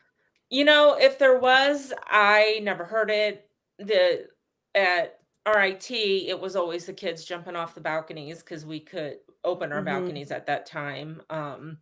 You 0.49 0.63
know, 0.63 0.97
if 0.97 1.19
there 1.19 1.37
was, 1.37 1.93
I 2.07 2.59
never 2.63 2.85
heard 2.85 3.11
it. 3.11 3.49
The 3.79 4.27
at 4.75 5.19
RIT, 5.45 5.91
it 5.91 6.39
was 6.39 6.55
always 6.55 6.85
the 6.85 6.93
kids 6.93 7.25
jumping 7.25 7.57
off 7.57 7.75
the 7.75 7.81
balconies 7.81 8.39
because 8.43 8.65
we 8.65 8.79
could 8.79 9.17
open 9.43 9.71
our 9.71 9.79
mm-hmm. 9.79 9.85
balconies 9.85 10.31
at 10.31 10.45
that 10.47 10.65
time. 10.65 11.21
Um, 11.29 11.77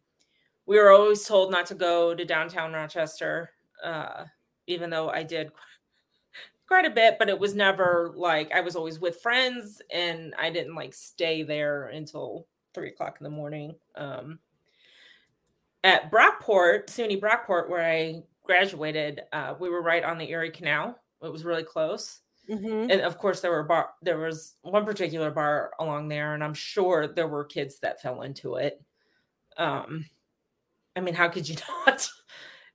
we 0.65 0.77
were 0.77 0.91
always 0.91 1.25
told 1.25 1.51
not 1.51 1.65
to 1.67 1.75
go 1.75 2.13
to 2.13 2.25
downtown 2.25 2.73
Rochester, 2.73 3.51
uh, 3.83 4.25
even 4.67 4.89
though 4.89 5.09
I 5.09 5.23
did 5.23 5.51
quite 6.67 6.85
a 6.85 6.91
bit, 6.91 7.17
but 7.17 7.29
it 7.29 7.39
was 7.39 7.55
never 7.55 8.13
like 8.15 8.51
I 8.51 8.61
was 8.61 8.75
always 8.75 8.99
with 8.99 9.21
friends 9.21 9.81
and 9.91 10.33
I 10.37 10.49
didn't 10.49 10.75
like 10.75 10.93
stay 10.93 11.43
there 11.43 11.87
until 11.87 12.45
three 12.73 12.89
o'clock 12.89 13.17
in 13.19 13.23
the 13.23 13.29
morning. 13.29 13.75
Um, 13.95 14.39
at 15.83 16.11
Brockport, 16.11 16.87
SUNY 16.87 17.19
Brockport, 17.19 17.69
where 17.69 17.85
I 17.85 18.23
graduated, 18.43 19.21
uh, 19.31 19.55
we 19.59 19.69
were 19.69 19.81
right 19.81 20.03
on 20.03 20.17
the 20.17 20.29
Erie 20.29 20.51
Canal. 20.51 20.99
It 21.23 21.31
was 21.31 21.45
really 21.45 21.63
close. 21.63 22.21
Mm-hmm. 22.49 22.91
And 22.91 23.01
of 23.01 23.17
course, 23.17 23.41
there 23.41 23.51
were 23.51 23.63
bar. 23.63 23.91
There 24.01 24.17
was 24.17 24.55
one 24.61 24.85
particular 24.85 25.31
bar 25.31 25.71
along 25.79 26.07
there, 26.07 26.33
and 26.33 26.43
I'm 26.43 26.53
sure 26.53 27.07
there 27.07 27.27
were 27.27 27.45
kids 27.45 27.79
that 27.79 28.01
fell 28.01 28.23
into 28.23 28.55
it. 28.55 28.81
Um, 29.57 30.05
I 30.95 31.01
mean, 31.01 31.13
how 31.13 31.27
could 31.27 31.47
you 31.47 31.55
not? 31.87 32.09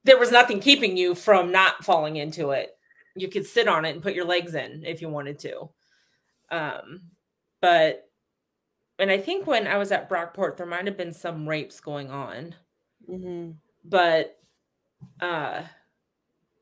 there 0.04 0.18
was 0.18 0.30
nothing 0.30 0.60
keeping 0.60 0.96
you 0.96 1.14
from 1.14 1.50
not 1.50 1.84
falling 1.84 2.16
into 2.16 2.50
it. 2.50 2.76
You 3.16 3.28
could 3.28 3.46
sit 3.46 3.68
on 3.68 3.84
it 3.84 3.90
and 3.90 4.02
put 4.02 4.14
your 4.14 4.26
legs 4.26 4.54
in 4.54 4.84
if 4.84 5.00
you 5.00 5.08
wanted 5.08 5.38
to. 5.40 5.70
Um, 6.50 7.02
but, 7.60 8.08
and 8.98 9.10
I 9.10 9.18
think 9.18 9.46
when 9.46 9.66
I 9.66 9.78
was 9.78 9.92
at 9.92 10.10
Brockport, 10.10 10.56
there 10.56 10.66
might 10.66 10.86
have 10.86 10.96
been 10.96 11.12
some 11.12 11.48
rapes 11.48 11.80
going 11.80 12.10
on. 12.10 12.54
Mm-hmm. 13.08 13.52
But 13.84 14.36
uh, 15.20 15.62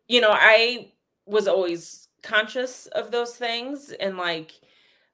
you 0.08 0.20
know, 0.20 0.30
I 0.32 0.92
was 1.26 1.48
always 1.48 2.08
conscious 2.22 2.86
of 2.86 3.10
those 3.10 3.36
things 3.36 3.92
and 3.98 4.16
like 4.16 4.52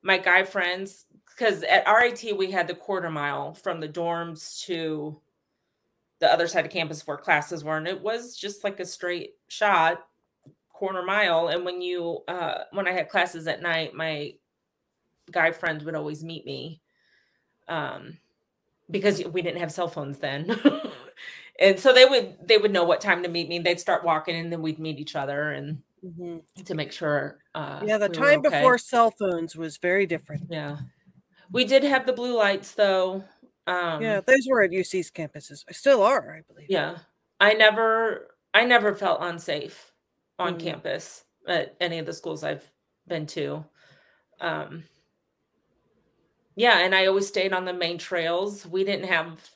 my 0.02 0.18
guy 0.18 0.44
friends 0.44 1.06
because 1.26 1.62
at 1.62 1.86
RIT 1.86 2.36
we 2.36 2.50
had 2.50 2.68
the 2.68 2.74
quarter 2.74 3.10
mile 3.10 3.54
from 3.54 3.80
the 3.80 3.88
dorms 3.88 4.60
to 4.66 5.20
the 6.20 6.32
other 6.32 6.48
side 6.48 6.64
of 6.64 6.72
campus 6.72 7.06
where 7.06 7.16
classes 7.16 7.62
were, 7.62 7.76
and 7.76 7.86
it 7.86 8.00
was 8.00 8.36
just 8.36 8.64
like 8.64 8.80
a 8.80 8.84
straight 8.84 9.34
shot 9.46 10.04
quarter 10.72 11.02
mile. 11.02 11.48
And 11.48 11.64
when 11.64 11.80
you 11.80 12.20
uh 12.28 12.64
when 12.72 12.88
I 12.88 12.92
had 12.92 13.08
classes 13.08 13.46
at 13.46 13.62
night, 13.62 13.94
my 13.94 14.34
guy 15.30 15.52
friends 15.52 15.84
would 15.84 15.94
always 15.94 16.24
meet 16.24 16.44
me. 16.44 16.80
Um 17.68 18.18
because 18.90 19.22
we 19.24 19.42
didn't 19.42 19.60
have 19.60 19.72
cell 19.72 19.88
phones 19.88 20.18
then. 20.18 20.58
and 21.60 21.78
so 21.78 21.92
they 21.92 22.04
would 22.04 22.36
they 22.46 22.58
would 22.58 22.72
know 22.72 22.84
what 22.84 23.00
time 23.00 23.22
to 23.22 23.28
meet 23.28 23.48
me. 23.48 23.58
They'd 23.58 23.80
start 23.80 24.04
walking, 24.04 24.36
and 24.36 24.52
then 24.52 24.62
we'd 24.62 24.78
meet 24.78 24.98
each 24.98 25.14
other 25.14 25.50
and 25.52 25.82
mm-hmm. 26.04 26.62
to 26.64 26.74
make 26.74 26.92
sure. 26.92 27.38
Uh, 27.54 27.80
yeah, 27.84 27.98
the 27.98 28.08
we 28.08 28.14
time 28.14 28.40
okay. 28.40 28.50
before 28.50 28.78
cell 28.78 29.10
phones 29.10 29.56
was 29.56 29.76
very 29.78 30.06
different. 30.06 30.44
Yeah, 30.50 30.78
we 31.50 31.64
did 31.64 31.84
have 31.84 32.06
the 32.06 32.12
blue 32.12 32.36
lights 32.36 32.72
though. 32.72 33.24
Um, 33.66 34.02
yeah, 34.02 34.20
those 34.20 34.46
were 34.48 34.62
at 34.62 34.70
UC's 34.70 35.10
campuses. 35.10 35.64
Still 35.72 36.02
are, 36.02 36.36
I 36.36 36.52
believe. 36.52 36.68
Yeah, 36.70 36.98
I 37.40 37.54
never 37.54 38.34
I 38.54 38.64
never 38.64 38.94
felt 38.94 39.20
unsafe 39.22 39.92
on 40.38 40.54
mm 40.54 40.60
campus 40.60 41.24
at 41.48 41.74
any 41.80 41.98
of 41.98 42.06
the 42.06 42.12
schools 42.12 42.44
I've 42.44 42.70
been 43.08 43.26
to. 43.26 43.64
Um, 44.40 44.84
yeah, 46.54 46.78
and 46.78 46.94
I 46.94 47.06
always 47.06 47.26
stayed 47.26 47.52
on 47.52 47.64
the 47.64 47.72
main 47.72 47.98
trails. 47.98 48.66
We 48.66 48.84
didn't 48.84 49.08
have 49.08 49.50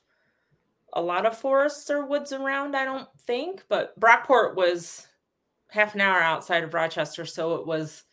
a 0.92 1.02
lot 1.02 1.26
of 1.26 1.38
forests 1.38 1.90
or 1.90 2.06
woods 2.06 2.32
around, 2.32 2.76
I 2.76 2.84
don't 2.84 3.08
think, 3.20 3.64
but 3.68 3.98
Brockport 3.98 4.54
was 4.54 5.06
half 5.72 5.94
an 5.94 6.00
hour 6.00 6.20
outside 6.20 6.64
of 6.64 6.74
Rochester, 6.74 7.24
so 7.24 7.56
it 7.56 7.66
was 7.66 8.04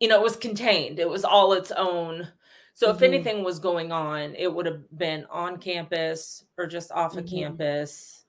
you 0.00 0.08
know, 0.08 0.18
it 0.18 0.22
was 0.24 0.36
contained. 0.36 0.98
It 0.98 1.08
was 1.08 1.24
all 1.24 1.52
its 1.52 1.70
own. 1.70 2.26
So 2.74 2.88
mm-hmm. 2.88 2.96
if 2.96 3.02
anything 3.02 3.44
was 3.44 3.60
going 3.60 3.92
on, 3.92 4.34
it 4.34 4.52
would 4.52 4.66
have 4.66 4.82
been 4.98 5.24
on 5.30 5.58
campus 5.58 6.44
or 6.58 6.66
just 6.66 6.90
off 6.90 7.12
mm-hmm. 7.12 7.20
of 7.20 7.30
campus. 7.30 8.24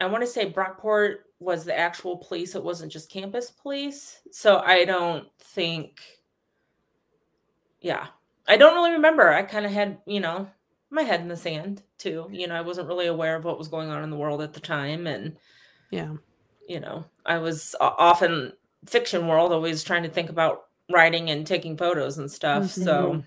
I 0.00 0.06
want 0.06 0.22
to 0.22 0.26
say 0.26 0.50
Brockport 0.50 1.16
was 1.38 1.66
the 1.66 1.78
actual 1.78 2.16
police. 2.16 2.54
It 2.54 2.64
wasn't 2.64 2.92
just 2.92 3.10
campus 3.10 3.50
police. 3.50 4.20
So 4.30 4.60
I 4.60 4.86
don't 4.86 5.28
think 5.38 6.00
yeah. 7.82 8.06
I 8.48 8.56
don't 8.56 8.74
really 8.74 8.92
remember. 8.92 9.28
I 9.28 9.42
kind 9.42 9.66
of 9.66 9.72
had, 9.72 9.98
you 10.06 10.20
know, 10.20 10.48
my 10.90 11.02
head 11.02 11.20
in 11.20 11.28
the 11.28 11.36
sand 11.36 11.82
too. 11.98 12.28
You 12.32 12.46
know, 12.46 12.54
I 12.54 12.62
wasn't 12.62 12.88
really 12.88 13.06
aware 13.06 13.36
of 13.36 13.44
what 13.44 13.58
was 13.58 13.68
going 13.68 13.90
on 13.90 14.02
in 14.02 14.10
the 14.10 14.16
world 14.16 14.40
at 14.40 14.52
the 14.52 14.60
time, 14.60 15.06
and 15.06 15.36
yeah, 15.90 16.14
you 16.72 16.80
know, 16.80 17.04
I 17.26 17.36
was 17.36 17.76
often 17.80 18.54
fiction 18.86 19.28
world, 19.28 19.52
always 19.52 19.84
trying 19.84 20.04
to 20.04 20.08
think 20.08 20.30
about 20.30 20.64
writing 20.90 21.28
and 21.28 21.46
taking 21.46 21.76
photos 21.76 22.16
and 22.16 22.30
stuff. 22.30 22.64
Mm-hmm. 22.64 22.82
So, 22.82 23.22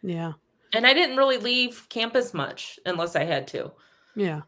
yeah, 0.00 0.32
and 0.72 0.86
I 0.86 0.94
didn't 0.94 1.16
really 1.16 1.38
leave 1.38 1.88
campus 1.88 2.32
much 2.32 2.78
unless 2.86 3.16
I 3.16 3.24
had 3.24 3.48
to. 3.48 3.72
Yeah. 4.14 4.42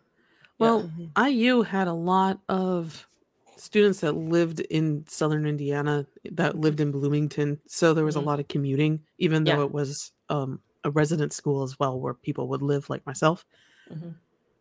Well, 0.60 0.88
yeah. 0.96 1.26
IU 1.26 1.62
had 1.62 1.88
a 1.88 1.92
lot 1.92 2.38
of 2.48 3.08
students 3.56 4.00
that 4.00 4.12
lived 4.12 4.60
in 4.60 5.04
southern 5.08 5.44
Indiana 5.44 6.06
that 6.30 6.56
lived 6.56 6.78
in 6.78 6.92
Bloomington, 6.92 7.58
so 7.66 7.94
there 7.94 8.04
was 8.04 8.14
mm-hmm. 8.14 8.24
a 8.24 8.30
lot 8.30 8.38
of 8.38 8.46
commuting, 8.46 9.00
even 9.18 9.42
though 9.42 9.58
yeah. 9.58 9.64
it 9.64 9.72
was 9.72 10.12
um, 10.28 10.60
a 10.84 10.90
resident 10.90 11.32
school 11.32 11.64
as 11.64 11.80
well 11.80 11.98
where 11.98 12.14
people 12.14 12.46
would 12.46 12.62
live 12.62 12.88
like 12.88 13.04
myself. 13.06 13.44
Mm-hmm. 13.90 14.10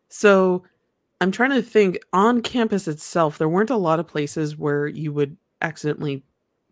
So 0.10 0.64
I'm 1.24 1.32
trying 1.32 1.52
to 1.52 1.62
think 1.62 2.00
on 2.12 2.42
campus 2.42 2.88
itself, 2.88 3.38
there 3.38 3.50
weren't 3.50 3.70
a 3.70 3.78
lot 3.78 4.00
of 4.00 4.08
places 4.08 4.58
where 4.58 4.88
you 4.88 5.14
would 5.14 5.38
accidentally 5.62 6.24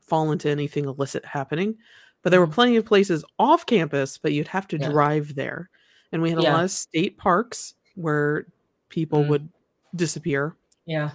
fall 0.02 0.32
into 0.32 0.49
anything 0.49 0.86
illicit 0.86 1.24
happening, 1.26 1.78
but 2.22 2.32
there 2.32 2.39
were 2.39 2.45
mm-hmm. 2.45 2.56
plenty 2.56 2.76
of 2.76 2.86
places 2.86 3.24
off 3.39 3.66
campus, 3.66 4.18
but 4.18 4.34
you'd 4.34 4.49
have 4.49 4.68
to 4.68 4.78
yeah. 4.78 4.89
drive 4.89 5.36
there. 5.36 5.70
And 6.12 6.22
we 6.22 6.30
had 6.30 6.43
yeah. 6.43 6.52
a 6.52 6.54
lot 6.54 6.64
of 6.66 6.72
state 6.72 7.18
parks 7.18 7.76
where 7.95 8.45
people 8.89 9.24
mm. 9.24 9.30
would 9.30 9.49
disappear. 9.95 10.58
Yeah. 10.86 11.12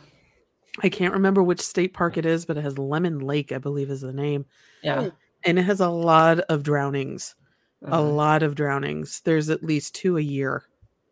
I 0.83 0.89
can't 0.89 1.13
remember 1.13 1.43
which 1.43 1.61
state 1.61 1.93
park 1.93 2.17
it 2.17 2.25
is, 2.25 2.47
but 2.47 2.57
it 2.57 2.63
has 2.63 2.79
Lemon 2.79 3.19
Lake, 3.19 3.53
I 3.53 3.59
believe 3.59 3.91
is 3.91 4.01
the 4.01 4.13
name. 4.13 4.47
Yeah. 4.83 5.11
And 5.45 5.59
it 5.59 5.63
has 5.63 5.81
a 5.81 5.89
lot 5.91 6.41
of 6.41 6.63
drownings 6.63 7.35
a 7.83 7.89
uh-huh. 7.89 8.03
lot 8.03 8.43
of 8.43 8.55
drownings. 8.55 9.21
There's 9.21 9.51
at 9.51 9.63
least 9.63 9.95
two 9.95 10.17
a 10.17 10.23
year, 10.23 10.65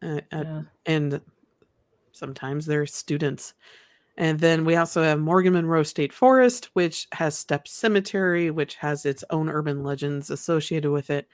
uh, 0.02 0.20
at, 0.32 0.46
yeah. 0.46 0.62
and 0.86 1.20
sometimes 2.14 2.66
they're 2.66 2.86
students. 2.86 3.54
And 4.16 4.38
then 4.38 4.64
we 4.64 4.76
also 4.76 5.02
have 5.02 5.18
Morgan 5.18 5.54
Monroe 5.54 5.82
State 5.82 6.12
Forest, 6.12 6.70
which 6.74 7.08
has 7.12 7.44
Stepp 7.44 7.66
Cemetery, 7.66 8.50
which 8.50 8.76
has 8.76 9.04
its 9.04 9.24
own 9.30 9.48
urban 9.48 9.82
legends 9.82 10.30
associated 10.30 10.90
with 10.90 11.10
it. 11.10 11.28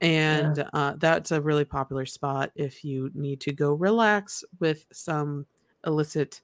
And 0.00 0.56
yeah. 0.56 0.68
uh, 0.72 0.94
that's 0.96 1.32
a 1.32 1.40
really 1.40 1.64
popular 1.64 2.06
spot 2.06 2.50
if 2.54 2.84
you 2.84 3.10
need 3.14 3.40
to 3.42 3.52
go 3.52 3.74
relax 3.74 4.42
with 4.58 4.86
some 4.92 5.44
illicit 5.86 6.40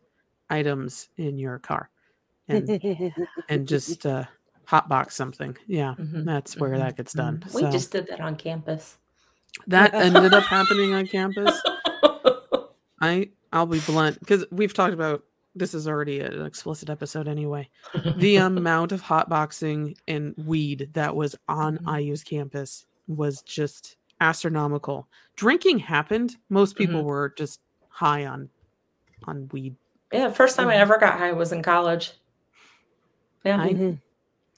items 0.50 1.08
in 1.16 1.38
your 1.38 1.58
car 1.58 1.90
and 2.48 2.68
and 3.48 3.68
just 3.68 4.06
uh, 4.06 4.24
hotbox 4.66 5.12
something. 5.12 5.56
Yeah, 5.66 5.94
mm-hmm. 5.98 6.24
that's 6.24 6.56
where 6.56 6.70
mm-hmm. 6.70 6.80
that 6.80 6.96
gets 6.96 7.12
done. 7.12 7.38
Mm-hmm. 7.38 7.56
We 7.56 7.62
so, 7.62 7.70
just 7.70 7.92
did 7.92 8.06
that 8.08 8.20
on 8.20 8.36
campus. 8.36 8.98
That 9.66 9.94
ended 9.94 10.34
up 10.34 10.44
happening 10.44 10.94
on 10.94 11.06
campus. 11.06 11.60
I 13.00 13.30
I'll 13.54 13.66
be 13.66 13.80
blunt 13.80 14.18
because 14.18 14.44
we've 14.50 14.74
talked 14.74 14.92
about 14.92 15.22
this 15.54 15.74
is 15.74 15.86
already 15.86 16.18
an 16.18 16.44
explicit 16.44 16.90
episode 16.90 17.28
anyway. 17.28 17.68
The 18.16 18.36
amount 18.36 18.90
of 18.92 19.00
hotboxing 19.00 19.96
and 20.08 20.34
weed 20.36 20.90
that 20.94 21.14
was 21.14 21.36
on 21.48 21.78
mm-hmm. 21.78 21.96
IU's 21.96 22.24
campus 22.24 22.84
was 23.06 23.42
just 23.42 23.96
astronomical. 24.20 25.06
Drinking 25.36 25.78
happened. 25.78 26.36
Most 26.50 26.76
people 26.76 26.96
mm-hmm. 26.96 27.06
were 27.06 27.34
just 27.38 27.60
high 27.88 28.26
on 28.26 28.50
on 29.26 29.48
weed. 29.52 29.76
Yeah, 30.12 30.30
first 30.30 30.56
time 30.56 30.68
I 30.68 30.72
mm-hmm. 30.72 30.82
ever 30.82 30.98
got 30.98 31.18
high 31.18 31.32
was 31.32 31.52
in 31.52 31.62
college. 31.62 32.12
Yeah. 33.44 33.60
I, 33.60 33.98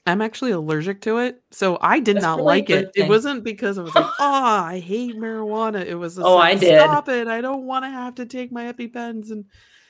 I'm 0.07 0.21
actually 0.21 0.51
allergic 0.51 1.01
to 1.01 1.17
it, 1.19 1.41
so 1.51 1.77
I 1.81 1.99
did 1.99 2.17
That's 2.17 2.23
not 2.23 2.41
like 2.41 2.69
it. 2.69 2.93
Thing. 2.93 3.05
It 3.05 3.09
wasn't 3.09 3.43
because 3.43 3.77
I 3.77 3.83
was 3.83 3.93
like, 3.93 4.05
"Oh, 4.19 4.43
I 4.43 4.79
hate 4.79 5.15
marijuana." 5.15 5.85
It 5.85 5.95
was, 5.95 6.17
"Oh, 6.17 6.35
like, 6.35 6.57
I 6.57 6.59
did 6.59 6.79
stop 6.79 7.09
it! 7.09 7.27
I 7.27 7.41
don't 7.41 7.65
want 7.65 7.85
to 7.85 7.89
have 7.89 8.15
to 8.15 8.25
take 8.25 8.51
my 8.51 8.71
EpiPens." 8.71 9.31
And 9.31 9.45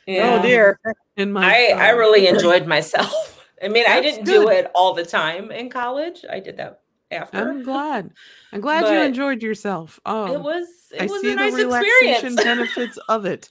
yeah. 0.07 0.39
oh 0.39 0.41
dear, 0.41 0.79
in 1.15 1.31
my 1.31 1.45
I 1.45 1.87
I 1.87 1.89
really 1.91 2.27
enjoyed 2.33 2.65
myself. 2.67 3.47
I 3.63 3.69
mean, 3.69 3.83
That's 3.85 3.97
I 3.97 4.01
didn't 4.01 4.25
good. 4.25 4.31
do 4.31 4.49
it 4.49 4.71
all 4.75 4.93
the 4.93 5.05
time 5.05 5.51
in 5.51 5.69
college. 5.69 6.23
I 6.29 6.39
did 6.39 6.57
that 6.57 6.81
after. 7.11 7.37
I'm 7.37 7.63
glad. 7.63 8.11
I'm 8.51 8.61
glad 8.61 8.81
but 8.81 8.93
you 8.93 8.99
enjoyed 9.01 9.41
yourself. 9.41 9.99
Um, 10.05 10.31
it 10.31 10.41
was. 10.41 10.67
It 10.93 11.01
I 11.01 11.05
was 11.05 11.21
see 11.21 11.33
a 11.33 11.35
nice 11.35 11.53
the 11.53 11.65
relaxation 11.65 12.35
benefits 12.35 12.97
of 13.09 13.25
it, 13.25 13.49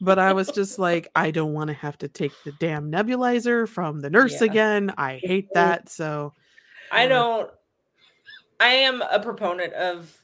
but 0.00 0.18
I 0.18 0.32
was 0.32 0.48
just 0.48 0.78
like, 0.78 1.08
I 1.14 1.30
don't 1.30 1.52
want 1.52 1.68
to 1.68 1.74
have 1.74 1.98
to 1.98 2.08
take 2.08 2.32
the 2.44 2.52
damn 2.52 2.90
nebulizer 2.90 3.68
from 3.68 4.00
the 4.00 4.10
nurse 4.10 4.40
yeah. 4.40 4.46
again. 4.46 4.94
I 4.96 5.20
hate 5.22 5.48
that. 5.54 5.88
So 5.88 6.32
I 6.90 7.06
uh, 7.06 7.08
don't. 7.08 7.50
I 8.60 8.68
am 8.68 9.02
a 9.02 9.20
proponent 9.20 9.72
of 9.74 10.16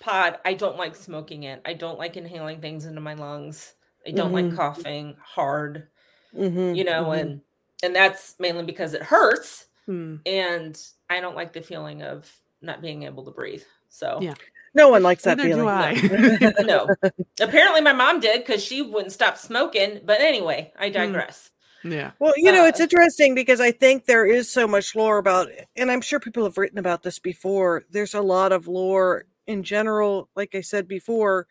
pod. 0.00 0.38
I 0.44 0.54
don't 0.54 0.76
like 0.76 0.96
smoking 0.96 1.44
it. 1.44 1.60
I 1.64 1.74
don't 1.74 1.98
like 1.98 2.16
inhaling 2.16 2.60
things 2.60 2.86
into 2.86 3.00
my 3.00 3.14
lungs. 3.14 3.74
I 4.06 4.10
don't 4.10 4.32
mm-hmm. 4.32 4.48
like 4.48 4.56
coughing 4.56 5.16
hard. 5.22 5.88
Mm-hmm. 6.36 6.74
You 6.74 6.84
know, 6.84 7.04
mm-hmm. 7.04 7.20
and 7.20 7.40
and 7.82 7.94
that's 7.94 8.34
mainly 8.38 8.64
because 8.64 8.94
it 8.94 9.02
hurts. 9.02 9.66
Hmm. 9.88 10.16
And 10.26 10.78
I 11.08 11.20
don't 11.20 11.34
like 11.34 11.54
the 11.54 11.62
feeling 11.62 12.02
of 12.02 12.30
not 12.60 12.82
being 12.82 13.04
able 13.04 13.24
to 13.24 13.30
breathe. 13.30 13.62
So 13.88 14.18
yeah. 14.20 14.34
No 14.74 14.90
one 14.90 15.02
likes 15.02 15.24
that 15.24 15.38
Neither 15.38 15.54
feeling. 15.54 16.52
no. 16.66 16.86
Apparently 17.40 17.80
my 17.80 17.94
mom 17.94 18.20
did 18.20 18.44
because 18.44 18.62
she 18.62 18.82
wouldn't 18.82 19.12
stop 19.12 19.38
smoking. 19.38 20.00
But 20.04 20.20
anyway, 20.20 20.72
I 20.78 20.88
hmm. 20.88 20.92
digress. 20.92 21.50
Yeah. 21.82 22.10
Well, 22.18 22.34
you 22.36 22.52
know, 22.52 22.64
uh, 22.64 22.68
it's 22.68 22.80
interesting 22.80 23.34
because 23.34 23.60
I 23.60 23.70
think 23.70 24.04
there 24.04 24.26
is 24.26 24.50
so 24.50 24.66
much 24.66 24.94
lore 24.94 25.16
about 25.16 25.48
and 25.74 25.90
I'm 25.90 26.02
sure 26.02 26.20
people 26.20 26.44
have 26.44 26.58
written 26.58 26.78
about 26.78 27.02
this 27.02 27.18
before. 27.18 27.84
There's 27.90 28.14
a 28.14 28.20
lot 28.20 28.52
of 28.52 28.68
lore 28.68 29.24
in 29.46 29.62
general, 29.62 30.28
like 30.36 30.54
I 30.54 30.60
said 30.60 30.86
before, 30.86 31.46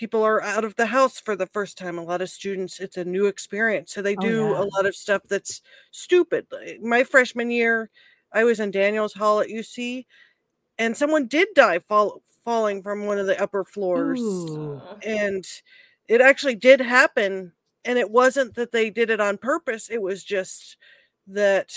people 0.00 0.22
are 0.22 0.42
out 0.42 0.64
of 0.64 0.74
the 0.76 0.86
house 0.86 1.20
for 1.20 1.36
the 1.36 1.46
first 1.46 1.76
time. 1.76 1.98
A 1.98 2.02
lot 2.02 2.22
of 2.22 2.30
students, 2.30 2.80
it's 2.80 2.96
a 2.96 3.04
new 3.04 3.26
experience. 3.26 3.92
So 3.92 4.00
they 4.00 4.16
oh, 4.16 4.20
do 4.22 4.46
oh, 4.46 4.52
yeah. 4.52 4.62
a 4.62 4.66
lot 4.74 4.86
of 4.86 4.96
stuff 4.96 5.20
that's 5.28 5.60
stupid. 5.90 6.46
My 6.80 7.04
freshman 7.04 7.50
year, 7.50 7.90
I 8.32 8.44
was 8.44 8.60
in 8.60 8.70
Daniels 8.70 9.12
Hall 9.12 9.40
at 9.40 9.50
UC, 9.50 10.06
and 10.78 10.96
someone 10.96 11.26
did 11.26 11.48
die 11.54 11.80
fall, 11.80 12.22
falling 12.42 12.82
from 12.82 13.04
one 13.04 13.18
of 13.18 13.26
the 13.26 13.40
upper 13.40 13.62
floors. 13.62 14.22
Ooh. 14.22 14.80
And 15.04 15.44
it 16.08 16.22
actually 16.22 16.54
did 16.54 16.80
happen. 16.80 17.52
And 17.84 17.98
it 17.98 18.10
wasn't 18.10 18.54
that 18.54 18.72
they 18.72 18.88
did 18.88 19.10
it 19.10 19.20
on 19.20 19.36
purpose, 19.36 19.90
it 19.90 20.00
was 20.00 20.24
just 20.24 20.78
that 21.26 21.72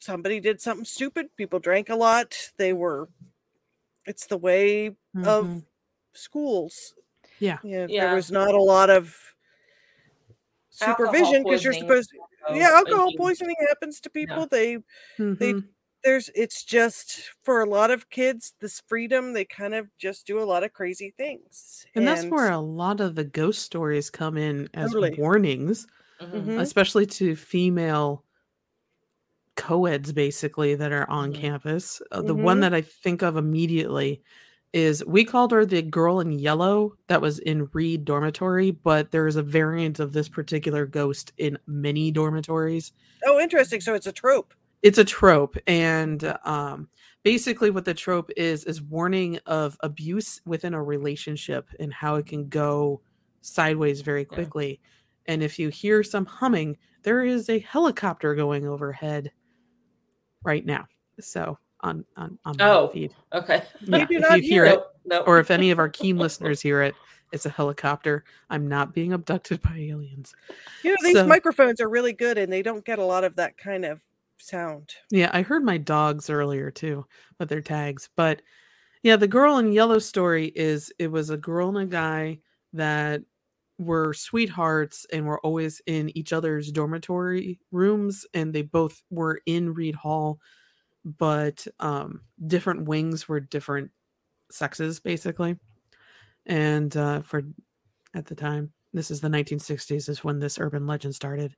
somebody 0.00 0.40
did 0.40 0.60
something 0.60 0.84
stupid. 0.84 1.28
People 1.36 1.60
drank 1.60 1.88
a 1.88 1.94
lot. 1.94 2.34
They 2.56 2.72
were, 2.72 3.08
it's 4.06 4.26
the 4.26 4.38
way 4.38 4.90
mm-hmm. 5.16 5.24
of 5.24 5.62
schools. 6.14 6.94
Yeah. 7.38 7.58
yeah. 7.62 7.86
Yeah. 7.88 8.06
There 8.06 8.14
was 8.14 8.30
not 8.30 8.54
a 8.54 8.62
lot 8.62 8.90
of 8.90 9.16
supervision 10.70 11.44
because 11.44 11.62
you're 11.62 11.72
supposed 11.72 12.10
to, 12.10 12.56
yeah, 12.56 12.70
alcohol 12.72 13.12
poisoning 13.16 13.56
happens 13.68 14.00
to 14.00 14.10
people. 14.10 14.40
Yeah. 14.40 14.46
They 14.50 14.74
mm-hmm. 14.76 15.34
they 15.34 15.54
there's 16.04 16.30
it's 16.34 16.62
just 16.62 17.30
for 17.42 17.62
a 17.62 17.68
lot 17.68 17.90
of 17.90 18.10
kids 18.10 18.52
this 18.60 18.82
freedom 18.86 19.32
they 19.32 19.44
kind 19.44 19.74
of 19.74 19.88
just 19.98 20.26
do 20.26 20.40
a 20.40 20.44
lot 20.44 20.62
of 20.62 20.72
crazy 20.72 21.12
things 21.16 21.86
and, 21.94 22.06
and 22.06 22.08
that's 22.08 22.30
where 22.30 22.50
a 22.50 22.58
lot 22.58 23.00
of 23.00 23.14
the 23.14 23.24
ghost 23.24 23.62
stories 23.62 24.10
come 24.10 24.36
in 24.36 24.68
as 24.74 24.92
totally. 24.92 25.14
warnings 25.18 25.86
mm-hmm. 26.20 26.58
especially 26.58 27.06
to 27.06 27.34
female 27.34 28.22
co-eds 29.56 30.12
basically 30.12 30.74
that 30.74 30.92
are 30.92 31.08
on 31.08 31.32
mm-hmm. 31.32 31.40
campus 31.40 32.02
uh, 32.12 32.20
the 32.20 32.34
one 32.34 32.56
mm-hmm. 32.56 32.62
that 32.62 32.74
i 32.74 32.82
think 32.82 33.22
of 33.22 33.36
immediately 33.36 34.22
is 34.74 35.04
we 35.06 35.24
called 35.24 35.52
her 35.52 35.64
the 35.64 35.80
girl 35.80 36.18
in 36.18 36.32
yellow 36.32 36.96
that 37.06 37.22
was 37.22 37.38
in 37.38 37.70
Read 37.72 38.04
dormitory, 38.04 38.72
but 38.72 39.12
there's 39.12 39.36
a 39.36 39.42
variant 39.42 40.00
of 40.00 40.12
this 40.12 40.28
particular 40.28 40.84
ghost 40.84 41.32
in 41.38 41.56
many 41.68 42.10
dormitories. 42.10 42.92
Oh, 43.24 43.38
interesting. 43.38 43.80
So 43.80 43.94
it's 43.94 44.08
a 44.08 44.12
trope. 44.12 44.52
It's 44.82 44.98
a 44.98 45.04
trope. 45.04 45.56
And 45.68 46.36
um, 46.44 46.88
basically, 47.22 47.70
what 47.70 47.84
the 47.84 47.94
trope 47.94 48.30
is, 48.36 48.64
is 48.64 48.82
warning 48.82 49.38
of 49.46 49.78
abuse 49.80 50.40
within 50.44 50.74
a 50.74 50.82
relationship 50.82 51.68
and 51.78 51.94
how 51.94 52.16
it 52.16 52.26
can 52.26 52.48
go 52.48 53.00
sideways 53.42 54.00
very 54.00 54.24
quickly. 54.24 54.80
Yeah. 55.26 55.34
And 55.34 55.42
if 55.44 55.56
you 55.56 55.68
hear 55.68 56.02
some 56.02 56.26
humming, 56.26 56.76
there 57.04 57.24
is 57.24 57.48
a 57.48 57.60
helicopter 57.60 58.34
going 58.34 58.66
overhead 58.66 59.30
right 60.42 60.66
now. 60.66 60.86
So 61.20 61.58
on 61.84 62.04
on, 62.16 62.38
on 62.44 62.56
oh, 62.60 62.88
feed. 62.88 63.14
Okay. 63.32 63.62
Yeah, 63.82 64.06
if 64.10 64.10
you 64.10 64.42
hear 64.42 64.64
it, 64.64 64.80
nope. 65.04 65.28
or 65.28 65.38
if 65.38 65.50
any 65.50 65.70
of 65.70 65.78
our 65.78 65.88
keen 66.00 66.16
listeners 66.16 66.60
hear 66.60 66.82
it, 66.82 66.94
it's 67.32 67.46
a 67.46 67.50
helicopter. 67.50 68.24
I'm 68.50 68.68
not 68.68 68.94
being 68.94 69.12
abducted 69.12 69.60
by 69.62 69.76
aliens. 69.76 70.34
You 70.82 70.90
know, 70.90 70.96
these 71.02 71.16
so, 71.16 71.26
microphones 71.26 71.80
are 71.80 71.88
really 71.88 72.12
good 72.12 72.38
and 72.38 72.52
they 72.52 72.62
don't 72.62 72.84
get 72.84 72.98
a 72.98 73.04
lot 73.04 73.24
of 73.24 73.36
that 73.36 73.56
kind 73.56 73.84
of 73.84 74.00
sound. 74.38 74.90
Yeah, 75.10 75.30
I 75.32 75.42
heard 75.42 75.64
my 75.64 75.76
dogs 75.76 76.30
earlier 76.30 76.70
too 76.70 77.06
with 77.38 77.48
their 77.48 77.60
tags. 77.60 78.08
But 78.16 78.42
yeah, 79.02 79.16
the 79.16 79.28
girl 79.28 79.58
in 79.58 79.72
yellow 79.72 79.98
story 79.98 80.46
is 80.54 80.92
it 80.98 81.08
was 81.08 81.30
a 81.30 81.36
girl 81.36 81.68
and 81.68 81.78
a 81.78 81.86
guy 81.86 82.40
that 82.72 83.22
were 83.78 84.14
sweethearts 84.14 85.06
and 85.12 85.26
were 85.26 85.40
always 85.40 85.82
in 85.86 86.16
each 86.16 86.32
other's 86.32 86.70
dormitory 86.70 87.58
rooms 87.72 88.24
and 88.32 88.52
they 88.52 88.62
both 88.62 89.02
were 89.10 89.40
in 89.46 89.74
Read 89.74 89.96
Hall 89.96 90.38
but 91.04 91.66
um 91.80 92.22
different 92.46 92.86
wings 92.86 93.28
were 93.28 93.40
different 93.40 93.90
sexes 94.50 95.00
basically. 95.00 95.56
And 96.46 96.96
uh 96.96 97.22
for 97.22 97.42
at 98.14 98.26
the 98.26 98.34
time 98.34 98.72
this 98.92 99.10
is 99.10 99.20
the 99.20 99.28
1960s 99.28 100.08
is 100.08 100.24
when 100.24 100.38
this 100.38 100.58
urban 100.58 100.86
legend 100.86 101.14
started. 101.14 101.56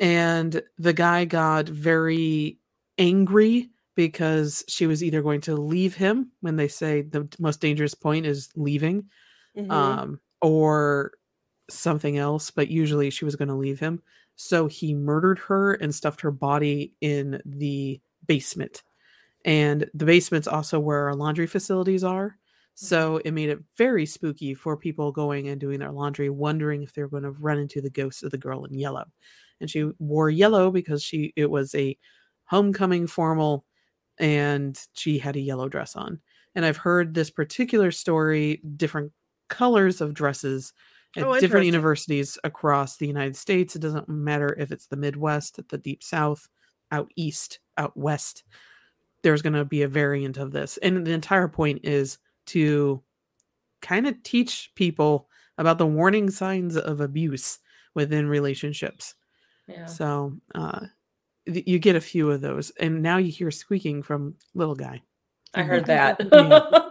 And 0.00 0.60
the 0.76 0.92
guy 0.92 1.24
got 1.24 1.68
very 1.68 2.58
angry 2.98 3.70
because 3.94 4.64
she 4.68 4.86
was 4.86 5.02
either 5.02 5.22
going 5.22 5.40
to 5.42 5.56
leave 5.56 5.94
him 5.94 6.30
when 6.40 6.56
they 6.56 6.68
say 6.68 7.02
the 7.02 7.28
most 7.38 7.60
dangerous 7.60 7.94
point 7.94 8.26
is 8.26 8.48
leaving 8.54 9.04
mm-hmm. 9.56 9.70
um 9.70 10.20
or 10.40 11.12
something 11.70 12.16
else 12.16 12.50
but 12.50 12.68
usually 12.68 13.10
she 13.10 13.24
was 13.24 13.36
going 13.36 13.48
to 13.48 13.54
leave 13.54 13.80
him. 13.80 14.02
So 14.36 14.68
he 14.68 14.94
murdered 14.94 15.40
her 15.40 15.74
and 15.74 15.92
stuffed 15.92 16.20
her 16.20 16.30
body 16.30 16.94
in 17.00 17.42
the 17.44 18.00
basement. 18.28 18.84
And 19.44 19.90
the 19.94 20.04
basement's 20.04 20.46
also 20.46 20.78
where 20.78 21.06
our 21.06 21.14
laundry 21.14 21.46
facilities 21.46 22.04
are. 22.04 22.36
So 22.74 23.18
mm-hmm. 23.18 23.28
it 23.28 23.34
made 23.34 23.48
it 23.48 23.58
very 23.76 24.06
spooky 24.06 24.54
for 24.54 24.76
people 24.76 25.10
going 25.10 25.48
and 25.48 25.60
doing 25.60 25.80
their 25.80 25.90
laundry, 25.90 26.30
wondering 26.30 26.84
if 26.84 26.92
they're 26.92 27.08
going 27.08 27.24
to 27.24 27.32
run 27.32 27.58
into 27.58 27.80
the 27.80 27.90
ghost 27.90 28.22
of 28.22 28.30
the 28.30 28.38
girl 28.38 28.64
in 28.64 28.78
yellow. 28.78 29.06
And 29.60 29.68
she 29.68 29.90
wore 29.98 30.30
yellow 30.30 30.70
because 30.70 31.02
she 31.02 31.32
it 31.34 31.50
was 31.50 31.74
a 31.74 31.98
homecoming 32.44 33.08
formal 33.08 33.64
and 34.18 34.80
she 34.92 35.18
had 35.18 35.34
a 35.34 35.40
yellow 35.40 35.68
dress 35.68 35.96
on. 35.96 36.20
And 36.54 36.64
I've 36.64 36.76
heard 36.76 37.14
this 37.14 37.30
particular 37.30 37.90
story, 37.90 38.62
different 38.76 39.12
colors 39.48 40.00
of 40.00 40.14
dresses 40.14 40.72
at 41.16 41.24
oh, 41.24 41.38
different 41.40 41.66
universities 41.66 42.38
across 42.44 42.96
the 42.96 43.06
United 43.06 43.36
States. 43.36 43.74
It 43.74 43.80
doesn't 43.80 44.08
matter 44.08 44.54
if 44.58 44.72
it's 44.72 44.86
the 44.86 44.96
Midwest, 44.96 45.58
the 45.68 45.78
Deep 45.78 46.02
South, 46.02 46.48
out 46.90 47.10
east, 47.16 47.58
out 47.76 47.96
west, 47.96 48.44
there's 49.22 49.42
going 49.42 49.52
to 49.54 49.64
be 49.64 49.82
a 49.82 49.88
variant 49.88 50.36
of 50.38 50.52
this. 50.52 50.76
And 50.78 51.06
the 51.06 51.12
entire 51.12 51.48
point 51.48 51.80
is 51.84 52.18
to 52.46 53.02
kind 53.82 54.06
of 54.06 54.22
teach 54.22 54.70
people 54.74 55.28
about 55.58 55.78
the 55.78 55.86
warning 55.86 56.30
signs 56.30 56.76
of 56.76 57.00
abuse 57.00 57.58
within 57.94 58.28
relationships. 58.28 59.14
Yeah. 59.66 59.86
So, 59.86 60.34
uh, 60.54 60.86
you 61.46 61.78
get 61.78 61.96
a 61.96 62.00
few 62.00 62.30
of 62.30 62.40
those, 62.42 62.70
and 62.78 63.02
now 63.02 63.16
you 63.16 63.30
hear 63.32 63.50
squeaking 63.50 64.02
from 64.02 64.34
little 64.54 64.74
guy. 64.74 65.02
I 65.54 65.62
heard 65.62 65.86
that. 65.86 66.20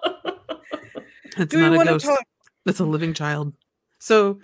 It's 1.38 1.54
not 1.54 1.74
a 1.74 1.86
ghost. 1.86 2.06
Talk- 2.06 2.26
It's 2.66 2.80
a 2.80 2.86
living 2.86 3.14
child. 3.14 3.54
So, 4.00 4.39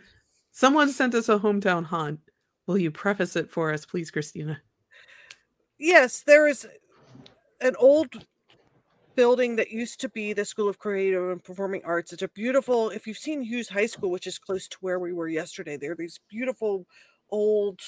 someone 0.51 0.91
sent 0.91 1.15
us 1.15 1.27
a 1.29 1.39
hometown 1.39 1.83
haunt. 1.85 2.19
Will 2.67 2.77
you 2.77 2.91
preface 2.91 3.35
it 3.35 3.49
for 3.49 3.73
us, 3.73 3.85
please, 3.85 4.11
Christina? 4.11 4.61
Yes, 5.77 6.21
there 6.21 6.47
is 6.47 6.67
an 7.61 7.75
old 7.77 8.25
building 9.15 9.55
that 9.57 9.71
used 9.71 9.99
to 10.01 10.09
be 10.09 10.33
the 10.33 10.45
School 10.45 10.67
of 10.67 10.79
Creative 10.79 11.29
and 11.31 11.43
Performing 11.43 11.81
Arts. 11.85 12.13
It's 12.13 12.23
a 12.23 12.27
beautiful, 12.29 12.89
if 12.89 13.05
you've 13.05 13.17
seen 13.17 13.41
Hughes 13.41 13.69
High 13.69 13.85
School, 13.85 14.11
which 14.11 14.27
is 14.27 14.39
close 14.39 14.67
to 14.67 14.77
where 14.81 14.99
we 14.99 15.13
were 15.13 15.27
yesterday, 15.27 15.77
there 15.77 15.91
are 15.91 15.95
these 15.95 16.19
beautiful 16.29 16.85
old 17.29 17.79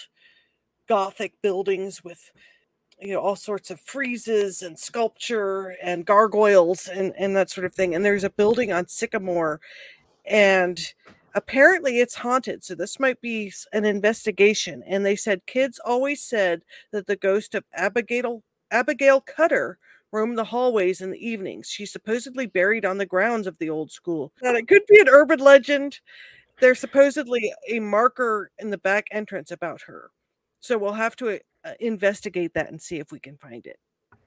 Gothic 0.88 1.33
buildings 1.41 2.03
with 2.03 2.31
you 2.99 3.13
know 3.13 3.19
all 3.19 3.36
sorts 3.36 3.71
of 3.71 3.83
friezes 3.83 4.65
and 4.65 4.79
sculpture 4.79 5.75
and 5.81 6.05
gargoyles 6.05 6.88
and 6.88 7.13
and 7.17 7.36
that 7.36 7.49
sort 7.49 7.65
of 7.65 7.73
thing 7.73 7.93
and 7.93 8.05
there's 8.05 8.23
a 8.23 8.29
building 8.29 8.71
on 8.71 8.88
sycamore 8.88 9.59
and 10.25 10.93
apparently 11.36 11.99
it's 11.99 12.15
haunted 12.15 12.63
so 12.63 12.73
this 12.73 12.99
might 12.99 13.21
be 13.21 13.53
an 13.73 13.86
investigation 13.86 14.81
and 14.88 15.05
they 15.05 15.15
said 15.15 15.45
kids 15.45 15.79
always 15.86 16.23
said 16.23 16.63
that 16.91 17.05
the 17.05 17.15
ghost 17.15 17.53
of 17.53 17.63
abigail 17.73 18.41
abigail 18.71 19.21
cutter 19.21 19.77
roamed 20.15 20.38
the 20.38 20.45
hallways 20.45 21.01
in 21.01 21.11
the 21.11 21.27
evenings. 21.27 21.67
She's 21.69 21.91
supposedly 21.91 22.45
buried 22.45 22.86
on 22.86 22.97
the 22.97 23.05
grounds 23.05 23.47
of 23.47 23.57
the 23.57 23.69
old 23.69 23.91
school. 23.91 24.31
That 24.41 24.55
it 24.55 24.67
could 24.67 24.83
be 24.88 24.99
an 24.99 25.09
urban 25.09 25.39
legend. 25.39 25.99
There's 26.61 26.79
supposedly 26.79 27.53
a 27.69 27.79
marker 27.79 28.49
in 28.57 28.69
the 28.69 28.77
back 28.77 29.07
entrance 29.11 29.51
about 29.51 29.81
her. 29.81 30.11
So 30.61 30.77
we'll 30.77 30.93
have 30.93 31.17
to 31.17 31.39
uh, 31.65 31.73
investigate 31.81 32.53
that 32.53 32.69
and 32.69 32.81
see 32.81 32.97
if 32.97 33.11
we 33.11 33.19
can 33.19 33.38
find 33.38 33.67
it 33.67 33.77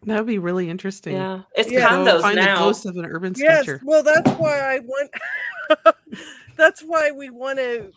that 0.05 0.19
would 0.19 0.27
be 0.27 0.39
really 0.39 0.71
interesting. 0.71 1.15
Yeah, 1.15 1.43
it's 1.57 1.71
yeah. 1.71 1.89
condos 1.89 2.23
find 2.23 2.37
now. 2.37 2.57
the 2.57 2.65
ghost 2.65 2.87
of 2.87 2.97
an 2.97 3.05
urban 3.05 3.35
yes, 3.37 3.63
sketcher. 3.63 3.81
Well, 3.85 4.03
that's 4.03 4.31
why 4.33 4.59
I 4.61 4.79
want. 4.81 5.11
that's 6.57 6.83
why 6.83 7.11
we 7.11 7.31
want 7.31 7.59
to 7.59 7.91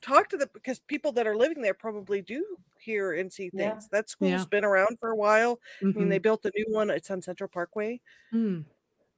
talk 0.00 0.28
to 0.30 0.36
the 0.36 0.48
because 0.54 0.78
people 0.80 1.12
that 1.12 1.26
are 1.26 1.36
living 1.36 1.62
there 1.62 1.74
probably 1.74 2.22
do 2.22 2.44
hear 2.78 3.12
and 3.14 3.32
see 3.32 3.50
things. 3.50 3.84
Yeah. 3.84 3.88
That 3.90 4.08
school's 4.08 4.30
yeah. 4.30 4.44
been 4.50 4.64
around 4.64 4.98
for 5.00 5.10
a 5.10 5.16
while. 5.16 5.58
Mm-hmm. 5.82 5.88
I 5.88 6.00
mean, 6.00 6.08
they 6.08 6.16
mm-hmm. 6.16 6.22
built 6.22 6.44
a 6.44 6.52
new 6.54 6.66
one. 6.68 6.90
It's 6.90 7.10
on 7.10 7.22
Central 7.22 7.48
Parkway. 7.48 8.00
Mm. 8.32 8.64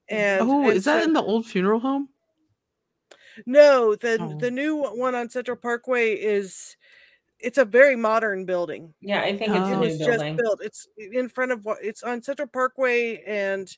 And 0.08 0.40
oh, 0.42 0.64
and 0.64 0.72
is 0.72 0.84
that 0.84 1.04
in 1.04 1.12
the 1.12 1.22
old 1.22 1.46
funeral 1.46 1.80
home? 1.80 2.08
No, 3.46 3.94
the 3.94 4.18
oh. 4.20 4.38
the 4.38 4.50
new 4.50 4.76
one 4.76 5.14
on 5.14 5.30
Central 5.30 5.56
Parkway 5.56 6.14
is 6.14 6.76
it's 7.42 7.58
a 7.58 7.64
very 7.64 7.96
modern 7.96 8.44
building. 8.44 8.94
Yeah, 9.00 9.22
I 9.22 9.36
think 9.36 9.50
it's 9.50 9.58
oh. 9.58 9.72
a 9.72 9.76
new 9.76 9.86
it's 9.86 9.98
building. 9.98 10.36
just 10.36 10.42
built. 10.42 10.60
It's 10.62 10.88
in 10.96 11.28
front 11.28 11.52
of 11.52 11.64
what 11.64 11.78
it's 11.82 12.02
on 12.02 12.22
Central 12.22 12.48
Parkway 12.48 13.22
and 13.26 13.68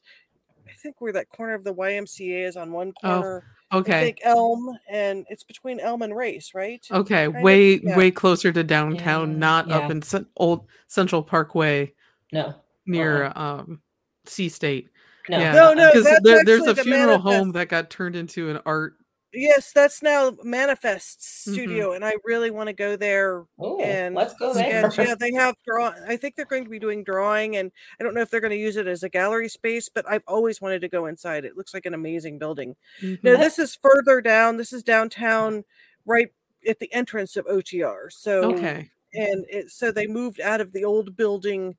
I 0.69 0.73
think 0.83 1.01
where 1.01 1.13
that 1.13 1.29
corner 1.29 1.55
of 1.55 1.65
the 1.65 1.75
YMCA 1.75 2.47
is 2.47 2.57
on 2.57 2.73
one 2.73 2.93
corner. 2.93 3.45
Oh, 3.71 3.79
okay. 3.79 3.99
I 3.99 4.05
think 4.05 4.19
Elm 4.23 4.79
and 4.91 5.27
it's 5.29 5.45
between 5.45 5.81
Elm 5.81 6.03
and 6.03 6.17
Race, 6.17 6.53
right? 6.55 6.85
Okay, 6.91 7.31
kind 7.31 7.45
way 7.45 7.81
yeah. 7.81 7.97
way 7.97 8.11
closer 8.11 8.53
to 8.53 8.65
downtown, 8.65 9.33
yeah. 9.33 9.39
not 9.39 9.69
yeah. 9.69 9.79
up 9.79 9.91
in 9.91 10.03
old 10.37 10.67
Central 10.89 11.23
Parkway. 11.23 11.93
No. 12.33 12.55
Near 12.87 13.27
uh-huh. 13.27 13.41
um 13.41 13.81
C 14.25 14.49
State. 14.49 14.89
No, 15.29 15.39
yeah. 15.39 15.53
no, 15.53 15.75
no. 15.75 15.93
Because 15.93 16.21
there, 16.23 16.45
there's 16.45 16.67
a 16.67 16.75
the 16.75 16.83
funeral 16.83 17.19
manifest. 17.19 17.37
home 17.37 17.53
that 17.53 17.69
got 17.69 17.91
turned 17.91 18.17
into 18.17 18.51
an 18.51 18.61
art 18.67 18.97
Yes, 19.35 19.73
that's 19.73 20.03
now 20.03 20.37
Manifest 20.43 21.21
mm-hmm. 21.21 21.53
Studio, 21.53 21.89
mm-hmm. 21.89 21.97
and 21.97 22.05
I 22.05 22.15
really 22.25 22.51
want 22.51 22.69
to 22.69 22.75
go 22.75 22.97
there. 22.97 23.45
Oh, 23.59 23.81
and 23.81 24.15
let's 24.15 24.35
go 24.35 24.53
there. 24.53 24.85
And, 24.85 24.97
yeah, 24.97 25.15
they 25.19 25.33
have 25.33 25.55
draw. 25.67 25.93
I 26.07 26.17
think 26.17 26.37
they're 26.37 26.45
going 26.45 26.65
to 26.65 26.71
be 26.71 26.79
doing 26.79 27.03
drawing, 27.03 27.57
and 27.57 27.73
I 27.99 28.05
don't 28.05 28.15
know 28.15 28.21
if 28.21 28.31
they're 28.31 28.41
going 28.41 28.51
to 28.51 28.57
use 28.57 28.77
it 28.77 28.87
as 28.87 29.03
a 29.03 29.09
gallery 29.09 29.49
space, 29.49 29.89
but 29.89 30.05
I've 30.09 30.25
always 30.27 30.61
wanted 30.61 30.81
to 30.83 30.89
go 30.89 31.07
inside. 31.07 31.45
It 31.45 31.57
looks 31.57 31.73
like 31.73 31.87
an 31.87 31.95
amazing 31.95 32.39
building. 32.39 32.77
Mm-hmm. 33.01 33.27
No, 33.27 33.37
this 33.37 33.59
is 33.59 33.79
further 33.81 34.21
down. 34.21 34.59
This 34.59 34.73
is 34.73 34.83
downtown, 34.83 35.65
right 36.05 36.29
at 36.69 36.79
the 36.79 36.93
entrance 36.93 37.37
of 37.37 37.47
OTR. 37.47 38.11
So 38.11 38.53
okay, 38.53 38.91
and 39.15 39.47
it 39.49 39.71
so 39.71 39.91
they 39.91 40.07
moved 40.07 40.41
out 40.41 40.61
of 40.61 40.73
the 40.73 40.85
old 40.85 41.17
building 41.17 41.77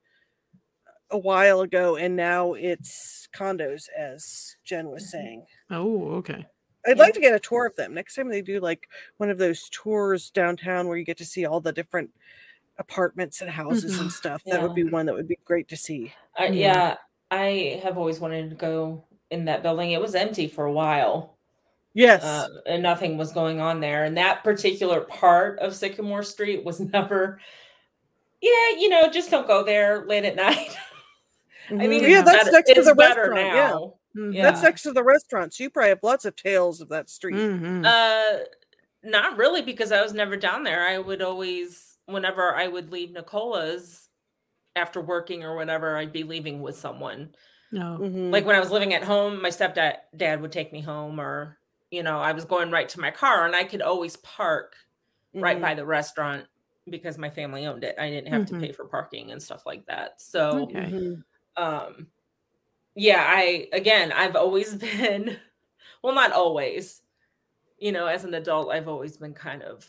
a 1.12 1.18
while 1.18 1.62
ago, 1.62 1.96
and 1.96 2.16
now 2.16 2.54
it's 2.54 3.28
condos, 3.34 3.84
as 3.96 4.56
Jen 4.66 4.90
was 4.90 5.04
mm-hmm. 5.04 5.10
saying. 5.12 5.46
Oh, 5.70 6.16
okay. 6.16 6.46
I'd 6.86 7.00
like 7.00 7.14
to 7.14 7.22
get 7.22 7.34
a 7.34 7.40
tour 7.40 7.66
of 7.66 7.76
them 7.76 7.94
next 7.94 8.16
time 8.16 8.30
they 8.30 8.42
do 8.42 8.60
like 8.60 8.90
one 9.18 9.30
of 9.30 9.38
those 9.38 9.70
tours 9.70 10.30
downtown 10.30 10.88
where 10.88 10.98
you 10.98 11.06
get 11.06 11.18
to 11.18 11.26
see 11.26 11.46
all 11.46 11.62
the 11.62 11.72
different 11.72 12.10
apartments 12.78 13.42
and 13.42 13.50
houses 13.50 13.94
and 13.94 14.02
mm-hmm. 14.02 14.10
stuff. 14.10 14.42
Yeah. 14.46 14.56
That 14.56 14.64
would 14.64 14.76
be 14.76 14.84
one 14.84 15.06
that 15.06 15.16
would 15.16 15.28
be 15.28 15.40
great 15.46 15.68
to 15.70 15.78
see. 15.78 16.14
Uh, 16.40 16.46
yeah, 16.46 16.96
I 17.32 17.82
have 17.84 17.98
always 17.98 18.20
wanted 18.20 18.50
to 18.50 18.56
go 18.56 19.06
in 19.32 19.46
that 19.46 19.64
building. 19.64 19.92
It 19.92 20.02
was 20.02 20.16
empty 20.16 20.48
for 20.48 20.66
a 20.66 20.72
while. 20.72 21.38
Yes. 21.94 22.24
Uh, 22.24 22.48
and 22.66 22.82
nothing 22.82 23.18
was 23.18 23.32
going 23.32 23.62
on 23.62 23.80
there. 23.80 24.04
And 24.04 24.18
that 24.18 24.44
particular 24.44 25.02
part 25.02 25.60
of 25.60 25.76
Sycamore 25.76 26.24
Street 26.24 26.66
was 26.66 26.80
never, 26.94 27.40
yeah, 28.42 28.70
you 28.78 28.90
know, 28.90 29.10
just 29.10 29.32
don't 29.32 29.48
go 29.48 29.64
there 29.64 30.06
late 30.06 30.26
at 30.26 30.36
night. 30.38 30.76
I 31.70 31.74
mean, 31.74 32.02
mm-hmm. 32.02 32.12
yeah, 32.12 32.22
that's 32.24 32.52
next 32.52 32.74
to 32.74 32.82
the 32.82 32.94
restaurant. 32.94 33.36
Now. 33.36 33.94
Yeah. 34.16 34.22
Mm-hmm. 34.22 34.34
Yeah. 34.34 34.44
That's 34.44 34.64
next 34.64 34.84
to 34.84 34.92
the 34.92 35.04
restaurant. 35.04 35.54
So 35.54 35.64
you 35.64 35.70
probably 35.70 35.90
have 35.90 36.04
lots 36.04 36.26
of 36.26 36.36
tales 36.36 36.82
of 36.82 36.90
that 36.90 37.10
street. 37.10 37.36
Mm-hmm. 37.36 37.86
Uh, 37.86 38.44
not 39.04 39.38
really, 39.38 39.62
because 39.62 39.92
I 39.92 40.02
was 40.02 40.14
never 40.14 40.38
down 40.38 40.64
there. 40.64 40.88
I 40.88 40.98
would 40.98 41.22
always, 41.22 41.98
whenever 42.06 42.56
I 42.56 42.68
would 42.68 42.92
leave 42.92 43.12
Nicola's 43.12 44.10
after 44.76 45.02
working 45.02 45.44
or 45.44 45.56
whatever, 45.56 45.98
I'd 45.98 46.14
be 46.14 46.24
leaving 46.24 46.62
with 46.62 46.78
someone. 46.78 47.36
No, 47.72 47.98
mm-hmm. 48.00 48.30
like 48.30 48.46
when 48.46 48.56
I 48.56 48.60
was 48.60 48.72
living 48.72 48.94
at 48.94 49.04
home, 49.04 49.42
my 49.42 49.50
stepdad 49.50 49.96
dad 50.16 50.42
would 50.42 50.52
take 50.52 50.72
me 50.72 50.82
home, 50.82 51.20
or 51.20 51.58
you 51.90 52.04
know, 52.04 52.20
I 52.20 52.32
was 52.34 52.46
going 52.46 52.70
right 52.70 52.88
to 52.90 53.00
my 53.00 53.10
car, 53.10 53.46
and 53.46 53.56
I 53.56 53.64
could 53.64 53.82
always 53.82 54.16
park 54.18 54.76
right 55.34 55.56
mm-hmm. 55.56 55.62
by 55.64 55.74
the 55.74 55.86
restaurant 55.86 56.46
because 56.88 57.18
my 57.18 57.32
family 57.32 57.66
owned 57.66 57.84
it. 57.84 57.96
I 57.98 58.10
didn't 58.10 58.32
have 58.32 58.46
to 58.46 58.54
mm-hmm. 58.54 58.64
pay 58.64 58.72
for 58.74 58.86
parking 58.86 59.32
and 59.32 59.42
stuff 59.42 59.66
like 59.66 59.86
that. 59.88 60.22
So, 60.22 60.64
okay. 60.64 60.92
Mm-hmm. 60.92 61.64
um 61.64 62.08
yeah, 62.96 63.26
I 63.28 63.68
again, 63.74 64.12
I've 64.12 64.36
always 64.36 64.76
been 64.76 65.38
well, 66.02 66.16
not 66.16 66.32
always. 66.32 67.02
You 67.80 67.92
know, 67.92 68.06
as 68.08 68.24
an 68.24 68.34
adult, 68.34 68.72
I've 68.72 68.88
always 68.88 69.18
been 69.18 69.34
kind 69.34 69.62
of 69.62 69.86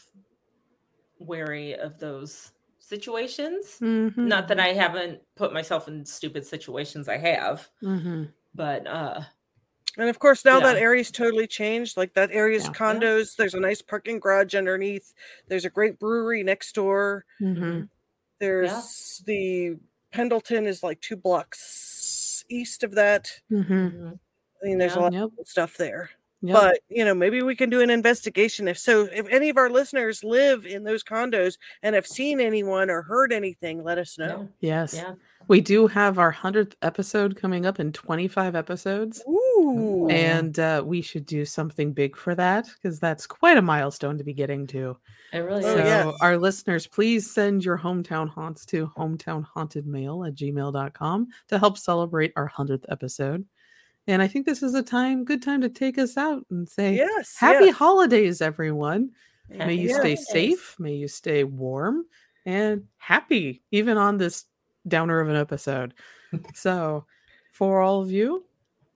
wary 1.18 1.74
of 1.76 1.98
those 1.98 2.50
situations. 2.80 3.78
Mm-hmm. 3.80 4.26
Not 4.26 4.48
that 4.48 4.58
I 4.58 4.68
haven't 4.68 5.20
put 5.36 5.52
myself 5.52 5.88
in 5.88 6.04
stupid 6.04 6.44
situations, 6.44 7.08
I 7.08 7.18
have. 7.18 7.68
Mm-hmm. 7.82 8.24
But 8.54 8.86
uh 8.86 9.22
and 9.96 10.08
of 10.08 10.18
course, 10.18 10.44
now 10.44 10.58
yeah. 10.58 10.72
that 10.72 10.76
area's 10.76 11.10
totally 11.10 11.46
changed. 11.46 11.96
Like 11.96 12.14
that 12.14 12.30
area's 12.32 12.64
yeah. 12.64 12.72
condos. 12.72 13.36
There's 13.36 13.54
a 13.54 13.60
nice 13.60 13.80
parking 13.80 14.18
garage 14.18 14.54
underneath. 14.54 15.14
There's 15.48 15.64
a 15.64 15.70
great 15.70 16.00
brewery 16.00 16.42
next 16.42 16.74
door. 16.74 17.24
Mm-hmm. 17.40 17.82
There's 18.40 19.22
yeah. 19.26 19.32
the 19.32 19.76
Pendleton 20.10 20.66
is 20.66 20.82
like 20.82 21.00
two 21.00 21.16
blocks 21.16 21.60
east 22.48 22.82
of 22.82 22.94
that. 22.94 23.30
Mm-hmm. 23.50 24.08
I 24.62 24.66
mean, 24.66 24.78
there's 24.78 24.94
yeah, 24.94 25.00
a 25.00 25.02
lot 25.02 25.12
yep. 25.12 25.30
of 25.38 25.46
stuff 25.46 25.76
there. 25.76 26.10
Yep. 26.42 26.54
But 26.54 26.80
you 26.88 27.04
know, 27.04 27.14
maybe 27.14 27.42
we 27.42 27.56
can 27.56 27.70
do 27.70 27.80
an 27.80 27.88
investigation. 27.88 28.68
If 28.68 28.78
so, 28.78 29.08
if 29.10 29.26
any 29.28 29.48
of 29.48 29.56
our 29.56 29.70
listeners 29.70 30.22
live 30.22 30.66
in 30.66 30.84
those 30.84 31.02
condos 31.02 31.56
and 31.82 31.94
have 31.94 32.06
seen 32.06 32.38
anyone 32.38 32.90
or 32.90 33.02
heard 33.02 33.32
anything, 33.32 33.82
let 33.82 33.96
us 33.96 34.18
know. 34.18 34.48
Yeah. 34.60 34.80
Yes. 34.80 34.94
Yeah. 34.94 35.14
We 35.48 35.60
do 35.60 35.86
have 35.86 36.18
our 36.18 36.30
hundredth 36.30 36.76
episode 36.82 37.36
coming 37.36 37.66
up 37.66 37.80
in 37.80 37.92
25 37.92 38.54
episodes. 38.54 39.22
Ooh. 39.64 40.08
And 40.08 40.58
uh, 40.58 40.82
we 40.84 41.00
should 41.00 41.26
do 41.26 41.44
something 41.44 41.92
big 41.92 42.16
for 42.16 42.34
that 42.34 42.66
because 42.74 43.00
that's 43.00 43.26
quite 43.26 43.56
a 43.56 43.62
milestone 43.62 44.18
to 44.18 44.24
be 44.24 44.34
getting 44.34 44.66
to. 44.68 44.96
It 45.32 45.38
really 45.38 45.62
so 45.62 45.78
is. 45.78 45.84
Yes. 45.84 46.16
our 46.20 46.36
listeners, 46.36 46.86
please 46.86 47.30
send 47.30 47.64
your 47.64 47.78
hometown 47.78 48.28
haunts 48.28 48.64
to 48.66 48.88
hometownhauntedmail 48.96 50.28
at 50.28 50.34
gmail.com 50.34 51.28
to 51.48 51.58
help 51.58 51.78
celebrate 51.78 52.32
our 52.36 52.48
100th 52.48 52.84
episode. 52.88 53.44
And 54.06 54.20
I 54.20 54.28
think 54.28 54.44
this 54.44 54.62
is 54.62 54.74
a 54.74 54.82
time, 54.82 55.24
good 55.24 55.42
time 55.42 55.62
to 55.62 55.68
take 55.68 55.98
us 55.98 56.16
out 56.16 56.44
and 56.50 56.68
say, 56.68 56.96
yes, 56.96 57.36
happy 57.38 57.66
yes. 57.66 57.76
holidays, 57.76 58.42
everyone. 58.42 59.10
Happy 59.50 59.64
May 59.66 59.74
you 59.74 59.88
yes. 59.88 60.00
stay 60.00 60.16
safe. 60.16 60.76
May 60.78 60.94
you 60.94 61.08
stay 61.08 61.44
warm 61.44 62.04
and 62.44 62.84
happy, 62.98 63.62
even 63.70 63.96
on 63.96 64.18
this 64.18 64.44
downer 64.86 65.20
of 65.20 65.28
an 65.28 65.36
episode. 65.36 65.94
so, 66.54 67.06
for 67.50 67.80
all 67.80 68.02
of 68.02 68.10
you, 68.10 68.44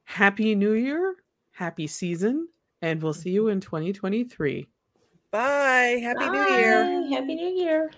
happy 0.08 0.54
new 0.54 0.72
year, 0.72 1.16
happy 1.52 1.86
season, 1.86 2.48
and 2.80 3.02
we'll 3.02 3.12
see 3.12 3.30
you 3.30 3.42
mm-hmm. 3.42 3.52
in 3.52 3.60
2023. 3.60 4.66
Bye. 5.30 6.00
Happy 6.02 6.24
Bye. 6.24 6.32
New 6.32 6.56
Year. 6.56 7.08
Happy 7.10 7.34
New 7.34 7.48
Year. 7.48 7.90